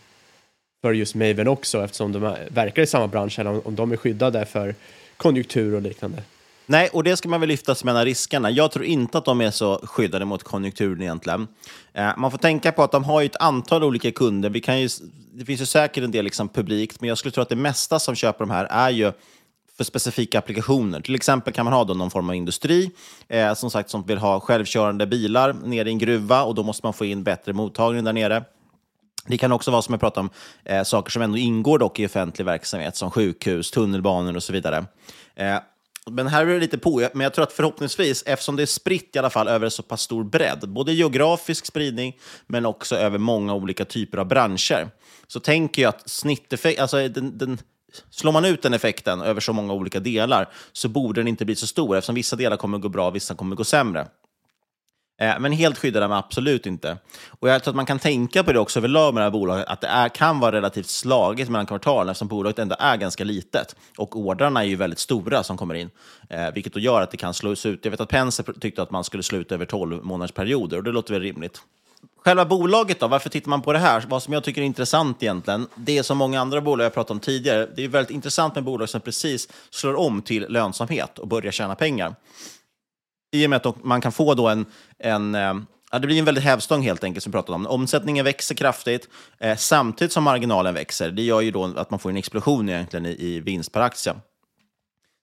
för 0.81 0.93
just 0.93 1.15
Maven 1.15 1.47
också 1.47 1.83
eftersom 1.83 2.11
de 2.11 2.35
verkar 2.49 2.81
i 2.81 2.87
samma 2.87 3.07
bransch 3.07 3.39
eller 3.39 3.49
om, 3.49 3.61
om 3.65 3.75
de 3.75 3.91
är 3.91 3.97
skyddade 3.97 4.45
för 4.45 4.75
konjunktur 5.17 5.73
och 5.73 5.81
liknande. 5.81 6.23
Nej, 6.71 6.89
och 6.93 7.03
det 7.03 7.17
ska 7.17 7.29
man 7.29 7.39
väl 7.39 7.49
lyfta 7.49 7.75
som 7.75 7.89
en 7.89 7.97
av 7.97 8.05
riskerna. 8.05 8.51
Jag 8.51 8.71
tror 8.71 8.85
inte 8.85 9.17
att 9.17 9.25
de 9.25 9.41
är 9.41 9.51
så 9.51 9.79
skyddade 9.83 10.25
mot 10.25 10.43
konjunkturen 10.43 11.01
egentligen. 11.01 11.47
Eh, 11.93 12.09
man 12.17 12.31
får 12.31 12.37
tänka 12.37 12.71
på 12.71 12.83
att 12.83 12.91
de 12.91 13.03
har 13.03 13.23
ett 13.23 13.35
antal 13.35 13.83
olika 13.83 14.11
kunder. 14.11 14.49
Vi 14.49 14.61
kan 14.61 14.81
ju, 14.81 14.89
det 15.33 15.45
finns 15.45 15.61
ju 15.61 15.65
säkert 15.65 16.03
en 16.03 16.11
del 16.11 16.25
liksom 16.25 16.49
publikt, 16.49 17.01
men 17.01 17.09
jag 17.09 17.17
skulle 17.17 17.31
tro 17.31 17.41
att 17.41 17.49
det 17.49 17.55
mesta 17.55 17.99
som 17.99 18.15
köper 18.15 18.39
de 18.39 18.49
här 18.49 18.65
är 18.65 18.89
ju 18.89 19.11
för 19.77 19.83
specifika 19.83 20.39
applikationer. 20.39 21.01
Till 21.01 21.15
exempel 21.15 21.53
kan 21.53 21.65
man 21.65 21.73
ha 21.73 21.83
då 21.83 21.93
någon 21.93 22.11
form 22.11 22.29
av 22.29 22.35
industri 22.35 22.91
eh, 23.27 23.53
som 23.53 23.71
sagt 23.71 23.89
som 23.89 24.03
vill 24.03 24.17
ha 24.17 24.39
självkörande 24.39 25.07
bilar 25.07 25.53
nere 25.53 25.89
i 25.89 25.91
en 25.91 25.97
gruva 25.97 26.43
och 26.43 26.55
då 26.55 26.63
måste 26.63 26.85
man 26.85 26.93
få 26.93 27.05
in 27.05 27.23
bättre 27.23 27.53
mottagning 27.53 28.03
där 28.03 28.13
nere. 28.13 28.43
Det 29.25 29.37
kan 29.37 29.51
också 29.51 29.71
vara 29.71 29.81
som 29.81 29.93
jag 29.93 29.99
pratade 29.99 30.19
om, 30.19 30.29
eh, 30.65 30.83
saker 30.83 31.11
som 31.11 31.21
ändå 31.21 31.37
ingår 31.37 31.79
dock 31.79 31.99
i 31.99 32.05
offentlig 32.05 32.45
verksamhet, 32.45 32.95
som 32.95 33.11
sjukhus, 33.11 33.71
tunnelbanor 33.71 34.35
och 34.35 34.43
så 34.43 34.53
vidare. 34.53 34.85
Eh, 35.35 35.57
men 36.09 36.27
här 36.27 36.45
är 36.45 36.53
det 36.53 36.59
lite 36.59 36.77
på, 36.77 37.09
men 37.13 37.21
jag 37.23 37.33
tror 37.33 37.43
att 37.43 37.53
förhoppningsvis, 37.53 38.23
eftersom 38.25 38.55
det 38.55 38.61
är 38.61 38.67
spritt 38.67 39.15
i 39.15 39.19
alla 39.19 39.29
fall 39.29 39.47
över 39.47 39.69
så 39.69 39.83
pass 39.83 40.01
stor 40.01 40.23
bredd, 40.23 40.69
både 40.69 40.93
geografisk 40.93 41.65
spridning 41.65 42.17
men 42.47 42.65
också 42.65 42.95
över 42.95 43.17
många 43.17 43.53
olika 43.53 43.85
typer 43.85 44.17
av 44.17 44.27
branscher, 44.27 44.89
så 45.27 45.39
tänker 45.39 45.81
jag 45.81 45.89
att 45.89 46.09
snitteffekt, 46.09 46.79
alltså 46.79 47.07
den, 47.07 47.37
den, 47.37 47.57
slår 48.09 48.31
man 48.31 48.45
ut 48.45 48.61
den 48.61 48.73
effekten 48.73 49.21
över 49.21 49.41
så 49.41 49.53
många 49.53 49.73
olika 49.73 49.99
delar 49.99 50.49
så 50.71 50.89
borde 50.89 51.21
den 51.21 51.27
inte 51.27 51.45
bli 51.45 51.55
så 51.55 51.67
stor, 51.67 51.97
eftersom 51.97 52.15
vissa 52.15 52.35
delar 52.35 52.57
kommer 52.57 52.77
gå 52.77 52.89
bra, 52.89 53.09
vissa 53.09 53.35
kommer 53.35 53.55
gå 53.55 53.63
sämre. 53.63 54.07
Eh, 55.21 55.39
Men 55.39 55.51
helt 55.51 55.77
skyddade 55.77 56.07
man 56.07 56.17
absolut 56.17 56.65
inte. 56.65 56.97
Och 57.39 57.49
jag 57.49 57.63
tror 57.63 57.71
att 57.71 57.75
man 57.75 57.85
kan 57.85 57.99
tänka 57.99 58.43
på 58.43 58.53
det 58.53 58.59
också 58.59 58.79
överlag 58.79 59.13
med 59.13 59.21
det 59.21 59.25
här 59.25 59.31
bolaget, 59.31 59.67
att 59.67 59.81
det 59.81 59.87
är, 59.87 60.09
kan 60.09 60.39
vara 60.39 60.51
relativt 60.51 60.89
slagigt 60.89 61.49
mellan 61.49 61.65
kvartalen 61.65 62.09
eftersom 62.09 62.27
bolaget 62.27 62.59
ändå 62.59 62.75
är 62.79 62.97
ganska 62.97 63.23
litet. 63.23 63.75
Och 63.97 64.15
ordrarna 64.15 64.63
är 64.63 64.67
ju 64.67 64.75
väldigt 64.75 64.99
stora 64.99 65.43
som 65.43 65.57
kommer 65.57 65.75
in, 65.75 65.89
eh, 66.29 66.51
vilket 66.53 66.73
då 66.73 66.79
gör 66.79 67.01
att 67.01 67.11
det 67.11 67.17
kan 67.17 67.33
slås 67.33 67.65
ut. 67.65 67.79
Jag 67.85 67.91
vet 67.91 68.01
att 68.01 68.09
Penser 68.09 68.45
tyckte 68.59 68.81
att 68.81 68.91
man 68.91 69.03
skulle 69.03 69.23
sluta 69.23 69.55
över 69.55 69.65
12 69.65 70.03
månaders 70.03 70.31
perioder 70.31 70.77
och 70.77 70.83
det 70.83 70.91
låter 70.91 71.13
väl 71.13 71.21
rimligt. 71.21 71.61
Själva 72.25 72.45
bolaget 72.45 72.99
då, 72.99 73.07
varför 73.07 73.29
tittar 73.29 73.49
man 73.49 73.61
på 73.61 73.73
det 73.73 73.79
här? 73.79 74.03
Vad 74.07 74.23
som 74.23 74.33
jag 74.33 74.43
tycker 74.43 74.61
är 74.61 74.65
intressant 74.65 75.23
egentligen, 75.23 75.67
det 75.75 75.97
är 75.97 76.03
som 76.03 76.17
många 76.17 76.41
andra 76.41 76.61
bolag 76.61 76.85
jag 76.85 76.93
pratat 76.93 77.11
om 77.11 77.19
tidigare, 77.19 77.67
det 77.75 77.83
är 77.83 77.87
väldigt 77.87 78.11
intressant 78.11 78.55
med 78.55 78.63
bolag 78.63 78.89
som 78.89 79.01
precis 79.01 79.47
slår 79.69 79.95
om 79.95 80.21
till 80.21 80.45
lönsamhet 80.49 81.19
och 81.19 81.27
börjar 81.27 81.51
tjäna 81.51 81.75
pengar 81.75 82.15
i 83.31 83.45
och 83.45 83.49
med 83.49 83.65
att 83.65 83.83
man 83.83 84.01
kan 84.01 84.11
få 84.11 84.33
då 84.33 84.47
en, 84.47 84.65
en 84.99 85.35
eh, 85.35 85.53
Ja, 85.93 85.99
det 85.99 86.07
blir 86.07 86.19
en 86.19 86.25
väldigt 86.25 86.43
hävstång 86.43 86.81
helt 86.81 87.03
enkelt, 87.03 87.23
som 87.23 87.31
vi 87.31 87.33
pratade 87.33 87.55
om. 87.55 87.67
Omsättningen 87.67 88.25
växer 88.25 88.55
kraftigt 88.55 89.09
eh, 89.39 89.57
samtidigt 89.57 90.11
som 90.11 90.23
marginalen 90.23 90.73
växer. 90.73 91.11
Det 91.11 91.21
gör 91.21 91.41
ju 91.41 91.51
då 91.51 91.73
att 91.75 91.89
man 91.89 91.99
får 91.99 92.09
en 92.09 92.17
explosion 92.17 92.69
egentligen 92.69 93.05
i, 93.05 93.15
i 93.19 93.39
vinst 93.39 93.71
per 93.71 93.81
aktie. 93.81 94.13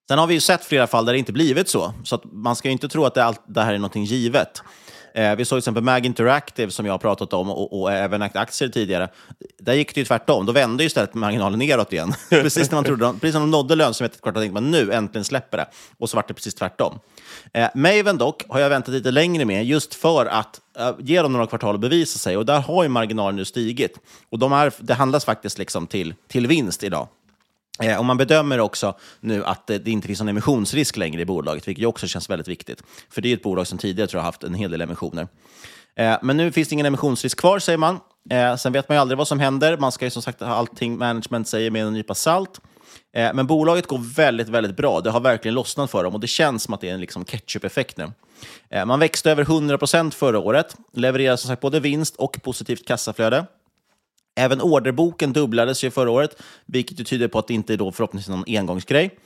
Sen 0.08 0.18
har 0.18 0.26
vi 0.26 0.34
ju 0.34 0.40
sett 0.40 0.64
flera 0.64 0.86
fall 0.86 1.04
där 1.04 1.12
det 1.12 1.18
inte 1.18 1.32
blivit 1.32 1.68
så, 1.68 1.92
så 2.04 2.14
att 2.14 2.24
man 2.24 2.56
ska 2.56 2.68
ju 2.68 2.72
inte 2.72 2.88
tro 2.88 3.04
att 3.04 3.14
det, 3.14 3.24
allt, 3.24 3.42
det 3.46 3.62
här 3.62 3.74
är 3.74 3.78
någonting 3.78 4.04
givet. 4.04 4.62
Eh, 5.18 5.36
vi 5.36 5.44
såg 5.44 5.56
till 5.56 5.58
exempel 5.58 5.82
Mag 5.82 6.06
Interactive 6.06 6.70
som 6.70 6.86
jag 6.86 6.92
har 6.92 6.98
pratat 6.98 7.32
om 7.32 7.50
och, 7.50 7.80
och 7.80 7.92
även 7.92 8.22
aktier 8.22 8.68
tidigare. 8.68 9.08
Där 9.58 9.74
gick 9.74 9.94
det 9.94 10.00
ju 10.00 10.04
tvärtom. 10.04 10.46
Då 10.46 10.52
vände 10.52 10.82
ju 10.82 10.86
istället 10.86 11.14
marginalen 11.14 11.58
neråt 11.58 11.92
igen. 11.92 12.14
precis 12.30 12.70
när 12.70 12.76
man 12.76 12.84
trodde, 12.84 13.12
precis 13.20 13.34
när 13.34 13.40
de 13.40 13.50
nådde 13.50 13.74
lönsamhet 13.74 14.14
ett 14.14 14.20
kvartal 14.20 14.42
tänkte 14.42 14.54
man 14.54 14.70
nu 14.70 14.92
äntligen 14.92 15.24
släpper 15.24 15.58
det. 15.58 15.66
Och 15.98 16.10
så 16.10 16.16
var 16.16 16.24
det 16.28 16.34
precis 16.34 16.54
tvärtom. 16.54 16.98
Eh, 17.52 17.68
Maven 17.74 18.18
dock 18.18 18.44
har 18.48 18.60
jag 18.60 18.70
väntat 18.70 18.94
lite 18.94 19.10
längre 19.10 19.44
med 19.44 19.64
just 19.64 19.94
för 19.94 20.26
att 20.26 20.60
eh, 20.78 20.94
ge 20.98 21.22
dem 21.22 21.32
några 21.32 21.46
kvartal 21.46 21.74
att 21.74 21.80
bevisa 21.80 22.18
sig. 22.18 22.36
Och 22.36 22.46
där 22.46 22.60
har 22.60 22.82
ju 22.82 22.88
marginalen 22.88 23.36
nu 23.36 23.44
stigit. 23.44 23.98
Och 24.30 24.38
de 24.38 24.52
är, 24.52 24.72
det 24.78 24.94
handlas 24.94 25.24
faktiskt 25.24 25.58
liksom 25.58 25.86
till, 25.86 26.14
till 26.28 26.46
vinst 26.46 26.84
idag. 26.84 27.08
Eh, 27.82 27.98
och 27.98 28.04
man 28.04 28.16
bedömer 28.16 28.60
också 28.60 28.94
nu 29.20 29.44
att 29.44 29.66
det, 29.66 29.88
inte 29.88 30.06
finns 30.06 30.20
någon 30.20 30.28
emissionsrisk 30.28 30.96
längre 30.96 31.22
i 31.22 31.24
bolaget, 31.24 31.68
vilket 31.68 31.86
också 31.86 32.06
känns 32.06 32.30
väldigt 32.30 32.48
viktigt. 32.48 32.82
För 33.10 33.22
det 33.22 33.28
är 33.28 33.34
ett 33.34 33.42
bolag 33.42 33.66
som 33.66 33.78
tidigare 33.78 34.08
tror 34.08 34.20
jag 34.20 34.24
haft 34.24 34.42
en 34.42 34.54
hel 34.54 34.70
del 34.70 34.80
emissioner. 34.80 35.28
Eh, 35.96 36.18
men 36.22 36.36
nu 36.36 36.52
finns 36.52 36.68
det 36.68 36.72
ingen 36.72 36.86
emissionsrisk 36.86 37.40
kvar, 37.40 37.58
säger 37.58 37.78
man. 37.78 38.00
Eh, 38.30 38.56
sen 38.56 38.72
vet 38.72 38.88
man 38.88 38.96
ju 38.96 39.00
aldrig 39.00 39.18
vad 39.18 39.28
som 39.28 39.40
händer. 39.40 39.76
Man 39.76 39.92
ska 39.92 40.04
ju 40.04 40.10
som 40.10 40.22
sagt 40.22 40.40
ha 40.40 40.48
allting 40.48 40.98
management 40.98 41.48
säger 41.48 41.70
med 41.70 41.86
en 41.86 41.92
nypa 41.92 42.14
salt. 42.14 42.60
Eh, 43.14 43.34
men 43.34 43.46
bolaget 43.46 43.86
går 43.86 44.14
väldigt, 44.16 44.48
väldigt 44.48 44.76
bra. 44.76 45.00
Det 45.00 45.10
har 45.10 45.20
verkligen 45.20 45.54
lossnat 45.54 45.90
för 45.90 46.04
dem 46.04 46.14
och 46.14 46.20
det 46.20 46.26
känns 46.26 46.62
som 46.62 46.74
att 46.74 46.80
det 46.80 46.88
är 46.88 46.94
en 46.94 47.00
liksom 47.00 47.24
ketchup-effekt 47.24 47.96
nu. 47.96 48.12
Eh, 48.70 48.84
man 48.84 49.00
växte 49.00 49.30
över 49.30 49.44
100% 49.44 50.10
förra 50.10 50.38
året, 50.38 50.76
levererar 50.92 51.36
som 51.36 51.48
sagt 51.48 51.62
både 51.62 51.80
vinst 51.80 52.16
och 52.16 52.42
positivt 52.42 52.86
kassaflöde. 52.86 53.46
Även 54.38 54.60
orderboken 54.60 55.32
dubblades 55.32 55.84
ju 55.84 55.90
förra 55.90 56.10
året, 56.10 56.42
vilket 56.66 57.00
ju 57.00 57.04
tyder 57.04 57.28
på 57.28 57.38
att 57.38 57.46
det 57.46 57.54
inte 57.54 57.72
är 57.72 57.76
då 57.76 57.92
förhoppningsvis 57.92 58.28
någon 58.28 58.44
engångsgrej. 58.46 59.18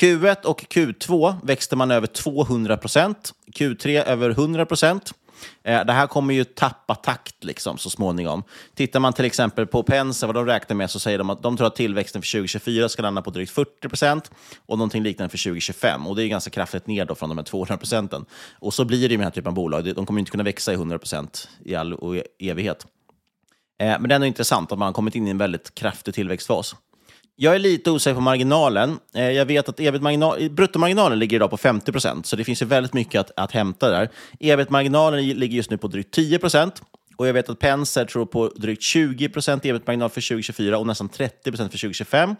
Q1 0.00 0.42
och 0.44 0.60
Q2 0.60 1.34
växte 1.42 1.76
man 1.76 1.90
över 1.90 2.06
200 2.06 2.76
procent, 2.76 3.32
Q3 3.58 4.04
över 4.04 4.30
100 4.30 4.66
procent. 4.66 5.12
Eh, 5.62 5.84
det 5.84 5.92
här 5.92 6.06
kommer 6.06 6.34
ju 6.34 6.44
tappa 6.44 6.94
takt 6.94 7.44
liksom, 7.44 7.78
så 7.78 7.90
småningom. 7.90 8.42
Tittar 8.74 9.00
man 9.00 9.12
till 9.12 9.24
exempel 9.24 9.66
på 9.66 9.82
Penser, 9.82 10.26
vad 10.26 10.36
de 10.36 10.46
räknar 10.46 10.76
med, 10.76 10.90
så 10.90 10.98
säger 10.98 11.18
de 11.18 11.30
att 11.30 11.42
de 11.42 11.56
tror 11.56 11.66
att 11.66 11.76
tillväxten 11.76 12.22
för 12.22 12.28
2024 12.28 12.88
ska 12.88 13.02
landa 13.02 13.22
på 13.22 13.30
drygt 13.30 13.50
40 13.50 13.88
procent 13.88 14.30
och 14.66 14.78
någonting 14.78 15.02
liknande 15.02 15.30
för 15.30 15.38
2025. 15.38 16.06
Och 16.06 16.16
det 16.16 16.24
är 16.24 16.28
ganska 16.28 16.50
kraftigt 16.50 16.86
ner 16.86 17.04
då 17.04 17.14
från 17.14 17.28
de 17.28 17.38
här 17.38 17.44
200 17.44 17.76
procenten. 17.76 18.24
Och 18.58 18.74
så 18.74 18.84
blir 18.84 19.08
det 19.08 19.12
ju 19.12 19.18
med 19.18 19.24
den 19.24 19.30
här 19.30 19.34
typen 19.34 19.48
av 19.48 19.54
bolag. 19.54 19.94
De 19.94 20.06
kommer 20.06 20.20
inte 20.20 20.30
kunna 20.30 20.44
växa 20.44 20.72
i 20.72 20.74
100 20.74 20.98
procent 20.98 21.48
i 21.64 21.74
all 21.74 22.22
evighet. 22.38 22.86
Eh, 23.78 23.86
men 23.86 24.02
det 24.02 24.12
är 24.12 24.14
ändå 24.14 24.26
intressant 24.26 24.72
att 24.72 24.78
man 24.78 24.86
har 24.86 24.92
kommit 24.92 25.14
in 25.14 25.28
i 25.28 25.30
en 25.30 25.38
väldigt 25.38 25.74
kraftig 25.74 26.14
tillväxtfas. 26.14 26.74
Jag 27.36 27.54
är 27.54 27.58
lite 27.58 27.90
osäker 27.90 28.14
på 28.14 28.20
marginalen. 28.20 28.98
Eh, 29.14 29.30
jag 29.30 29.46
vet 29.46 29.68
att 29.68 29.80
ebit 29.80 30.52
bruttomarginalen 30.52 31.18
ligger 31.18 31.36
idag 31.36 31.50
på 31.50 31.56
50 31.56 31.92
procent, 31.92 32.26
så 32.26 32.36
det 32.36 32.44
finns 32.44 32.62
ju 32.62 32.66
väldigt 32.66 32.92
mycket 32.92 33.20
att, 33.20 33.30
att 33.36 33.52
hämta 33.52 33.90
där. 33.90 34.08
Ebit-marginalen 34.40 35.26
ligger 35.26 35.56
just 35.56 35.70
nu 35.70 35.78
på 35.78 35.88
drygt 35.88 36.14
10 36.14 36.38
procent. 36.38 36.82
och 37.16 37.28
jag 37.28 37.32
vet 37.32 37.48
att 37.48 37.58
Penser 37.58 38.04
tror 38.04 38.26
på 38.26 38.48
drygt 38.56 38.82
20 38.82 39.28
procent 39.28 39.64
ebit-marginal 39.64 40.10
för 40.10 40.20
2024 40.20 40.78
och 40.78 40.86
nästan 40.86 41.08
30 41.08 41.50
procent 41.50 41.70
för 41.70 41.78
2025. 41.78 42.36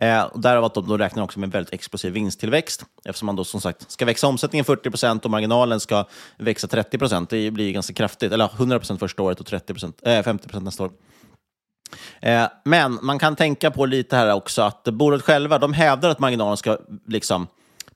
Eh, 0.00 0.22
och 0.22 0.40
därav 0.40 0.64
att 0.64 0.74
de 0.74 0.88
då 0.88 0.96
räknar 0.96 1.22
också 1.22 1.38
med 1.40 1.46
en 1.46 1.50
väldigt 1.50 1.74
explosiv 1.74 2.12
vinsttillväxt 2.12 2.84
eftersom 3.04 3.26
man 3.26 3.36
då 3.36 3.44
som 3.44 3.60
sagt 3.60 3.90
ska 3.90 4.04
växa 4.04 4.26
omsättningen 4.26 4.64
40% 4.64 5.24
och 5.24 5.30
marginalen 5.30 5.80
ska 5.80 6.04
växa 6.38 6.66
30% 6.66 7.26
Det 7.30 7.50
blir 7.50 7.72
ganska 7.72 7.94
kraftigt, 7.94 8.32
eller 8.32 8.50
100 8.56 8.80
första 8.98 9.22
året 9.22 9.40
och 9.40 9.46
30 9.46 9.92
eh, 10.02 10.22
50 10.22 10.60
nästa 10.60 10.84
år. 10.84 10.90
Eh, 12.20 12.48
men 12.64 12.98
man 13.02 13.18
kan 13.18 13.36
tänka 13.36 13.70
på 13.70 13.86
lite 13.86 14.16
här 14.16 14.34
också 14.34 14.62
att 14.62 14.84
bolaget 14.84 15.24
själva 15.24 15.58
de 15.58 15.72
hävdar 15.72 16.10
att 16.10 16.18
marginalen 16.18 16.56
ska 16.56 16.78
liksom 17.06 17.46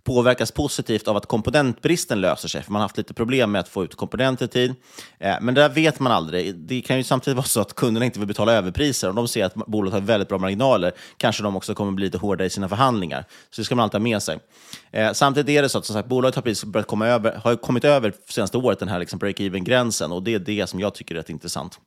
påverkas 0.03 0.53
positivt 0.53 1.09
av 1.09 1.17
att 1.17 1.27
komponentbristen 1.27 2.21
löser 2.21 2.49
sig. 2.49 2.63
För 2.63 2.73
man 2.73 2.81
har 2.81 2.85
haft 2.85 2.97
lite 2.97 3.15
problem 3.15 3.53
med 3.53 3.61
att 3.61 3.69
få 3.69 3.85
ut 3.85 3.95
komponenter 3.95 4.45
i 4.45 4.49
tid. 4.49 4.75
Eh, 5.19 5.37
men 5.41 5.55
det 5.55 5.61
där 5.61 5.69
vet 5.69 6.01
man 6.01 6.13
aldrig. 6.13 6.55
Det 6.55 6.81
kan 6.81 6.97
ju 6.97 7.05
samtidigt 7.05 7.37
vara 7.37 7.47
så 7.47 7.61
att 7.61 7.75
kunderna 7.75 8.05
inte 8.05 8.19
vill 8.19 8.29
betala 8.29 8.53
överpriser. 8.53 9.09
Om 9.09 9.17
de 9.17 9.29
ser 9.29 9.45
att 9.45 9.55
bolaget 9.55 9.93
har 9.93 10.01
väldigt 10.01 10.29
bra 10.29 10.39
marginaler 10.39 10.93
kanske 11.17 11.43
de 11.43 11.57
också 11.57 11.75
kommer 11.75 11.93
bli 11.93 12.05
lite 12.05 12.19
hårdare 12.19 12.47
i 12.47 12.51
sina 12.51 12.69
förhandlingar. 12.69 13.25
Så 13.51 13.61
det 13.61 13.65
ska 13.65 13.75
man 13.75 13.83
alltid 13.83 14.01
ha 14.01 14.03
med 14.03 14.23
sig. 14.23 14.39
Eh, 14.91 15.13
samtidigt 15.13 15.59
är 15.59 15.63
det 15.63 15.69
så 15.69 15.79
att 15.79 15.87
som 15.87 15.95
sagt, 15.95 16.09
bolaget 16.09 16.35
har 16.35 16.43
precis 16.43 16.65
börjat 16.65 16.87
komma 16.87 17.07
över, 17.07 17.33
har 17.33 17.57
kommit 17.57 17.85
över 17.85 18.13
senaste 18.29 18.59
året 18.59 18.79
den 18.79 18.89
här 18.89 18.99
liksom 18.99 19.19
break-even-gränsen 19.19 20.13
och 20.13 20.23
det 20.23 20.35
är 20.35 20.39
det 20.39 20.67
som 20.67 20.81
jag 20.81 20.95
tycker 20.95 21.15
är 21.15 21.19
rätt 21.19 21.31
intressant. 21.31 21.79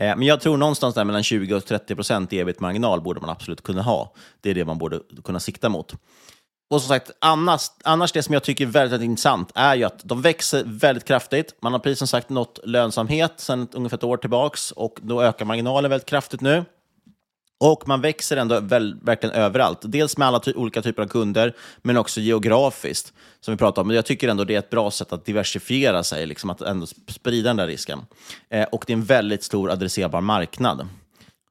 Eh, 0.00 0.16
men 0.16 0.22
jag 0.22 0.40
tror 0.40 0.56
någonstans 0.56 0.94
där 0.94 1.04
mellan 1.04 1.22
20 1.22 1.54
och 1.54 1.64
30 1.64 1.94
procent 1.94 2.32
ebit-marginal 2.32 3.00
borde 3.00 3.20
man 3.20 3.30
absolut 3.30 3.62
kunna 3.62 3.82
ha. 3.82 4.14
Det 4.40 4.50
är 4.50 4.54
det 4.54 4.64
man 4.64 4.78
borde 4.78 5.00
kunna 5.24 5.40
sikta 5.40 5.68
mot. 5.68 5.94
Och 6.70 6.82
som 6.82 6.88
sagt, 6.88 7.10
annars, 7.18 7.70
annars 7.84 8.12
det 8.12 8.22
som 8.22 8.34
jag 8.34 8.42
tycker 8.42 8.66
är 8.66 8.68
väldigt, 8.70 8.92
väldigt 8.92 9.10
intressant 9.10 9.52
är 9.54 9.74
ju 9.74 9.84
att 9.84 10.00
de 10.04 10.22
växer 10.22 10.62
väldigt 10.66 11.04
kraftigt. 11.04 11.54
Man 11.62 11.72
har 11.72 11.80
precis 11.80 11.98
som 11.98 12.08
sagt 12.08 12.28
nått 12.28 12.58
lönsamhet 12.64 13.32
sedan 13.36 13.68
ungefär 13.72 13.96
ett 13.96 14.04
år 14.04 14.16
tillbaks 14.16 14.70
och 14.72 14.98
då 15.02 15.22
ökar 15.22 15.44
marginalen 15.44 15.90
väldigt 15.90 16.08
kraftigt 16.08 16.40
nu. 16.40 16.64
Och 17.60 17.88
man 17.88 18.00
växer 18.00 18.36
ändå 18.36 18.60
väl, 18.60 18.96
verkligen 19.02 19.34
överallt. 19.34 19.78
Dels 19.82 20.16
med 20.16 20.28
alla 20.28 20.40
ty 20.40 20.52
olika 20.52 20.82
typer 20.82 21.02
av 21.02 21.06
kunder, 21.06 21.56
men 21.82 21.96
också 21.96 22.20
geografiskt, 22.20 23.12
som 23.40 23.54
vi 23.54 23.58
pratade 23.58 23.80
om. 23.80 23.86
Men 23.86 23.96
jag 23.96 24.04
tycker 24.04 24.28
ändå 24.28 24.44
det 24.44 24.54
är 24.54 24.58
ett 24.58 24.70
bra 24.70 24.90
sätt 24.90 25.12
att 25.12 25.24
diversifiera 25.24 26.02
sig, 26.02 26.26
liksom 26.26 26.50
att 26.50 26.60
ändå 26.60 26.86
sprida 27.08 27.48
den 27.48 27.56
där 27.56 27.66
risken. 27.66 28.00
Eh, 28.50 28.64
och 28.64 28.84
det 28.86 28.92
är 28.92 28.96
en 28.96 29.04
väldigt 29.04 29.44
stor 29.44 29.70
adresserbar 29.70 30.20
marknad. 30.20 30.88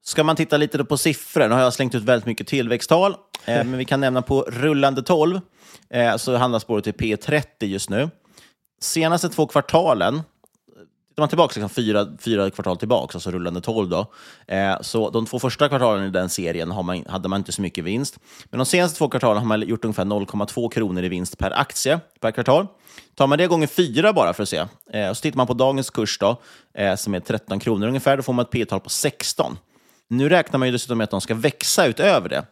Ska 0.02 0.24
man 0.24 0.36
titta 0.36 0.58
lite 0.58 0.78
då 0.78 0.86
på 0.86 0.98
siffror, 0.98 1.48
nu 1.48 1.56
har 1.56 1.62
jag 1.62 1.74
slängt 1.74 1.96
ut 1.96 2.04
väldigt 2.04 2.26
mycket 2.26 2.48
tillväxttal, 2.48 3.16
Eh, 3.50 3.64
men 3.66 3.78
vi 3.78 3.86
kan 3.86 4.00
nämna 4.00 4.22
på 4.22 4.42
rullande 4.42 5.02
12, 5.02 5.42
eh, 5.90 6.16
så 6.16 6.36
handlas 6.36 6.64
spåret 6.64 6.84
till 6.84 6.94
P30 6.94 7.66
just 7.66 7.90
nu. 7.90 8.10
Senaste 8.82 9.30
två 9.30 9.48
kvartalen, 9.48 10.22
tittar 11.20 11.22
man 11.22 11.30
tillbaka 11.30 11.60
liksom 11.60 11.70
fyra, 11.70 12.08
fyra 12.20 12.50
kvartal 12.50 12.78
tillbaka, 12.78 13.16
alltså 13.16 13.32
rullande 13.32 13.62
12 13.62 13.90
då, 13.90 14.06
eh, 14.48 14.82
så 14.82 15.10
de 15.10 15.26
två 15.26 15.40
första 15.40 15.70
kvartalen 15.70 16.06
i 16.06 16.10
den 16.10 16.30
serien 16.30 16.70
man, 16.86 17.06
hade 17.08 17.30
man 17.30 17.40
inte 17.40 17.52
så 17.52 17.62
mycket 17.62 17.84
vinst. 17.84 18.20
Men 18.46 18.58
de 18.58 18.66
senaste 18.66 18.98
två 18.98 19.10
kvartalen 19.10 19.38
har 19.38 19.48
man 19.48 19.62
gjort 19.62 19.86
ungefär 19.86 20.06
0,2 20.06 20.70
kronor 20.70 21.04
i 21.04 21.10
vinst 21.10 21.38
per 21.38 21.60
aktie 21.60 22.00
per 22.20 22.32
kvartal. 22.32 22.68
Tar 23.16 23.28
man 23.28 23.38
det 23.38 23.48
gånger 23.48 23.68
fyra 23.68 24.14
bara 24.14 24.34
för 24.34 24.44
att 24.44 24.50
se, 24.50 24.66
eh, 24.94 25.10
och 25.10 25.18
så 25.18 25.22
tittar 25.22 25.38
man 25.38 25.48
på 25.48 25.54
dagens 25.54 25.90
kurs 25.90 26.18
då, 26.20 26.42
eh, 26.74 26.96
som 26.96 27.14
är 27.16 27.20
13 27.20 27.60
kronor 27.60 27.88
ungefär, 27.88 28.18
då 28.18 28.24
får 28.24 28.34
man 28.34 28.46
ett 28.46 28.52
P-tal 28.52 28.80
på 28.80 28.90
16. 28.90 29.58
Nu 30.08 30.30
räknar 30.30 30.60
man 30.60 30.68
ju 30.68 30.72
dessutom 30.72 30.98
med 30.98 31.04
att 31.06 31.12
de 31.12 31.22
ska 31.22 31.36
växa 31.36 31.86
utöver 31.86 32.30
det. 32.30 32.46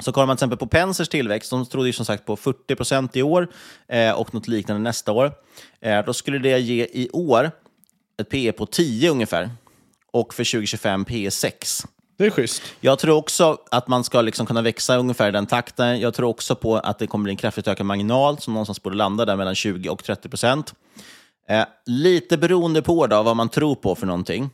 Så 0.00 0.12
kollar 0.12 0.26
man 0.26 0.36
till 0.36 0.44
exempel 0.44 0.58
på 0.58 0.66
Pensers 0.66 1.08
tillväxt, 1.08 1.50
de 1.50 1.66
trodde 1.66 1.88
ju 1.88 1.92
som 1.92 2.04
sagt 2.04 2.26
på 2.26 2.36
40 2.36 2.76
procent 2.76 3.16
i 3.16 3.22
år 3.22 3.48
eh, 3.88 4.12
och 4.12 4.34
något 4.34 4.48
liknande 4.48 4.82
nästa 4.82 5.12
år. 5.12 5.32
Eh, 5.80 6.04
då 6.04 6.12
skulle 6.12 6.38
det 6.38 6.58
ge 6.58 6.84
i 6.84 7.08
år 7.12 7.50
ett 8.20 8.28
PE 8.28 8.52
på 8.52 8.66
10 8.66 9.10
ungefär 9.10 9.50
och 10.12 10.34
för 10.34 10.44
2025 10.44 11.04
PE 11.04 11.30
6. 11.30 11.86
Det 12.18 12.26
är 12.26 12.30
schysst. 12.30 12.62
Jag 12.80 12.98
tror 12.98 13.16
också 13.16 13.58
att 13.70 13.88
man 13.88 14.04
ska 14.04 14.20
liksom 14.20 14.46
kunna 14.46 14.62
växa 14.62 14.96
ungefär 14.96 15.28
i 15.28 15.32
den 15.32 15.46
takten. 15.46 16.00
Jag 16.00 16.14
tror 16.14 16.28
också 16.28 16.54
på 16.54 16.76
att 16.76 16.98
det 16.98 17.06
kommer 17.06 17.22
bli 17.22 17.30
en 17.30 17.36
kraftigt 17.36 17.68
ökad 17.68 17.86
marginal 17.86 18.38
som 18.38 18.54
någonstans 18.54 18.82
borde 18.82 18.96
landa 18.96 19.24
där 19.24 19.36
mellan 19.36 19.54
20 19.54 19.88
och 19.88 20.04
30 20.04 20.28
procent. 20.28 20.74
Eh, 21.48 21.64
lite 21.86 22.38
beroende 22.38 22.82
på 22.82 23.06
då, 23.06 23.22
vad 23.22 23.36
man 23.36 23.48
tror 23.48 23.74
på 23.74 23.94
för 23.94 24.06
någonting, 24.06 24.50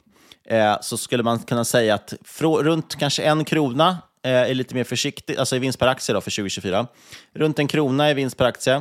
eh, 0.48 0.76
så 0.80 0.96
skulle 0.96 1.22
man 1.22 1.38
kunna 1.38 1.64
säga 1.64 1.94
att 1.94 2.14
runt 2.40 2.96
kanske 2.96 3.22
en 3.22 3.44
krona 3.44 3.98
Eh, 4.26 4.50
är 4.50 4.54
lite 4.54 4.74
mer 4.74 4.84
försiktig, 4.84 5.36
alltså 5.36 5.56
i 5.56 5.58
vinst 5.58 5.78
per 5.78 5.86
aktie 5.86 6.14
då 6.14 6.20
för 6.20 6.30
2024. 6.30 6.86
Runt 7.34 7.58
en 7.58 7.68
krona 7.68 8.10
i 8.10 8.14
vinst 8.14 8.36
per 8.36 8.44
aktie. 8.44 8.74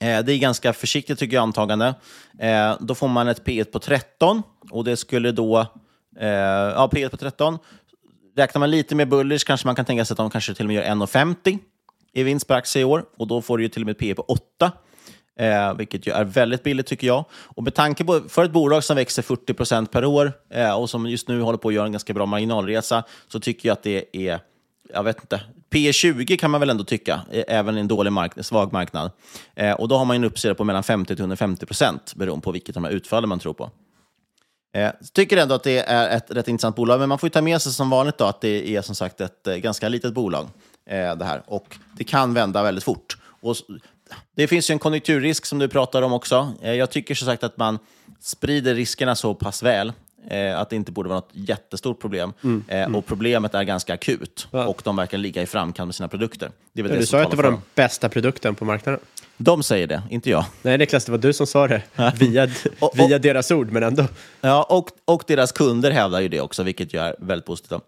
Eh, 0.00 0.24
det 0.24 0.32
är 0.32 0.38
ganska 0.38 0.72
försiktigt 0.72 1.18
tycker 1.18 1.36
jag 1.36 1.42
antagande. 1.42 1.94
Eh, 2.38 2.76
då 2.80 2.94
får 2.94 3.08
man 3.08 3.28
ett 3.28 3.44
P1 3.44 3.64
på 3.64 3.78
13 3.78 4.42
och 4.70 4.84
det 4.84 4.96
skulle 4.96 5.32
då, 5.32 5.60
eh, 6.20 6.28
ja 6.28 6.90
P1 6.92 7.08
på 7.08 7.16
13. 7.16 7.58
Räknar 8.36 8.58
man 8.60 8.70
lite 8.70 8.94
mer 8.94 9.06
bullish 9.06 9.46
kanske 9.46 9.66
man 9.66 9.74
kan 9.74 9.84
tänka 9.84 10.04
sig 10.04 10.14
att 10.14 10.18
de 10.18 10.30
kanske 10.30 10.54
till 10.54 10.64
och 10.64 10.68
med 10.68 10.76
gör 10.76 10.94
1,50 10.94 11.58
i 12.12 12.22
vinst 12.22 12.46
per 12.46 12.54
aktie 12.54 12.82
i 12.82 12.84
år 12.84 13.04
och 13.16 13.26
då 13.26 13.42
får 13.42 13.58
du 13.58 13.64
ju 13.64 13.68
till 13.68 13.82
och 13.82 13.86
med 13.86 13.92
ett 13.92 13.98
P 13.98 14.14
på 14.14 14.22
8. 14.22 14.72
Eh, 15.38 15.74
vilket 15.74 16.06
ju 16.06 16.12
är 16.12 16.24
väldigt 16.24 16.62
billigt 16.62 16.86
tycker 16.86 17.06
jag. 17.06 17.24
Och 17.32 17.62
med 17.62 17.74
tanke 17.74 18.04
på, 18.04 18.20
för 18.28 18.44
ett 18.44 18.50
bolag 18.50 18.84
som 18.84 18.96
växer 18.96 19.22
40% 19.22 19.86
per 19.86 20.04
år 20.04 20.32
eh, 20.50 20.74
och 20.74 20.90
som 20.90 21.06
just 21.06 21.28
nu 21.28 21.40
håller 21.40 21.58
på 21.58 21.68
att 21.68 21.74
göra 21.74 21.86
en 21.86 21.92
ganska 21.92 22.12
bra 22.12 22.26
marginalresa, 22.26 23.04
så 23.28 23.40
tycker 23.40 23.68
jag 23.68 23.72
att 23.72 23.82
det 23.82 24.04
är, 24.12 24.40
jag 24.92 25.02
vet 25.02 25.20
inte, 25.20 25.40
P 25.70 25.92
20 25.92 26.36
kan 26.36 26.50
man 26.50 26.60
väl 26.60 26.70
ändå 26.70 26.84
tycka, 26.84 27.20
eh, 27.30 27.44
även 27.48 27.76
i 27.76 27.80
en 27.80 27.88
dålig 27.88 28.12
mark 28.12 28.32
svag 28.44 28.72
marknad. 28.72 29.10
Eh, 29.54 29.72
och 29.72 29.88
då 29.88 29.96
har 29.96 30.04
man 30.04 30.16
en 30.16 30.24
uppsida 30.24 30.54
på 30.54 30.64
mellan 30.64 30.82
50 30.82 31.06
till 31.16 31.22
150 31.22 31.66
procent 31.66 32.14
beroende 32.14 32.44
på 32.44 32.52
vilket 32.52 32.76
av 32.76 32.82
de 32.82 32.88
här 32.88 32.94
utfallen 32.94 33.28
man 33.28 33.38
tror 33.38 33.54
på. 33.54 33.70
Eh, 34.74 34.90
tycker 35.12 35.36
ändå 35.36 35.54
att 35.54 35.62
det 35.62 35.78
är 35.78 36.16
ett 36.16 36.30
rätt 36.30 36.48
intressant 36.48 36.76
bolag, 36.76 37.00
men 37.00 37.08
man 37.08 37.18
får 37.18 37.26
ju 37.26 37.30
ta 37.30 37.42
med 37.42 37.62
sig 37.62 37.72
som 37.72 37.90
vanligt 37.90 38.18
då 38.18 38.24
att 38.24 38.40
det 38.40 38.76
är 38.76 38.82
som 38.82 38.94
sagt 38.94 39.20
ett 39.20 39.46
eh, 39.46 39.56
ganska 39.56 39.88
litet 39.88 40.14
bolag. 40.14 40.48
Eh, 40.86 41.16
det 41.16 41.24
här. 41.24 41.42
Och 41.46 41.76
det 41.96 42.04
kan 42.04 42.34
vända 42.34 42.62
väldigt 42.62 42.84
fort. 42.84 43.16
Och 43.40 43.56
det 44.36 44.46
finns 44.48 44.70
ju 44.70 44.72
en 44.72 44.78
konjunkturrisk 44.78 45.46
som 45.46 45.58
du 45.58 45.68
pratar 45.68 46.02
om 46.02 46.12
också. 46.12 46.52
Eh, 46.62 46.72
jag 46.74 46.90
tycker 46.90 47.14
som 47.14 47.26
sagt 47.26 47.44
att 47.44 47.56
man 47.56 47.78
sprider 48.20 48.74
riskerna 48.74 49.14
så 49.14 49.34
pass 49.34 49.62
väl 49.62 49.92
eh, 50.30 50.58
att 50.60 50.70
det 50.70 50.76
inte 50.76 50.92
borde 50.92 51.08
vara 51.08 51.18
något 51.18 51.30
jättestort 51.32 52.00
problem. 52.00 52.32
Mm. 52.44 52.64
Eh, 52.68 52.82
Mm. 52.82 52.94
Och 52.94 53.06
problemet 53.06 53.54
är 53.54 53.62
ganska 53.62 53.94
akut 53.94 54.48
och 54.50 54.80
de 54.84 54.96
verkar 54.96 55.18
ligga 55.18 55.42
i 55.42 55.46
framkant 55.46 55.86
med 55.86 55.94
sina 55.94 56.08
produkter. 56.08 56.50
Det 56.72 56.80
är 56.80 56.84
Ja, 56.84 56.90
det 56.92 56.98
du 56.98 57.06
sa 57.06 57.20
att 57.22 57.30
det 57.30 57.36
var 57.36 57.44
den 57.44 57.58
bästa 57.74 58.08
produkten 58.08 58.54
på 58.54 58.64
marknaden. 58.64 59.00
De 59.36 59.62
säger 59.62 59.86
det, 59.86 60.02
inte 60.10 60.30
jag. 60.30 60.44
Nej, 60.62 60.78
Niklas, 60.78 61.04
det 61.04 61.12
var 61.12 61.18
du 61.18 61.32
som 61.32 61.46
sa 61.46 61.68
det. 61.68 61.82
Via, 62.18 62.48
via 62.94 63.18
deras 63.18 63.50
ord, 63.50 63.70
men 63.72 63.82
ändå. 63.82 64.06
Ja, 64.40 64.62
och, 64.62 64.88
och 65.04 65.24
deras 65.26 65.52
kunder 65.52 65.90
hävdar 65.90 66.20
ju 66.20 66.28
det 66.28 66.40
också, 66.40 66.62
vilket 66.62 66.94
ju 66.94 66.98
är 66.98 67.16
väldigt 67.18 67.46
positivt. 67.46 67.82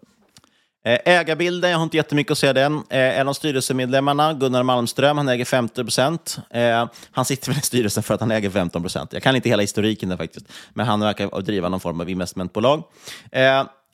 Eh, 0.85 0.99
ägarbilden, 1.05 1.71
jag 1.71 1.77
har 1.77 1.83
inte 1.83 1.97
jättemycket 1.97 2.31
att 2.31 2.37
säga 2.37 2.53
den. 2.53 2.75
Eh, 2.75 3.19
en 3.19 3.27
av 3.27 3.33
styrelsemedlemmarna, 3.33 4.33
Gunnar 4.33 4.63
Malmström, 4.63 5.17
han 5.17 5.29
äger 5.29 5.45
50 5.45 5.83
procent. 5.83 6.37
Eh, 6.49 6.87
han 7.11 7.25
sitter 7.25 7.47
väl 7.47 7.57
i 7.57 7.61
styrelsen 7.61 8.03
för 8.03 8.13
att 8.13 8.19
han 8.19 8.31
äger 8.31 8.49
15 8.49 8.81
procent. 8.81 9.13
Jag 9.13 9.23
kan 9.23 9.35
inte 9.35 9.49
hela 9.49 9.61
historiken 9.61 10.09
där 10.09 10.17
faktiskt, 10.17 10.45
men 10.73 10.85
han 10.85 10.99
verkar 10.99 11.41
driva 11.41 11.69
någon 11.69 11.79
form 11.79 12.01
av 12.01 12.09
investmentbolag. 12.09 12.83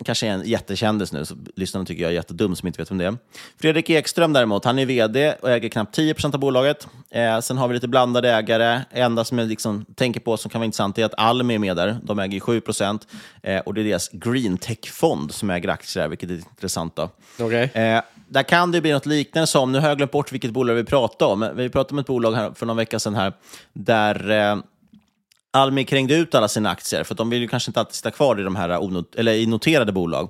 Kanske 0.06 0.28
är 0.28 0.32
en 0.32 0.44
jättekändis 0.46 1.14
nu, 1.14 1.26
så 1.26 1.36
lyssnarna 1.56 1.86
tycker 1.86 2.02
jag 2.02 2.12
är 2.12 2.16
jättedum 2.16 2.56
som 2.56 2.68
inte 2.68 2.82
vet 2.82 2.92
vem 2.92 2.98
det 2.98 3.06
är. 3.06 3.18
Fredrik 3.62 3.90
Ekström 3.90 4.34
däremot, 4.34 4.66
han 4.66 4.80
är 4.80 4.86
vd 4.86 5.34
och 5.42 5.50
äger 5.50 5.70
knappt 5.70 5.96
10 5.96 6.14
procent 6.14 6.34
av 6.34 6.40
bolaget. 6.40 6.88
Eh, 7.10 7.40
sen 7.40 7.58
har 7.58 7.68
vi 7.68 7.74
lite 7.74 7.88
blandade 7.88 8.30
ägare. 8.30 8.82
enda 8.92 9.24
som 9.24 9.38
jag 9.38 9.48
liksom 9.48 9.86
tänker 9.96 10.20
på 10.20 10.38
som 10.38 10.52
kan 10.52 10.62
vara 10.62 10.66
intressant 10.66 10.98
är 10.98 11.06
att 11.06 11.14
Almi 11.18 11.56
är 11.56 11.60
med 11.60 11.76
där. 11.76 11.98
De 12.04 12.20
äger 12.20 12.40
7 12.40 12.62
procent. 12.62 13.08
Eh, 13.44 13.60
och 13.60 13.74
det 13.74 13.82
är 13.82 13.86
deras 13.86 14.10
Green 14.10 14.58
Tech-fond 14.58 15.32
som 15.32 15.50
äger 15.50 15.70
aktier 15.70 16.04
där, 16.04 16.10
vilket 16.10 16.30
är 16.30 16.34
intressant. 16.34 16.96
Då. 16.96 17.10
Okay. 17.40 17.64
Eh, 17.64 18.02
där 18.28 18.44
kan 18.44 18.72
det 18.72 18.82
bli 18.82 18.92
något 18.92 19.06
liknande 19.06 19.48
som, 19.48 19.72
nu 19.72 19.80
har 19.80 19.88
jag 19.88 19.98
glömt 19.98 20.12
bort 20.12 20.32
vilket 20.32 20.52
bolag 20.52 20.74
vi 20.74 20.84
pratade 20.84 21.32
om. 21.32 21.50
Vi 21.56 21.70
pratade 21.70 21.94
om 21.94 22.00
ett 22.00 22.08
bolag 22.08 22.34
här 22.34 22.52
för 22.56 22.66
någon 22.66 22.78
vecka 22.78 23.00
sedan 23.00 23.16
här, 23.16 23.34
där 23.74 24.30
eh, 24.30 24.58
Almi 25.54 25.86
krängde 25.86 26.16
ut 26.16 26.36
alla 26.36 26.48
sina 26.48 26.70
aktier, 26.70 27.04
för 27.04 27.16
de 27.16 27.30
vill 27.30 27.42
ju 27.42 27.48
kanske 27.48 27.70
inte 27.70 27.80
alltid 27.80 27.96
sitta 27.96 28.12
kvar 28.12 28.40
i, 28.40 28.44
de 28.44 28.56
här 28.56 28.70
onot- 28.70 29.16
eller 29.16 29.34
i 29.34 29.46
noterade 29.46 29.92
bolag. 29.92 30.30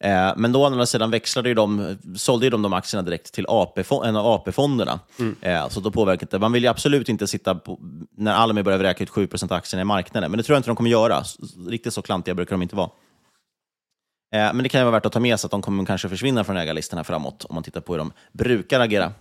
Eh, 0.00 0.32
men 0.36 0.52
då 0.52 0.60
å 0.62 0.64
andra 0.66 0.86
sidan 0.86 1.10
växlade 1.10 1.48
ju 1.48 1.54
de, 1.54 1.98
sålde 2.16 2.46
ju 2.46 2.50
de 2.50 2.62
de 2.62 2.72
aktierna 2.72 3.02
direkt 3.02 3.32
till 3.32 3.46
AP 3.48 3.84
en 4.04 4.16
av 4.16 4.26
AP-fonderna. 4.26 5.00
Eh, 5.40 5.68
så 5.68 5.80
då 5.80 5.90
påverkar 5.90 6.28
det. 6.30 6.38
Man 6.38 6.52
vill 6.52 6.62
ju 6.62 6.68
absolut 6.68 7.08
inte 7.08 7.26
sitta 7.26 7.54
på, 7.54 7.78
när 8.16 8.32
Almi 8.34 8.62
börjar 8.62 8.78
vräka 8.78 9.04
ut 9.04 9.10
7 9.10 9.28
av 9.42 9.52
aktierna 9.52 9.82
i 9.82 9.84
marknaden, 9.84 10.30
men 10.30 10.38
det 10.38 10.44
tror 10.44 10.54
jag 10.54 10.58
inte 10.58 10.70
de 10.70 10.76
kommer 10.76 10.90
göra. 10.90 11.22
Riktigt 11.68 11.94
så 11.94 12.02
klantiga 12.02 12.34
brukar 12.34 12.50
de 12.50 12.62
inte 12.62 12.76
vara. 12.76 12.90
Eh, 14.34 14.54
men 14.54 14.62
det 14.62 14.68
kan 14.68 14.80
ju 14.80 14.84
vara 14.84 14.92
värt 14.92 15.06
att 15.06 15.12
ta 15.12 15.20
med 15.20 15.40
sig 15.40 15.46
att 15.46 15.50
de 15.50 15.62
kommer 15.62 15.84
kanske 15.84 16.08
försvinna 16.08 16.44
från 16.44 16.56
ägarlistan 16.56 16.96
här 16.96 17.04
framåt, 17.04 17.44
om 17.44 17.54
man 17.54 17.64
tittar 17.64 17.80
på 17.80 17.92
hur 17.92 17.98
de 17.98 18.12
brukar 18.32 18.80
agera. 18.80 19.12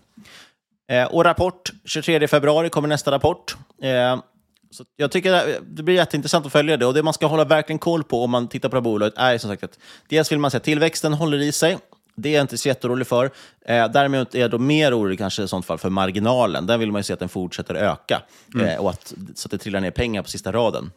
Eh, 0.91 1.05
och 1.05 1.23
rapport, 1.23 1.71
23 1.85 2.27
februari 2.27 2.69
kommer 2.69 2.87
nästa 2.87 3.11
rapport. 3.11 3.55
Så 4.71 4.85
jag 4.95 5.11
tycker 5.11 5.31
det- 5.31 5.83
blir 5.83 5.95
jätteintressant 5.95 6.45
att 6.45 6.51
följa 6.51 6.77
det. 6.77 6.85
Och 6.85 6.93
det 6.93 7.03
man 7.03 7.13
ska 7.13 7.25
hålla 7.27 7.45
verkligen 7.45 7.79
koll 7.79 8.03
på 8.03 8.23
om 8.23 8.31
man 8.31 8.47
tittar 8.47 8.69
på 8.69 8.75
det 8.75 8.79
här 8.79 8.83
bolaget 8.83 9.13
är 9.17 9.37
som 9.37 9.49
sagt 9.49 9.63
att 9.63 9.79
dels 10.09 10.31
vill 10.31 10.39
man 10.39 10.51
se 10.51 10.57
att 10.57 10.63
tillväxten 10.63 11.13
håller 11.13 11.37
i 11.37 11.51
sig. 11.51 11.77
Det 12.15 12.29
är 12.29 12.33
jag 12.33 12.41
inte 12.43 12.57
så 12.57 12.67
jätteorolig 12.67 13.07
för. 13.07 13.25
Eh, 13.65 13.87
däremot 13.91 14.35
är 14.35 14.39
jag 14.39 14.51
då 14.51 14.57
mer 14.57 14.97
orolig 14.99 15.17
kanske 15.19 15.43
i 15.43 15.47
sånt 15.47 15.65
fall 15.65 15.77
för 15.77 15.89
marginalen. 15.89 16.65
Där 16.67 16.77
vill 16.77 16.91
man 16.91 16.99
ju 16.99 17.03
se 17.03 17.13
att 17.13 17.19
den 17.19 17.29
fortsätter 17.29 17.75
öka 17.75 18.21
Mm. 18.55 18.67
eh, 18.67 18.77
och 18.77 18.89
att, 18.89 19.13
så 19.35 19.47
att 19.47 19.51
det 19.51 19.57
trillar 19.57 19.79
ner 19.81 19.91
pengar 19.91 20.21
på 20.21 20.29
sista 20.29 20.51
raden. 20.51 20.91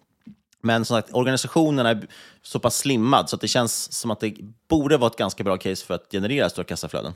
Men 0.61 0.85
som 0.85 0.97
sagt, 0.97 1.09
organisationen 1.13 1.87
är 1.87 2.07
så 2.43 2.59
pass 2.59 2.77
slimmad 2.77 3.31
så 3.31 3.37
att 3.37 3.41
det 3.41 3.49
känns 3.49 3.93
som 3.93 4.11
att 4.11 4.21
det 4.21 4.35
borde 4.69 4.97
vara 4.97 5.11
ett 5.11 5.17
ganska 5.17 5.45
bra 5.45 5.57
case 5.57 5.85
för 5.87 5.95
att 5.95 6.07
generera 6.13 6.51
stora 6.51 6.65
kassaflöden. 6.65 7.13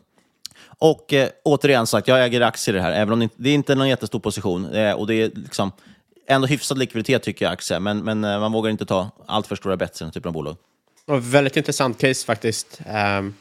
Och 0.79 1.13
eh, 1.13 1.29
återigen 1.45 1.87
sagt, 1.87 2.09
jag 2.09 2.25
äger 2.25 2.41
aktier 2.41 2.75
i 2.75 2.79
det 2.79 2.83
här, 2.83 2.93
även 2.93 3.13
om 3.23 3.29
det 3.37 3.51
inte, 3.51 3.73
är 3.73 3.77
någon 3.77 3.89
jättestor 3.89 4.19
position. 4.21 4.67
Eh, 4.73 4.93
och 4.93 5.07
det 5.07 5.15
är 5.15 5.31
liksom 5.35 5.73
ändå 6.29 6.47
hyfsad 6.47 6.79
likviditet 6.79 7.23
tycker 7.23 7.45
jag 7.45 7.53
aktier, 7.53 7.81
men, 7.81 7.99
men 7.99 8.25
eh, 8.25 8.41
man 8.41 8.53
vågar 8.53 8.71
inte 8.71 8.87
ta 8.87 9.11
allt 9.27 9.47
för 9.47 9.57
stora 9.57 9.77
bets 9.77 10.01
i 10.01 10.05
den 10.05 10.13
typen 10.13 10.29
av 10.29 10.33
bolag. 10.33 10.57
Och 11.07 11.35
väldigt 11.35 11.57
intressant 11.57 11.99
case 11.99 12.27
faktiskt. 12.27 12.81
Ehm, 12.87 13.35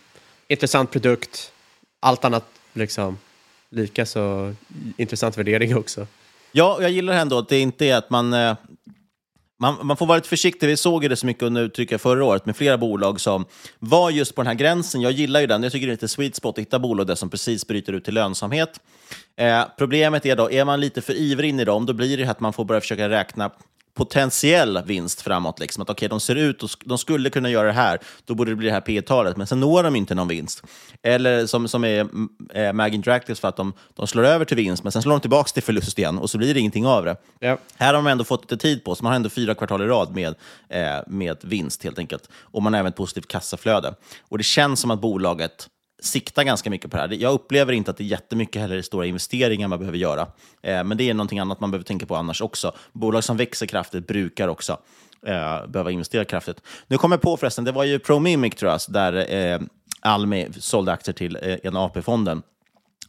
intressant 0.48 0.92
produkt. 0.92 1.52
Allt 2.00 2.26
annat 2.26 2.46
liksom 2.74 3.18
lika 3.70 4.06
så 4.06 4.54
intressant 4.98 5.38
värdering 5.38 5.78
också. 5.78 6.08
Ja, 6.52 6.78
jag 6.82 6.92
gillar 6.92 7.14
ändå 7.14 7.38
att 7.38 7.50
det 7.50 7.60
inte 7.60 7.86
är 7.86 7.96
att 7.96 8.10
man... 8.10 8.34
Man, 9.60 9.76
man 9.84 9.98
får 9.98 10.06
vara 10.06 10.16
lite 10.16 10.30
försiktig. 10.30 10.68
Vi 10.68 10.78
såg 10.78 11.04
ju 11.04 11.10
det 11.10 11.16
så 11.16 11.26
mycket 11.26 11.44
under 11.44 11.62
uttrycket 11.62 12.02
förra 12.02 12.26
året 12.26 12.46
med 12.46 12.58
flera 12.58 12.78
bolag 12.78 13.20
som 13.20 13.46
var 13.80 14.10
just 14.10 14.36
på 14.36 14.42
den 14.42 14.48
här 14.48 14.54
gränsen. 14.54 15.02
Jag 15.02 15.12
gillar 15.12 15.40
ju 15.40 15.48
den. 15.48 15.64
Jag 15.64 15.72
tycker 15.72 15.88
det 15.88 15.92
är 15.92 15.94
lite 15.94 16.08
sweet 16.08 16.36
spot 16.36 16.58
att 16.58 16.62
hitta 16.62 16.80
bolag 16.80 17.08
där 17.08 17.16
som 17.16 17.30
precis 17.30 17.68
bryter 17.68 17.94
ut 17.94 18.06
till 18.06 18.14
lönsamhet. 18.14 18.80
Eh, 19.36 19.64
problemet 19.78 20.26
är 20.26 20.36
då, 20.36 20.52
är 20.52 20.66
man 20.66 20.80
lite 20.80 21.02
för 21.02 21.14
ivrig 21.14 21.50
in 21.50 21.60
i 21.60 21.66
dem, 21.66 21.86
då 21.86 21.94
blir 21.94 22.18
det 22.18 22.26
att 22.26 22.40
man 22.40 22.54
får 22.54 22.66
börja 22.66 22.82
försöka 22.82 23.10
räkna 23.10 23.52
potentiell 23.98 24.82
vinst 24.86 25.22
framåt. 25.22 25.60
Liksom. 25.60 25.82
Att 25.82 25.90
okej, 25.90 26.10
de 26.10 26.20
ser 26.20 26.36
ut 26.36 26.64
och 26.64 26.70
de 26.86 26.98
skulle 26.98 27.30
kunna 27.30 27.50
göra 27.50 27.68
det 27.68 27.74
här, 27.74 28.00
då 28.26 28.36
borde 28.36 28.52
det 28.52 28.56
bli 28.56 28.68
det 28.68 28.74
här 28.74 28.82
P 28.82 29.02
talet 29.02 29.38
men 29.38 29.48
sen 29.48 29.60
når 29.60 29.84
de 29.84 29.96
inte 29.96 30.16
någon 30.16 30.28
vinst. 30.28 30.64
Eller 31.04 31.46
som, 31.46 31.68
som 31.68 31.84
är 31.84 32.08
eh, 32.54 32.74
Mag 32.74 32.94
Interactives 32.94 33.40
för 33.40 33.48
att 33.48 33.56
de, 33.56 33.74
de 33.96 34.08
slår 34.08 34.24
över 34.24 34.46
till 34.46 34.58
vinst, 34.58 34.84
men 34.84 34.92
sen 34.92 35.02
slår 35.02 35.12
de 35.12 35.20
tillbaka 35.20 35.52
till 35.52 35.64
förlust 35.64 36.00
igen 36.00 36.18
och 36.18 36.30
så 36.30 36.38
blir 36.38 36.54
det 36.54 36.60
ingenting 36.60 36.86
av 36.86 37.06
det. 37.06 37.18
Här 37.76 37.88
har 37.88 37.94
de 37.94 38.08
ändå 38.08 38.24
fått 38.24 38.42
lite 38.42 38.58
tid 38.58 38.84
på 38.84 38.96
sig. 38.96 39.04
Man 39.04 39.12
har 39.12 39.16
ändå 39.16 39.30
fyra 39.30 39.56
kvartal 39.56 39.82
i 39.82 39.86
rad 39.86 40.16
med, 40.16 40.36
eh, 40.70 41.04
med 41.08 41.38
vinst 41.42 41.84
helt 41.84 42.00
enkelt. 42.00 42.30
Och 42.42 42.64
man 42.64 42.74
har 42.74 42.80
även 42.80 42.90
ett 42.90 42.96
positivt 42.96 43.28
kassaflöde. 43.28 43.94
Och 44.30 44.38
det 44.38 44.44
känns 44.44 44.80
som 44.80 44.92
att 44.92 45.02
bolaget 45.02 45.70
siktar 46.00 46.44
ganska 46.44 46.70
mycket 46.70 46.92
på 46.92 46.98
det 46.98 47.04
här. 47.04 47.10
Jag 47.22 47.34
upplever 47.34 47.74
inte 47.74 47.92
att 47.92 47.98
det 47.98 48.04
är 48.04 48.06
jättemycket 48.06 48.62
heller 48.62 48.82
stora 48.82 49.06
investeringar 49.06 49.68
man 49.68 49.80
behöver 49.80 49.98
göra. 49.98 50.22
Eh, 50.62 50.84
men 50.84 50.98
det 50.98 51.10
är 51.10 51.14
någonting 51.14 51.40
annat 51.40 51.60
man 51.60 51.72
behöver 51.72 51.86
tänka 51.86 52.06
på 52.06 52.16
annars 52.16 52.42
också. 52.42 52.76
Bolag 52.94 53.24
som 53.24 53.38
växer 53.38 53.66
kraftigt 53.66 54.08
brukar 54.08 54.48
också 54.48 54.78
eh, 55.26 55.68
behöva 55.68 55.92
investera 55.92 56.26
kraftigt. 56.26 56.62
Nu 56.88 56.98
kommer 56.98 57.16
jag 57.16 57.22
på 57.22 57.38
förresten, 57.38 57.64
det 57.64 57.72
var 57.72 57.84
ju 57.84 58.00
ProMimic 58.00 58.56
tror 58.56 58.72
jag, 58.72 58.82
där 58.88 59.34
eh, 59.36 59.60
Almi 60.00 60.48
sålde 60.60 60.92
aktier 60.92 61.14
till 61.14 61.36
eh, 61.36 61.58
en 61.64 61.78
AP-fonden. 61.78 62.42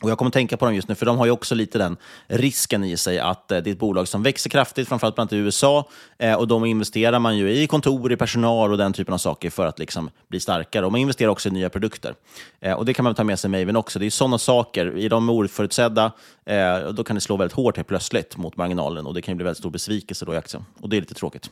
Och 0.00 0.10
Jag 0.10 0.18
kommer 0.18 0.28
att 0.28 0.32
tänka 0.32 0.56
på 0.56 0.64
dem 0.64 0.74
just 0.74 0.88
nu, 0.88 0.94
för 0.94 1.06
de 1.06 1.18
har 1.18 1.24
ju 1.24 1.30
också 1.30 1.54
lite 1.54 1.78
den 1.78 1.96
risken 2.26 2.84
i 2.84 2.96
sig 2.96 3.18
att 3.18 3.52
eh, 3.52 3.58
det 3.58 3.70
är 3.70 3.72
ett 3.72 3.78
bolag 3.78 4.08
som 4.08 4.22
växer 4.22 4.50
kraftigt, 4.50 4.88
framförallt 4.88 5.14
bland 5.14 5.32
annat 5.32 5.32
i 5.32 5.36
USA. 5.36 5.88
Eh, 6.18 6.34
och 6.34 6.48
De 6.48 6.64
investerar 6.64 7.18
man 7.18 7.36
ju 7.36 7.50
i 7.50 7.66
kontor, 7.66 8.12
i 8.12 8.16
personal 8.16 8.72
och 8.72 8.78
den 8.78 8.92
typen 8.92 9.14
av 9.14 9.18
saker 9.18 9.50
för 9.50 9.66
att 9.66 9.78
liksom 9.78 10.10
bli 10.28 10.40
starkare. 10.40 10.86
Och 10.86 10.92
man 10.92 11.00
investerar 11.00 11.28
också 11.28 11.48
i 11.48 11.52
nya 11.52 11.70
produkter. 11.70 12.14
Eh, 12.60 12.72
och 12.72 12.84
Det 12.84 12.94
kan 12.94 13.04
man 13.04 13.14
ta 13.14 13.24
med 13.24 13.38
sig 13.38 13.50
med 13.50 13.60
Maven 13.60 13.76
också. 13.76 13.98
Det 13.98 14.06
är 14.06 14.10
sådana 14.10 14.38
saker, 14.38 14.98
i 14.98 15.08
de 15.08 15.30
oförutsedda, 15.30 16.12
eh, 16.46 16.78
då 16.92 17.04
kan 17.04 17.14
det 17.14 17.20
slå 17.20 17.36
väldigt 17.36 17.56
hårt 17.56 17.76
helt 17.76 17.88
plötsligt 17.88 18.36
mot 18.36 18.56
marginalen 18.56 19.06
och 19.06 19.14
det 19.14 19.22
kan 19.22 19.32
ju 19.32 19.36
bli 19.36 19.44
väldigt 19.44 19.58
stor 19.58 19.70
besvikelse 19.70 20.24
då 20.24 20.34
i 20.34 20.36
aktien. 20.36 20.64
Och 20.80 20.88
det 20.88 20.96
är 20.96 21.00
lite 21.00 21.14
tråkigt. 21.14 21.50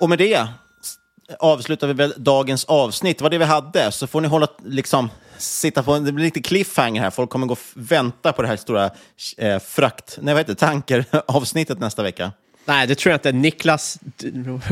Och 0.00 0.08
med 0.08 0.18
det 0.18 0.46
avslutar 1.38 1.86
vi 1.86 1.92
väl 1.92 2.14
dagens 2.16 2.64
avsnitt. 2.64 3.18
Det 3.18 3.22
var 3.22 3.30
det 3.30 3.38
vi 3.38 3.44
hade. 3.44 3.92
Så 3.92 4.06
får 4.06 4.20
ni 4.20 4.28
hålla, 4.28 4.46
liksom, 4.64 5.10
sitta 5.38 5.82
på, 5.82 5.98
det 5.98 6.12
blir 6.12 6.24
lite 6.24 6.42
cliffhanger 6.42 7.02
här. 7.02 7.10
Folk 7.10 7.30
kommer 7.30 7.46
gå 7.46 7.52
och 7.52 7.58
vänta 7.74 8.32
på 8.32 8.42
det 8.42 8.48
här 8.48 8.56
stora 8.56 8.90
eh, 9.36 9.58
frakt, 9.58 10.18
nej 10.20 10.34
vad 10.34 10.40
heter 10.40 10.54
tankeravsnittet 10.54 11.78
nästa 11.78 12.02
vecka. 12.02 12.32
Nej, 12.66 12.86
det 12.86 12.94
tror 12.94 13.10
jag 13.10 13.16
inte. 13.16 13.32
Niklas, 13.32 13.98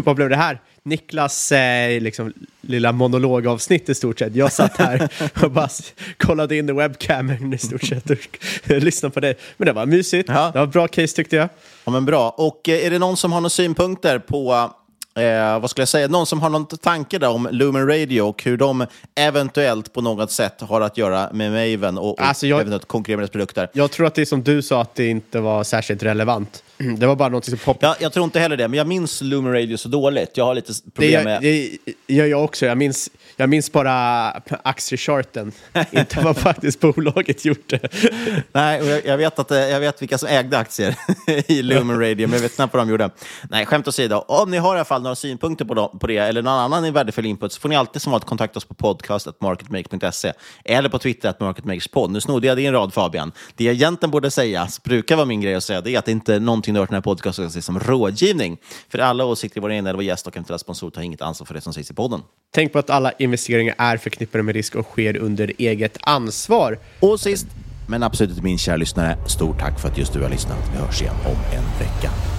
vad 0.05 0.17
blev 0.17 0.29
det 0.29 0.37
här? 0.37 0.61
Niklas 0.83 1.53
eh, 1.53 2.01
liksom, 2.01 2.33
lilla 2.61 2.93
monologavsnitt 2.93 3.89
i 3.89 3.95
stort 3.95 4.19
sett. 4.19 4.35
Jag 4.37 4.53
satt 4.53 4.77
här 4.77 5.09
och 5.45 5.51
bara 5.51 5.69
kollade 6.17 6.57
in 6.57 6.69
i 6.69 6.73
webcamen 6.73 7.53
i 7.53 7.59
stort 7.59 7.83
sett 7.83 8.11
och 8.11 8.19
lyssnade 8.67 9.13
på 9.13 9.21
det. 9.21 9.35
Men 9.57 9.67
det 9.67 9.73
var 9.73 9.87
mysigt. 9.87 10.27
Det 10.27 10.53
var 10.55 10.65
ett 10.65 10.73
bra 10.73 10.89
case 10.89 11.17
tyckte 11.17 11.37
jag. 11.37 11.49
Ja, 11.85 11.93
men 11.93 12.05
bra. 12.05 12.31
Och 12.31 12.69
eh, 12.69 12.87
är 12.87 12.91
det 12.91 12.99
någon 12.99 13.17
som 13.17 13.33
har 13.33 13.41
några 13.41 13.51
synpunkter 13.51 14.19
på, 14.19 14.75
eh, 15.17 15.61
vad 15.61 15.71
skulle 15.71 15.83
jag 15.83 15.89
säga, 15.89 16.09
någon 16.09 16.27
som 16.27 16.41
har 16.43 16.51
någon 16.51 16.67
tanke 16.67 17.19
där 17.19 17.29
om 17.29 17.49
Lumen 17.51 17.87
Radio 17.89 18.21
och 18.23 18.43
hur 18.45 18.57
de 18.57 18.87
eventuellt 19.15 19.93
på 19.93 20.01
något 20.01 20.31
sätt 20.31 20.61
har 20.61 20.81
att 20.81 20.99
göra 20.99 21.29
med 21.33 21.53
Maven 21.53 21.99
och, 21.99 22.11
och 22.11 22.23
Alltså, 22.23 22.47
jag- 22.47 22.61
eventuellt 22.61 22.89
konkurrera 22.89 23.17
med 23.17 23.23
deras 23.23 23.31
produkter? 23.31 23.69
Jag 23.73 23.91
tror 23.91 24.07
att 24.07 24.15
det 24.15 24.21
är 24.23 24.27
som 24.27 24.43
du 24.43 24.63
sa, 24.63 24.81
att 24.83 24.95
det 24.95 25.07
inte 25.09 25.41
var 25.41 25.65
särskilt 25.65 26.03
relevant. 26.03 26.63
Det 26.99 27.07
var 27.07 27.17
bara 27.17 27.29
något 27.29 27.45
som 27.45 27.59
poppade. 27.59 27.87
Ja, 27.87 27.97
jag 28.01 28.13
tror 28.13 28.25
inte 28.25 28.41
heller 28.41 28.57
det, 28.57 28.69
men 28.69 28.79
jag 28.79 28.87
minns 28.87 29.21
Lumen 29.21 29.53
Radio 29.53 29.77
så 29.77 29.89
dåligt. 29.89 30.37
Jag 30.37 30.45
har 30.45 30.55
lite 30.55 30.73
problem 30.95 31.25
med... 31.25 31.43
det 31.43 31.79
gör 32.07 32.27
jag 32.27 32.45
också. 32.45 32.67
Jag 32.67 32.79
minns, 32.79 33.11
jag 33.37 33.49
minns 33.49 33.73
bara 33.73 34.31
aktiecharten, 34.63 35.53
inte 35.91 36.21
vad 36.21 36.37
faktiskt 36.37 36.81
bolaget 36.81 37.45
gjorde. 37.45 37.81
Nej, 38.53 38.81
och 38.81 38.87
jag, 38.87 39.07
jag, 39.07 39.17
vet 39.17 39.39
att, 39.39 39.51
eh, 39.51 39.59
jag 39.59 39.81
vet 39.81 40.03
vilka 40.03 40.19
som 40.19 40.29
ägde 40.29 40.59
aktier 40.59 40.97
i 41.47 41.63
Lumen 41.63 42.01
Radio, 42.01 42.29
men 42.29 42.35
jag 42.35 42.43
vet 42.43 42.57
knappt 42.57 42.75
vad 42.75 42.87
de 42.87 42.91
gjorde. 42.91 43.11
Nej, 43.51 43.67
skämt 43.67 43.89
åsido. 43.89 44.17
Om 44.17 44.51
ni 44.51 44.57
har 44.57 44.75
i 44.75 44.79
alla 44.79 44.85
fall 44.85 45.03
några 45.03 45.17
synpunkter 45.17 45.65
på, 45.65 45.75
dem, 45.75 45.99
på 45.99 46.07
det, 46.07 46.19
eller 46.19 46.43
någon 46.43 46.73
annan 46.73 46.93
värdefull 46.93 47.27
input, 47.27 47.53
så 47.53 47.61
får 47.61 47.69
ni 47.69 47.77
alltid 47.77 48.03
som 48.03 48.13
vanligt 48.13 48.29
kontakta 48.29 48.59
oss 48.59 48.65
på 48.65 48.75
podcast.marketmakers.se 48.75 50.33
eller 50.65 50.89
på 50.89 50.99
Twitter 50.99 51.29
att 51.29 51.41
marketmakerspod. 51.41 52.11
Nu 52.11 52.21
snodde 52.21 52.47
jag 52.47 52.57
din 52.57 52.73
rad, 52.73 52.95
Fabian. 52.95 53.33
Det 53.55 53.65
jag 53.65 53.75
egentligen 53.75 54.11
borde 54.11 54.31
säga, 54.31 54.69
brukar 54.85 55.17
vara 55.17 55.27
min 55.27 55.41
grej 55.41 55.55
att 55.55 55.65
säga, 55.65 55.81
det 55.81 55.95
är 55.95 55.99
att 55.99 56.05
det 56.05 56.13
inte 56.13 56.35
är 56.35 56.41
någonting 56.41 56.74
hört 56.81 56.89
i 56.89 56.91
den 56.91 56.97
här 56.97 57.03
podcasten 57.03 57.63
som 57.63 57.81
rådgivning. 57.81 58.59
För 58.89 58.99
alla 58.99 59.25
åsikter 59.25 59.59
i 59.59 59.61
vår 59.61 59.71
egen 59.71 59.87
eller 59.87 59.97
vår 59.97 60.05
gäst 60.05 60.27
och 60.27 60.37
eventuella 60.37 60.59
sponsor 60.59 60.91
tar 60.91 61.03
inget 61.03 61.23
ansvar 61.23 61.47
för 61.47 61.55
det 61.55 61.61
som 61.61 61.73
sägs 61.73 61.91
i 61.91 61.95
podden. 61.95 62.23
Tänk 62.55 62.73
på 62.73 62.79
att 62.79 62.91
alla 62.91 63.13
investeringar 63.13 63.75
är 63.79 63.97
förknippade 63.97 64.45
med 64.45 64.55
risk 64.55 64.75
och 64.75 64.87
sker 64.87 65.17
under 65.17 65.53
eget 65.59 65.99
ansvar. 66.01 66.79
Och 67.01 67.21
sist, 67.21 67.47
men 67.89 68.03
absolut 68.03 68.31
inte 68.31 68.43
min 68.43 68.59
kära 68.59 68.77
lyssnare, 68.77 69.17
stort 69.27 69.59
tack 69.59 69.81
för 69.81 69.89
att 69.89 69.99
just 69.99 70.13
du 70.13 70.23
har 70.23 70.31
lyssnat. 70.31 70.59
Vi 70.73 70.79
hörs 70.79 71.03
igen 71.03 71.15
om 71.25 71.57
en 71.57 71.79
vecka. 71.79 72.34